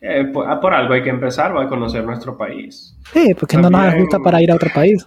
Eh, 0.00 0.26
por, 0.32 0.48
ah, 0.48 0.60
por 0.60 0.72
algo 0.74 0.94
hay 0.94 1.02
que 1.02 1.10
empezar, 1.10 1.56
va 1.56 1.64
a 1.64 1.68
conocer 1.68 2.04
nuestro 2.04 2.36
país. 2.38 2.96
Sí, 3.12 3.34
porque 3.34 3.56
no 3.56 3.62
nos 3.68 3.80
También- 3.80 4.00
gusta 4.04 4.18
para 4.20 4.40
ir 4.40 4.52
a 4.52 4.54
otro 4.54 4.70
país. 4.72 5.04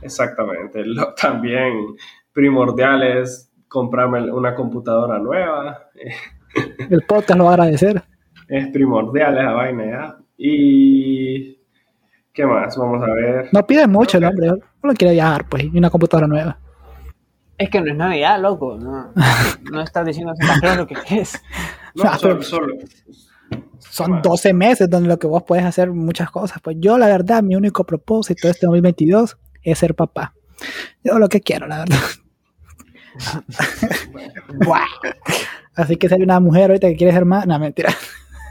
Exactamente. 0.00 0.82
Lo, 0.86 1.12
también 1.14 1.74
primordial 2.40 3.02
es 3.02 3.52
comprarme 3.68 4.32
una 4.32 4.54
computadora 4.54 5.18
nueva. 5.18 5.90
El 6.88 7.02
podcast 7.02 7.36
lo 7.36 7.44
va 7.44 7.50
a 7.50 7.54
agradecer. 7.54 8.02
Es 8.48 8.68
primordial 8.68 9.36
esa 9.36 9.52
vaina 9.52 9.84
ya. 9.84 10.16
Y... 10.38 11.58
¿Qué 12.32 12.46
más? 12.46 12.74
Vamos 12.78 13.02
a 13.06 13.12
ver. 13.12 13.48
No 13.52 13.66
pide 13.66 13.86
mucho 13.86 14.16
el 14.16 14.24
hombre. 14.24 14.48
Solo 14.80 14.94
quiere 14.94 15.12
viajar, 15.12 15.46
pues, 15.50 15.64
y 15.64 15.76
una 15.76 15.90
computadora 15.90 16.26
nueva. 16.26 16.58
Es 17.58 17.68
que 17.68 17.78
no 17.82 17.90
es 17.90 17.96
Navidad, 17.96 18.40
loco. 18.40 18.78
No, 18.78 19.12
no 19.70 19.82
estás 19.82 20.06
diciendo 20.06 20.32
lo 20.76 20.86
que 20.86 20.96
es. 21.10 21.38
No, 21.92 22.04
Ah, 22.04 22.16
solo, 22.16 22.40
Son 23.80 24.06
Bueno. 24.06 24.22
12 24.22 24.54
meses 24.54 24.88
donde 24.88 25.08
lo 25.08 25.18
que 25.18 25.26
vos 25.26 25.42
podés 25.42 25.64
hacer 25.64 25.90
muchas 25.90 26.30
cosas. 26.30 26.58
Pues 26.62 26.76
yo, 26.78 26.96
la 26.96 27.08
verdad, 27.08 27.42
mi 27.42 27.56
único 27.56 27.84
propósito 27.84 28.46
de 28.46 28.52
este 28.52 28.66
2022 28.66 29.36
es 29.64 29.78
ser 29.78 29.96
papá. 29.96 30.32
Yo 31.02 31.18
lo 31.18 31.28
que 31.28 31.40
quiero, 31.40 31.66
la 31.66 31.80
verdad. 31.80 31.98
Buah. 34.64 34.86
Así 35.74 35.96
que 35.96 36.08
si 36.08 36.14
hay 36.14 36.22
una 36.22 36.40
mujer 36.40 36.70
ahorita 36.70 36.88
que 36.88 36.96
quiere 36.96 37.12
ser 37.12 37.24
más, 37.24 37.46
no, 37.46 37.58
mentira. 37.58 37.90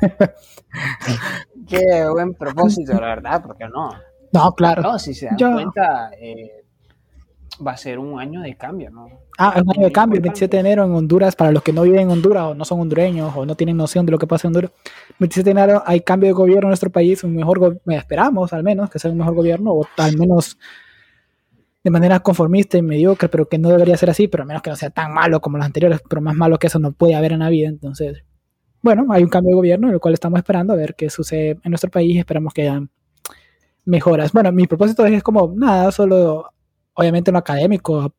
Qué 1.68 2.08
buen 2.12 2.34
propósito, 2.34 2.94
la 2.94 3.08
verdad, 3.08 3.44
porque 3.46 3.66
no. 3.66 3.90
No, 4.32 4.52
claro. 4.54 4.82
No, 4.82 5.00
si 5.00 5.14
se 5.14 5.28
dan 5.28 5.38
Yo- 5.38 5.52
cuenta, 5.54 6.12
eh, 6.20 6.64
va 7.66 7.72
a 7.74 7.78
ser 7.78 8.00
un 8.00 8.20
año 8.20 8.42
de 8.42 8.56
cambio, 8.56 8.90
¿no? 8.90 9.08
Ah, 9.38 9.54
es 9.56 9.62
un 9.62 9.72
año 9.72 9.86
de 9.86 9.92
cambio, 9.92 10.16
el 10.16 10.26
Importante. 10.26 10.46
27 10.46 10.58
de 10.58 10.60
enero 10.62 10.86
en 10.86 10.92
Honduras, 10.94 11.36
para 11.36 11.52
los 11.52 11.64
que 11.64 11.74
no 11.74 11.84
viven 11.84 12.02
en 12.02 12.10
Honduras 12.12 12.44
o 12.44 12.56
no 12.56 12.66
son 12.66 12.82
hondureños 12.82 13.32
o 13.36 13.46
no 13.46 13.56
tienen 13.56 13.78
noción 13.78 14.06
de 14.06 14.12
lo 14.12 14.18
que 14.18 14.28
pasa 14.28 14.48
en 14.48 14.50
Honduras. 14.50 14.72
27 15.20 15.46
de 15.46 15.52
enero 15.52 15.84
hay 15.86 16.02
cambio 16.02 16.28
de 16.28 16.34
gobierno 16.34 16.64
en 16.68 16.70
nuestro 16.70 16.90
país, 16.90 17.24
un 17.24 17.36
mejor 17.36 17.80
esperamos 17.88 18.54
al 18.54 18.64
menos 18.64 18.90
que 18.90 19.00
sea 19.00 19.12
un 19.12 19.18
mejor 19.18 19.36
gobierno 19.36 19.72
o 19.72 19.88
al 19.98 20.18
menos 20.18 20.58
de 21.84 21.92
manera 21.92 22.20
conformista 22.20 22.78
y 22.78 22.82
mediocre, 22.82 23.30
pero 23.30 23.48
que 23.48 23.58
no 23.58 23.70
debería 23.70 23.96
ser 23.98 24.10
así, 24.10 24.28
pero 24.28 24.44
a 24.44 24.46
menos 24.46 24.62
que 24.62 24.70
no 24.70 24.76
sea 24.76 24.90
tan 24.90 25.14
malo 25.14 25.40
como 25.40 25.58
los 25.58 25.66
anteriores, 25.66 26.02
pero 26.10 26.22
más 26.22 26.36
malo 26.36 26.60
que 26.60 26.68
eso 26.68 26.80
no 26.80 26.92
puede 26.92 27.16
haber 27.16 27.32
en 27.32 27.40
la 27.40 27.50
vida, 27.50 27.70
entonces, 27.70 28.24
bueno, 28.82 29.06
hay 29.12 29.24
un 29.24 29.30
cambio 29.30 29.52
de 29.52 29.56
gobierno, 29.56 29.88
en 29.88 29.94
el 29.94 30.00
cual 30.00 30.14
estamos 30.14 30.38
esperando 30.40 30.74
a 30.74 30.76
ver 30.76 30.96
qué 30.96 31.10
sucede 31.10 31.52
en 31.64 31.72
nuestro 31.72 31.90
país 31.90 32.16
y 32.16 32.20
esperamos 32.20 32.54
que 32.54 32.64
haya 32.64 32.82
mejoras. 33.86 34.32
Bueno, 34.34 34.52
mi 34.52 34.68
propósito 34.68 35.06
es 35.06 35.24
como, 35.24 35.54
nada, 35.56 35.92
solo, 35.92 36.52
obviamente, 36.94 37.32
lo 37.32 37.38
académico, 37.38 38.14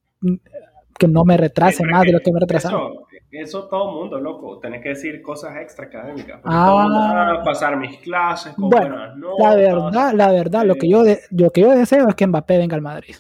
que 0.99 1.09
no 1.09 1.25
me 1.25 1.37
retrase 1.37 1.79
Sí, 1.79 1.85
más 1.85 2.03
de 2.03 2.13
lo 2.13 2.21
que 2.21 2.31
me 2.33 2.39
he 2.39 2.41
retrasado. 2.41 2.77
Eso, 2.79 3.07
eso 3.31 3.69
todo 3.69 3.93
mundo, 3.93 4.21
loco. 4.21 4.59
Tenés 4.59 4.83
que 4.83 4.91
decir 4.91 5.23
cosas 5.23 5.57
extra 5.57 5.87
académicas. 5.87 6.41
Ah. 6.45 6.65
todo 6.67 6.81
mundo, 6.81 6.99
ah, 7.01 7.43
pasar 7.45 7.77
mis 7.79 7.97
clases 7.99 8.55
con 8.55 8.69
Bueno, 8.69 8.97
buenas 8.97 9.19
La 9.39 9.55
verdad, 9.55 10.13
la 10.15 10.33
verdad, 10.33 10.65
lo 10.65 10.75
que 10.75 10.87
eh, 10.87 10.91
yo, 10.91 11.03
de- 11.03 11.21
lo 11.31 11.51
que 11.51 11.63
yo 11.63 11.71
deseo 11.71 12.09
es 12.09 12.15
que 12.15 12.27
Mbappé 12.27 12.59
venga 12.59 12.75
al 12.77 12.83
Madrid. 12.83 13.15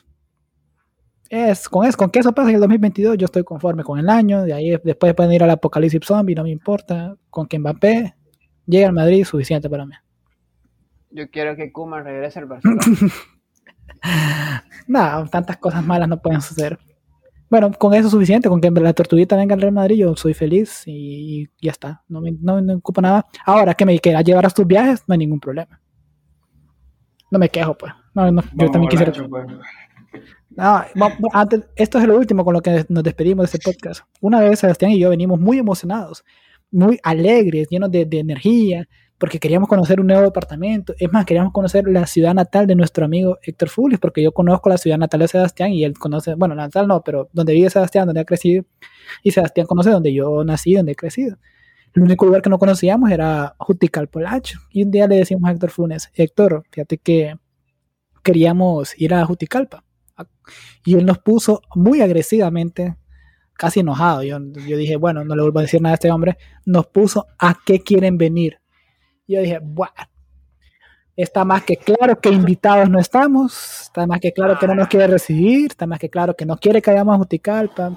Es, 1.30 1.68
con, 1.68 1.86
eso, 1.86 1.96
con 1.96 2.10
que 2.10 2.18
eso 2.18 2.32
pase 2.32 2.48
en 2.48 2.56
el 2.56 2.60
2022, 2.60 3.16
yo 3.16 3.26
estoy 3.26 3.44
conforme 3.44 3.84
con 3.84 4.00
el 4.00 4.08
año. 4.08 4.42
De 4.42 4.52
ahí 4.52 4.76
después 4.82 5.14
pueden 5.14 5.32
ir 5.32 5.44
al 5.44 5.50
apocalipsis 5.50 6.00
zombie, 6.04 6.34
no 6.34 6.42
me 6.42 6.50
importa. 6.50 7.16
Con 7.30 7.46
que 7.46 7.56
Mbappé 7.56 8.16
llegue 8.66 8.84
al 8.84 8.92
Madrid, 8.92 9.24
suficiente 9.24 9.70
para 9.70 9.86
mí. 9.86 9.94
Yo 11.12 11.30
quiero 11.30 11.54
que 11.54 11.70
Kuma 11.70 12.02
regrese 12.02 12.40
al 12.40 12.46
Barcelona. 12.46 12.82
No, 14.86 15.26
tantas 15.26 15.58
cosas 15.58 15.84
malas 15.84 16.08
no 16.08 16.20
pueden 16.20 16.40
suceder. 16.40 16.78
Bueno, 17.50 17.70
con 17.72 17.92
eso 17.92 18.06
es 18.06 18.12
suficiente, 18.12 18.48
con 18.48 18.60
que 18.60 18.70
la 18.70 18.92
tortuguita 18.92 19.36
venga 19.36 19.54
al 19.54 19.60
Real 19.60 19.74
Madrid, 19.74 19.96
yo 19.96 20.16
soy 20.16 20.34
feliz 20.34 20.84
y 20.86 21.48
ya 21.60 21.72
está. 21.72 22.02
No 22.08 22.20
me, 22.20 22.32
no 22.32 22.62
me 22.62 22.74
ocupa 22.74 23.02
nada. 23.02 23.26
Ahora 23.44 23.74
que 23.74 23.84
me 23.84 23.98
quieras 23.98 24.24
llevar 24.24 24.46
a 24.46 24.50
tus 24.50 24.66
viajes, 24.66 25.04
no 25.06 25.12
hay 25.12 25.18
ningún 25.18 25.38
problema. 25.38 25.80
No 27.30 27.38
me 27.38 27.48
quejo, 27.48 27.76
pues. 27.76 27.92
No, 28.14 28.32
no, 28.32 28.42
yo 28.54 28.70
también 28.70 28.88
quisiera. 28.88 29.12
Pues. 29.12 29.46
No, 30.50 30.64
va- 31.00 31.16
antes, 31.32 31.62
esto 31.76 31.98
es 31.98 32.04
lo 32.06 32.18
último 32.18 32.44
con 32.44 32.54
lo 32.54 32.60
que 32.60 32.84
nos 32.88 33.02
despedimos 33.04 33.50
de 33.50 33.56
este 33.56 33.70
podcast. 33.72 34.02
Una 34.20 34.40
vez 34.40 34.58
Sebastián 34.58 34.90
y 34.90 34.98
yo 34.98 35.10
venimos 35.10 35.38
muy 35.40 35.58
emocionados, 35.58 36.24
muy 36.70 36.98
alegres, 37.02 37.68
llenos 37.70 37.90
de, 37.90 38.04
de 38.04 38.18
energía, 38.18 38.88
porque 39.16 39.38
queríamos 39.38 39.68
conocer 39.68 40.00
un 40.00 40.06
nuevo 40.08 40.22
departamento. 40.22 40.94
Es 40.98 41.12
más, 41.12 41.24
queríamos 41.26 41.52
conocer 41.52 41.84
la 41.86 42.06
ciudad 42.06 42.34
natal 42.34 42.66
de 42.66 42.74
nuestro 42.74 43.04
amigo 43.04 43.38
Héctor 43.42 43.68
Fulis, 43.68 43.98
porque 43.98 44.22
yo 44.22 44.32
conozco 44.32 44.68
la 44.70 44.78
ciudad 44.78 44.96
natal 44.98 45.20
de 45.20 45.28
Sebastián 45.28 45.72
y 45.72 45.84
él 45.84 45.96
conoce, 45.98 46.34
bueno, 46.34 46.54
natal 46.54 46.88
no, 46.88 47.02
pero 47.02 47.28
donde 47.32 47.52
vive 47.52 47.68
Sebastián, 47.70 48.06
donde 48.06 48.22
ha 48.22 48.24
crecido, 48.24 48.64
y 49.22 49.30
Sebastián 49.30 49.66
conoce 49.66 49.90
donde 49.90 50.12
yo 50.12 50.42
nací, 50.42 50.74
donde 50.74 50.92
he 50.92 50.96
crecido. 50.96 51.36
El 51.94 52.02
único 52.02 52.24
lugar 52.24 52.40
que 52.40 52.48
no 52.50 52.58
conocíamos 52.58 53.10
era 53.10 53.54
Juticalpolacho. 53.58 54.58
Y 54.70 54.84
un 54.84 54.90
día 54.90 55.06
le 55.06 55.16
decimos 55.16 55.48
a 55.48 55.52
Héctor 55.52 55.70
Funes, 55.70 56.10
Héctor, 56.14 56.64
fíjate 56.70 56.98
que 56.98 57.34
queríamos 58.22 58.98
ir 59.00 59.14
a 59.14 59.24
Juticalpa. 59.24 59.84
Y 60.84 60.96
él 60.96 61.06
nos 61.06 61.18
puso 61.18 61.62
muy 61.74 62.00
agresivamente 62.00 62.96
casi 63.54 63.80
enojado. 63.80 64.22
Yo, 64.22 64.38
yo 64.66 64.76
dije, 64.76 64.96
bueno, 64.96 65.24
no 65.24 65.36
le 65.36 65.42
vuelvo 65.42 65.58
a 65.58 65.62
decir 65.62 65.82
nada 65.82 65.92
a 65.92 65.94
este 65.94 66.10
hombre. 66.10 66.38
Nos 66.64 66.86
puso 66.86 67.26
a 67.38 67.56
qué 67.64 67.80
quieren 67.80 68.16
venir. 68.16 68.58
Yo 69.28 69.40
dije, 69.40 69.60
bueno, 69.62 69.92
está 71.16 71.44
más 71.44 71.64
que 71.64 71.76
claro 71.76 72.18
que 72.20 72.30
invitados 72.30 72.88
no 72.88 72.98
estamos, 72.98 73.82
está 73.82 74.06
más 74.06 74.20
que 74.20 74.32
claro 74.32 74.58
que 74.58 74.66
no 74.66 74.74
nos 74.74 74.88
quiere 74.88 75.06
recibir, 75.06 75.70
está 75.70 75.86
más 75.86 75.98
que 75.98 76.08
claro 76.08 76.34
que 76.34 76.46
no 76.46 76.56
quiere 76.56 76.80
que 76.80 76.90
hagamos 76.90 77.18
Juticalpa. 77.18 77.92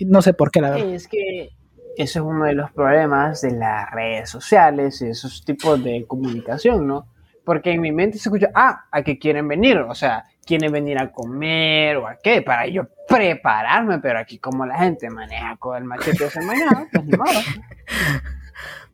No 0.00 0.20
sé 0.20 0.34
por 0.34 0.50
qué, 0.50 0.60
la 0.60 0.70
verdad. 0.70 0.90
Es 0.90 1.08
que 1.08 1.50
ese 1.96 2.18
es 2.18 2.24
uno 2.24 2.44
de 2.44 2.54
los 2.54 2.70
problemas 2.72 3.40
de 3.40 3.52
las 3.52 3.90
redes 3.90 4.28
sociales 4.28 5.00
y 5.00 5.06
esos 5.06 5.44
tipos 5.44 5.82
de 5.82 6.04
comunicación, 6.06 6.86
¿no? 6.86 7.08
Porque 7.46 7.70
en 7.70 7.80
mi 7.80 7.92
mente 7.92 8.18
se 8.18 8.28
escucha, 8.28 8.50
ah, 8.56 8.86
¿a 8.90 9.02
qué 9.02 9.20
quieren 9.20 9.46
venir? 9.46 9.78
O 9.78 9.94
sea, 9.94 10.24
¿quieren 10.44 10.72
venir 10.72 10.98
a 10.98 11.12
comer 11.12 11.96
o 11.96 12.08
a 12.08 12.16
qué? 12.16 12.42
Para 12.42 12.66
yo 12.66 12.88
prepararme, 13.08 14.00
pero 14.00 14.18
aquí 14.18 14.38
como 14.38 14.66
la 14.66 14.76
gente 14.80 15.08
maneja 15.10 15.56
con 15.56 15.76
el 15.76 15.84
machete 15.84 16.24
desenmañado, 16.24 16.88
pues 16.92 17.04
ni 17.04 17.16
modo. 17.16 17.40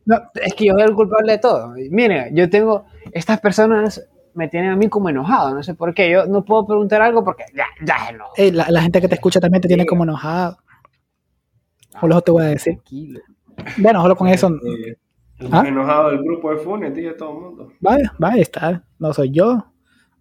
No, 0.05 0.21
es 0.35 0.53
que 0.53 0.65
yo 0.65 0.73
soy 0.73 0.83
el 0.83 0.93
culpable 0.93 1.31
de 1.31 1.37
todo. 1.39 1.73
Mire, 1.89 2.29
yo 2.33 2.47
tengo, 2.47 2.85
estas 3.11 3.39
personas 3.39 4.07
me 4.35 4.47
tienen 4.49 4.69
a 4.69 4.75
mí 4.75 4.87
como 4.87 5.09
enojado, 5.09 5.55
no 5.55 5.63
sé 5.63 5.73
por 5.73 5.95
qué. 5.95 6.11
Yo 6.11 6.27
no 6.27 6.45
puedo 6.45 6.67
preguntar 6.67 7.01
algo 7.01 7.23
porque 7.23 7.45
ya, 7.55 7.65
ya 7.83 7.95
es 8.35 8.49
eh, 8.49 8.51
la, 8.51 8.69
la, 8.69 8.83
gente 8.83 9.01
que 9.01 9.07
te 9.07 9.15
escucha 9.15 9.39
también 9.39 9.61
te 9.63 9.67
tiene 9.67 9.87
como 9.87 10.03
enojado. 10.03 10.59
O 12.01 12.07
lo 12.07 12.21
te 12.21 12.31
voy 12.31 12.43
a 12.43 12.47
decir. 12.49 12.79
Bueno, 13.77 14.03
solo 14.03 14.15
con 14.15 14.27
eso. 14.27 14.51
Eh, 15.39 15.49
¿Ah? 15.51 15.63
enojado 15.65 16.11
del 16.11 16.23
grupo 16.23 16.51
de 16.51 16.57
Funes, 16.57 16.93
tío, 16.93 17.15
todo 17.15 17.31
el 17.31 17.43
mundo. 17.43 17.73
Vaya, 17.79 18.13
vaya, 18.19 18.41
está. 18.41 18.83
No 18.99 19.13
soy 19.13 19.31
yo, 19.31 19.65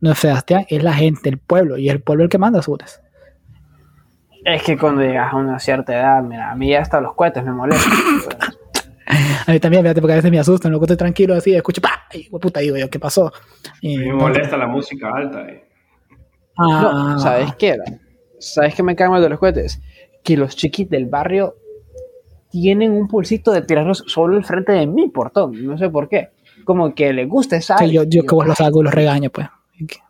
no 0.01 0.13
es 0.13 0.19
Sebastián, 0.19 0.65
es 0.69 0.83
la 0.83 0.95
gente, 0.95 1.29
el 1.29 1.39
pueblo, 1.39 1.77
y 1.79 1.89
el 1.89 2.03
pueblo 2.03 2.25
el 2.25 2.31
que 2.31 2.39
manda 2.39 2.63
Funes. 2.63 3.01
Es 4.45 4.63
que 4.65 4.77
cuando 4.77 5.03
llegas 5.03 5.33
a 5.33 5.37
una 5.37 5.59
cierta 5.59 5.95
edad, 5.95 6.23
mira, 6.23 6.51
a 6.51 6.57
mí 6.57 6.71
ya 6.71 6.81
hasta 6.81 7.01
los 7.01 7.15
cohetes 7.15 7.45
me 7.45 7.53
molestan. 7.53 7.93
a 9.47 9.53
mí 9.53 9.61
también, 9.61 9.83
fíjate, 9.83 10.01
porque 10.01 10.15
a 10.15 10.17
veces 10.17 10.31
me 10.31 10.41
asustan, 10.41 10.73
luego 10.73 10.85
estoy 10.85 10.97
tranquilo 10.97 11.35
así, 11.35 11.55
escucho, 11.55 11.81
¡pah! 11.81 12.03
Y 12.13 12.29
puta, 12.29 12.61
digo 12.61 12.77
yo, 12.77 12.91
¿qué 12.91 12.99
pasó? 12.99 13.33
Y, 13.81 13.99
me 13.99 14.13
molesta 14.13 14.57
la 14.57 14.67
música 14.67 15.13
alta. 15.15 15.43
Eh. 15.49 15.65
Ah, 16.59 17.17
¿sabes 17.19 17.55
qué? 17.57 17.77
¿Sabes 18.39 18.75
qué 18.75 18.83
me 18.83 18.97
cae 18.97 19.09
mal 19.09 19.23
de 19.23 19.29
los 19.29 19.39
cohetes? 19.39 19.81
Que 20.25 20.37
los 20.37 20.57
chiquis 20.57 20.91
del 20.91 21.07
barrio 21.07 21.55
tienen 22.53 22.93
un 22.93 23.09
pulsito 23.09 23.51
de 23.51 23.63
tirarlos 23.63 24.05
solo 24.07 24.37
al 24.37 24.45
frente 24.45 24.73
de 24.73 24.87
mi 24.87 25.09
portón. 25.09 25.65
No 25.67 25.79
sé 25.79 25.89
por 25.89 26.09
qué. 26.09 26.29
Como 26.65 26.95
que 26.95 27.13
les 27.13 27.27
gusta 27.27 27.57
esa. 27.57 27.79
Sí, 27.79 27.91
yo, 27.91 28.05
yo 28.05 28.23
que 28.25 28.35
vos 28.35 28.47
los 28.47 28.61
hago 28.61 28.83
y 28.83 28.85
los 28.85 28.95
regaño, 28.95 29.31
pues. 29.31 29.49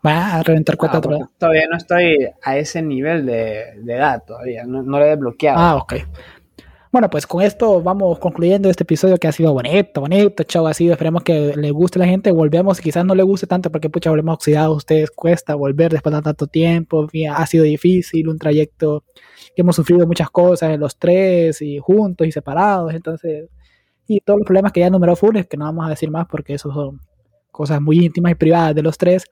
Va 0.04 0.34
a 0.34 0.42
reventar 0.42 0.76
cuatro 0.76 1.00
ah, 1.14 1.30
Todavía 1.38 1.66
no 1.70 1.78
estoy 1.78 2.28
a 2.42 2.56
ese 2.58 2.82
nivel 2.82 3.24
de, 3.24 3.64
de 3.78 3.94
edad, 3.94 4.22
todavía. 4.26 4.64
No, 4.64 4.82
no 4.82 4.98
lo 4.98 5.04
he 5.04 5.10
desbloqueado. 5.10 5.58
Ah, 5.58 5.76
ok. 5.76 5.94
Bueno, 6.92 7.08
pues 7.08 7.26
con 7.26 7.40
esto 7.42 7.80
vamos 7.82 8.18
concluyendo 8.18 8.68
este 8.68 8.82
episodio 8.82 9.16
que 9.16 9.26
ha 9.26 9.32
sido 9.32 9.50
bonito, 9.54 10.02
bonito, 10.02 10.42
chavo, 10.42 10.66
ha 10.66 10.74
sido, 10.74 10.92
esperemos 10.92 11.22
que 11.22 11.56
le 11.56 11.70
guste 11.70 11.98
a 11.98 12.00
la 12.00 12.06
gente, 12.06 12.30
volvemos, 12.32 12.82
quizás 12.82 13.02
no 13.06 13.14
le 13.14 13.22
guste 13.22 13.46
tanto 13.46 13.72
porque 13.72 13.88
pucha, 13.88 14.10
volvemos 14.10 14.34
oxidados, 14.34 14.76
ustedes 14.76 15.10
cuesta 15.10 15.54
volver 15.54 15.90
después 15.90 16.14
de 16.14 16.20
tanto 16.20 16.46
tiempo, 16.48 17.08
ha 17.34 17.46
sido 17.46 17.64
difícil, 17.64 18.28
un 18.28 18.38
trayecto 18.38 19.04
que 19.56 19.62
hemos 19.62 19.74
sufrido 19.74 20.06
muchas 20.06 20.28
cosas, 20.28 20.78
los 20.78 20.98
tres, 20.98 21.62
y 21.62 21.78
juntos 21.78 22.26
y 22.26 22.32
separados, 22.32 22.92
entonces, 22.92 23.48
y 24.06 24.20
todos 24.20 24.40
los 24.40 24.46
problemas 24.46 24.72
que 24.72 24.80
ya 24.80 24.88
enumeró 24.88 25.16
Funes, 25.16 25.46
que 25.46 25.56
no 25.56 25.64
vamos 25.64 25.86
a 25.86 25.88
decir 25.88 26.10
más 26.10 26.26
porque 26.30 26.52
eso 26.52 26.70
son 26.74 27.00
cosas 27.50 27.80
muy 27.80 28.04
íntimas 28.04 28.32
y 28.32 28.34
privadas 28.34 28.74
de 28.74 28.82
los 28.82 28.98
tres, 28.98 29.24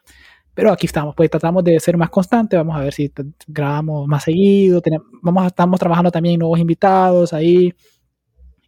pero 0.55 0.73
aquí 0.73 0.87
estamos, 0.87 1.15
pues 1.15 1.31
tratamos 1.31 1.63
de 1.65 1.79
ser 1.81 1.97
más 1.97 2.11
constantes, 2.11 2.59
vamos 2.59 2.77
a 2.77 2.81
ver 2.81 2.93
si 2.93 3.11
grabamos 3.47 4.07
más 4.07 4.25
seguido, 4.25 4.81
tenemos, 4.81 5.07
vamos, 5.23 5.47
estamos 5.47 5.79
trabajando 5.79 6.11
también 6.11 6.39
nuevos 6.39 6.59
invitados 6.59 7.33
ahí. 7.33 7.73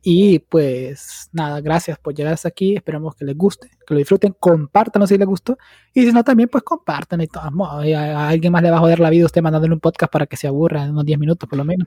Y 0.04 0.40
pues 0.40 1.28
nada, 1.32 1.60
gracias 1.60 1.96
por 1.96 2.12
llegar 2.12 2.34
hasta 2.34 2.48
aquí, 2.48 2.74
esperamos 2.74 3.14
que 3.14 3.24
les 3.24 3.36
guste, 3.36 3.70
que 3.86 3.94
lo 3.94 3.98
disfruten, 3.98 4.34
compártanlo 4.38 5.06
si 5.06 5.16
les 5.16 5.28
gustó, 5.28 5.56
y 5.94 6.04
si 6.04 6.12
no 6.12 6.24
también 6.24 6.48
pues 6.48 6.64
compartan 6.64 7.20
y 7.20 7.28
todos 7.28 7.46
a, 7.46 8.28
alguien 8.28 8.52
más 8.52 8.64
le 8.64 8.70
va 8.72 8.78
a 8.78 8.80
joder 8.80 8.98
la 8.98 9.10
vida 9.10 9.26
usted 9.26 9.42
mandándole 9.42 9.74
un 9.74 9.80
podcast 9.80 10.12
para 10.12 10.26
que 10.26 10.36
se 10.36 10.48
aburra 10.48 10.82
en 10.82 10.90
unos 10.90 11.04
10 11.04 11.20
minutos 11.20 11.48
por 11.48 11.56
lo 11.56 11.64
menos. 11.64 11.86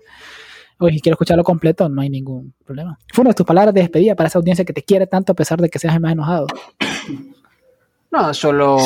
O 0.78 0.88
si 0.88 1.00
quiere 1.02 1.14
escucharlo 1.14 1.44
completo, 1.44 1.90
no 1.90 2.02
hay 2.02 2.10
ningún 2.10 2.54
problema. 2.66 2.98
Fue 3.14 3.22
una 3.22 3.32
de 3.32 3.36
tus 3.36 3.46
palabras 3.46 3.74
de 3.74 3.82
despedida 3.82 4.16
para 4.16 4.28
esa 4.28 4.40
audiencia 4.40 4.64
que 4.64 4.74
te 4.74 4.84
quiere 4.84 5.08
tanto 5.08 5.34
a 5.34 5.36
pesar 5.36 5.60
de 5.60 5.70
que 5.70 5.80
seas 5.80 5.94
el 5.94 6.02
más 6.02 6.14
enojado. 6.14 6.48
No, 8.12 8.34
solo 8.34 8.78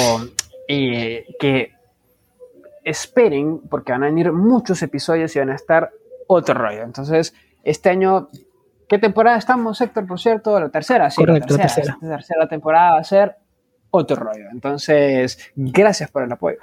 eh, 0.71 1.25
que 1.39 1.71
esperen, 2.83 3.59
porque 3.69 3.91
van 3.91 4.03
a 4.03 4.05
venir 4.05 4.31
muchos 4.31 4.83
episodios 4.83 5.35
y 5.35 5.39
van 5.39 5.49
a 5.49 5.55
estar 5.55 5.89
otro 6.27 6.53
rollo. 6.53 6.83
Entonces, 6.83 7.33
este 7.63 7.89
año, 7.89 8.29
¿qué 8.87 8.99
temporada 8.99 9.37
estamos, 9.37 9.81
Héctor, 9.81 10.05
por 10.05 10.19
cierto? 10.19 10.59
La 10.59 10.69
tercera, 10.69 11.09
sí. 11.09 11.17
Correcto, 11.17 11.55
la 11.55 11.61
tercera. 11.63 11.97
La 12.01 12.09
tercera. 12.17 12.47
temporada 12.47 12.93
va 12.93 12.99
a 12.99 13.03
ser 13.03 13.35
otro 13.89 14.15
rollo. 14.17 14.45
Entonces, 14.51 15.51
gracias 15.55 16.11
por 16.11 16.21
el 16.21 16.31
apoyo. 16.31 16.59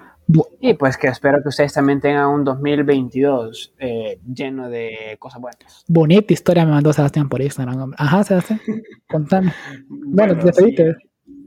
Y 0.60 0.74
pues 0.74 0.96
que 0.96 1.08
espero 1.08 1.42
que 1.42 1.48
ustedes 1.48 1.72
también 1.72 2.00
tengan 2.00 2.28
un 2.28 2.44
2022 2.44 3.74
eh, 3.80 4.20
lleno 4.32 4.70
de 4.70 5.16
cosas 5.18 5.40
buenas. 5.40 5.84
Bonita 5.88 6.32
historia 6.32 6.64
me 6.64 6.70
mandó 6.70 6.92
Sebastián 6.92 7.28
por 7.28 7.42
Instagram. 7.42 7.92
Ajá, 7.96 8.22
Sebastián. 8.22 8.60
Contame. 9.08 9.52
Bueno, 9.88 10.36
bueno 10.36 10.52
te 10.52 10.96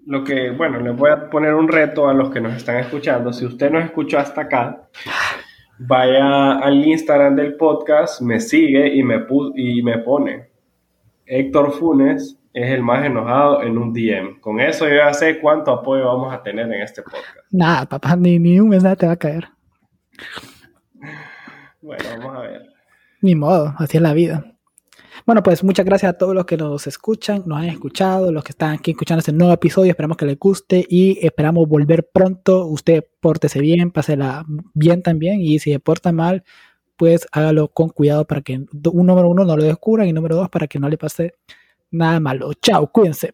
lo 0.09 0.23
que, 0.23 0.49
bueno, 0.49 0.79
les 0.79 0.95
voy 0.95 1.11
a 1.11 1.29
poner 1.29 1.53
un 1.53 1.67
reto 1.67 2.09
a 2.09 2.15
los 2.15 2.31
que 2.31 2.41
nos 2.41 2.55
están 2.55 2.77
escuchando. 2.77 3.31
Si 3.31 3.45
usted 3.45 3.69
nos 3.69 3.85
escuchó 3.85 4.17
hasta 4.17 4.41
acá, 4.41 4.89
vaya 5.77 6.53
al 6.53 6.83
Instagram 6.83 7.35
del 7.35 7.55
podcast, 7.57 8.19
me 8.19 8.39
sigue 8.39 8.87
y 8.95 9.03
me, 9.03 9.23
y 9.55 9.83
me 9.83 9.99
pone. 9.99 10.49
Héctor 11.27 11.73
Funes 11.73 12.39
es 12.51 12.71
el 12.71 12.81
más 12.81 13.05
enojado 13.05 13.61
en 13.61 13.77
un 13.77 13.93
DM. 13.93 14.39
Con 14.39 14.59
eso 14.59 14.89
yo 14.89 14.95
ya 14.95 15.13
sé 15.13 15.39
cuánto 15.39 15.71
apoyo 15.71 16.05
vamos 16.05 16.33
a 16.33 16.41
tener 16.41 16.65
en 16.65 16.81
este 16.81 17.03
podcast. 17.03 17.37
Nada, 17.51 17.85
papá, 17.85 18.15
ni, 18.15 18.39
ni 18.39 18.59
un 18.59 18.69
mensaje 18.69 18.95
te 18.95 19.05
va 19.05 19.11
a 19.11 19.17
caer. 19.17 19.47
Bueno, 21.83 22.03
vamos 22.17 22.35
a 22.35 22.39
ver. 22.39 22.63
Ni 23.21 23.35
modo, 23.35 23.75
así 23.77 23.97
es 23.97 24.01
la 24.01 24.13
vida. 24.13 24.43
Bueno, 25.25 25.43
pues 25.43 25.63
muchas 25.63 25.85
gracias 25.85 26.09
a 26.11 26.17
todos 26.17 26.33
los 26.33 26.45
que 26.45 26.57
nos 26.57 26.87
escuchan, 26.87 27.43
nos 27.45 27.59
han 27.59 27.65
escuchado, 27.65 28.31
los 28.31 28.43
que 28.43 28.51
están 28.51 28.73
aquí 28.73 28.91
escuchando 28.91 29.19
este 29.19 29.33
nuevo 29.33 29.53
episodio. 29.53 29.91
Esperamos 29.91 30.17
que 30.17 30.25
les 30.25 30.39
guste 30.39 30.85
y 30.89 31.23
esperamos 31.25 31.67
volver 31.67 32.09
pronto. 32.11 32.65
Usted 32.65 33.03
pórtese 33.19 33.59
bien, 33.59 33.91
pásela 33.91 34.45
bien 34.73 35.01
también. 35.03 35.41
Y 35.41 35.59
si 35.59 35.71
se 35.71 35.79
porta 35.79 36.11
mal, 36.11 36.43
pues 36.97 37.27
hágalo 37.31 37.69
con 37.69 37.89
cuidado 37.89 38.25
para 38.25 38.41
que 38.41 38.55
un 38.57 39.05
número 39.07 39.29
uno 39.29 39.45
no 39.45 39.57
lo 39.57 39.63
descubran 39.63 40.07
y 40.07 40.13
número 40.13 40.35
dos 40.35 40.49
para 40.49 40.67
que 40.67 40.79
no 40.79 40.89
le 40.89 40.97
pase 40.97 41.35
nada 41.91 42.19
malo. 42.19 42.53
Chao, 42.53 42.91
cuídense. 42.91 43.33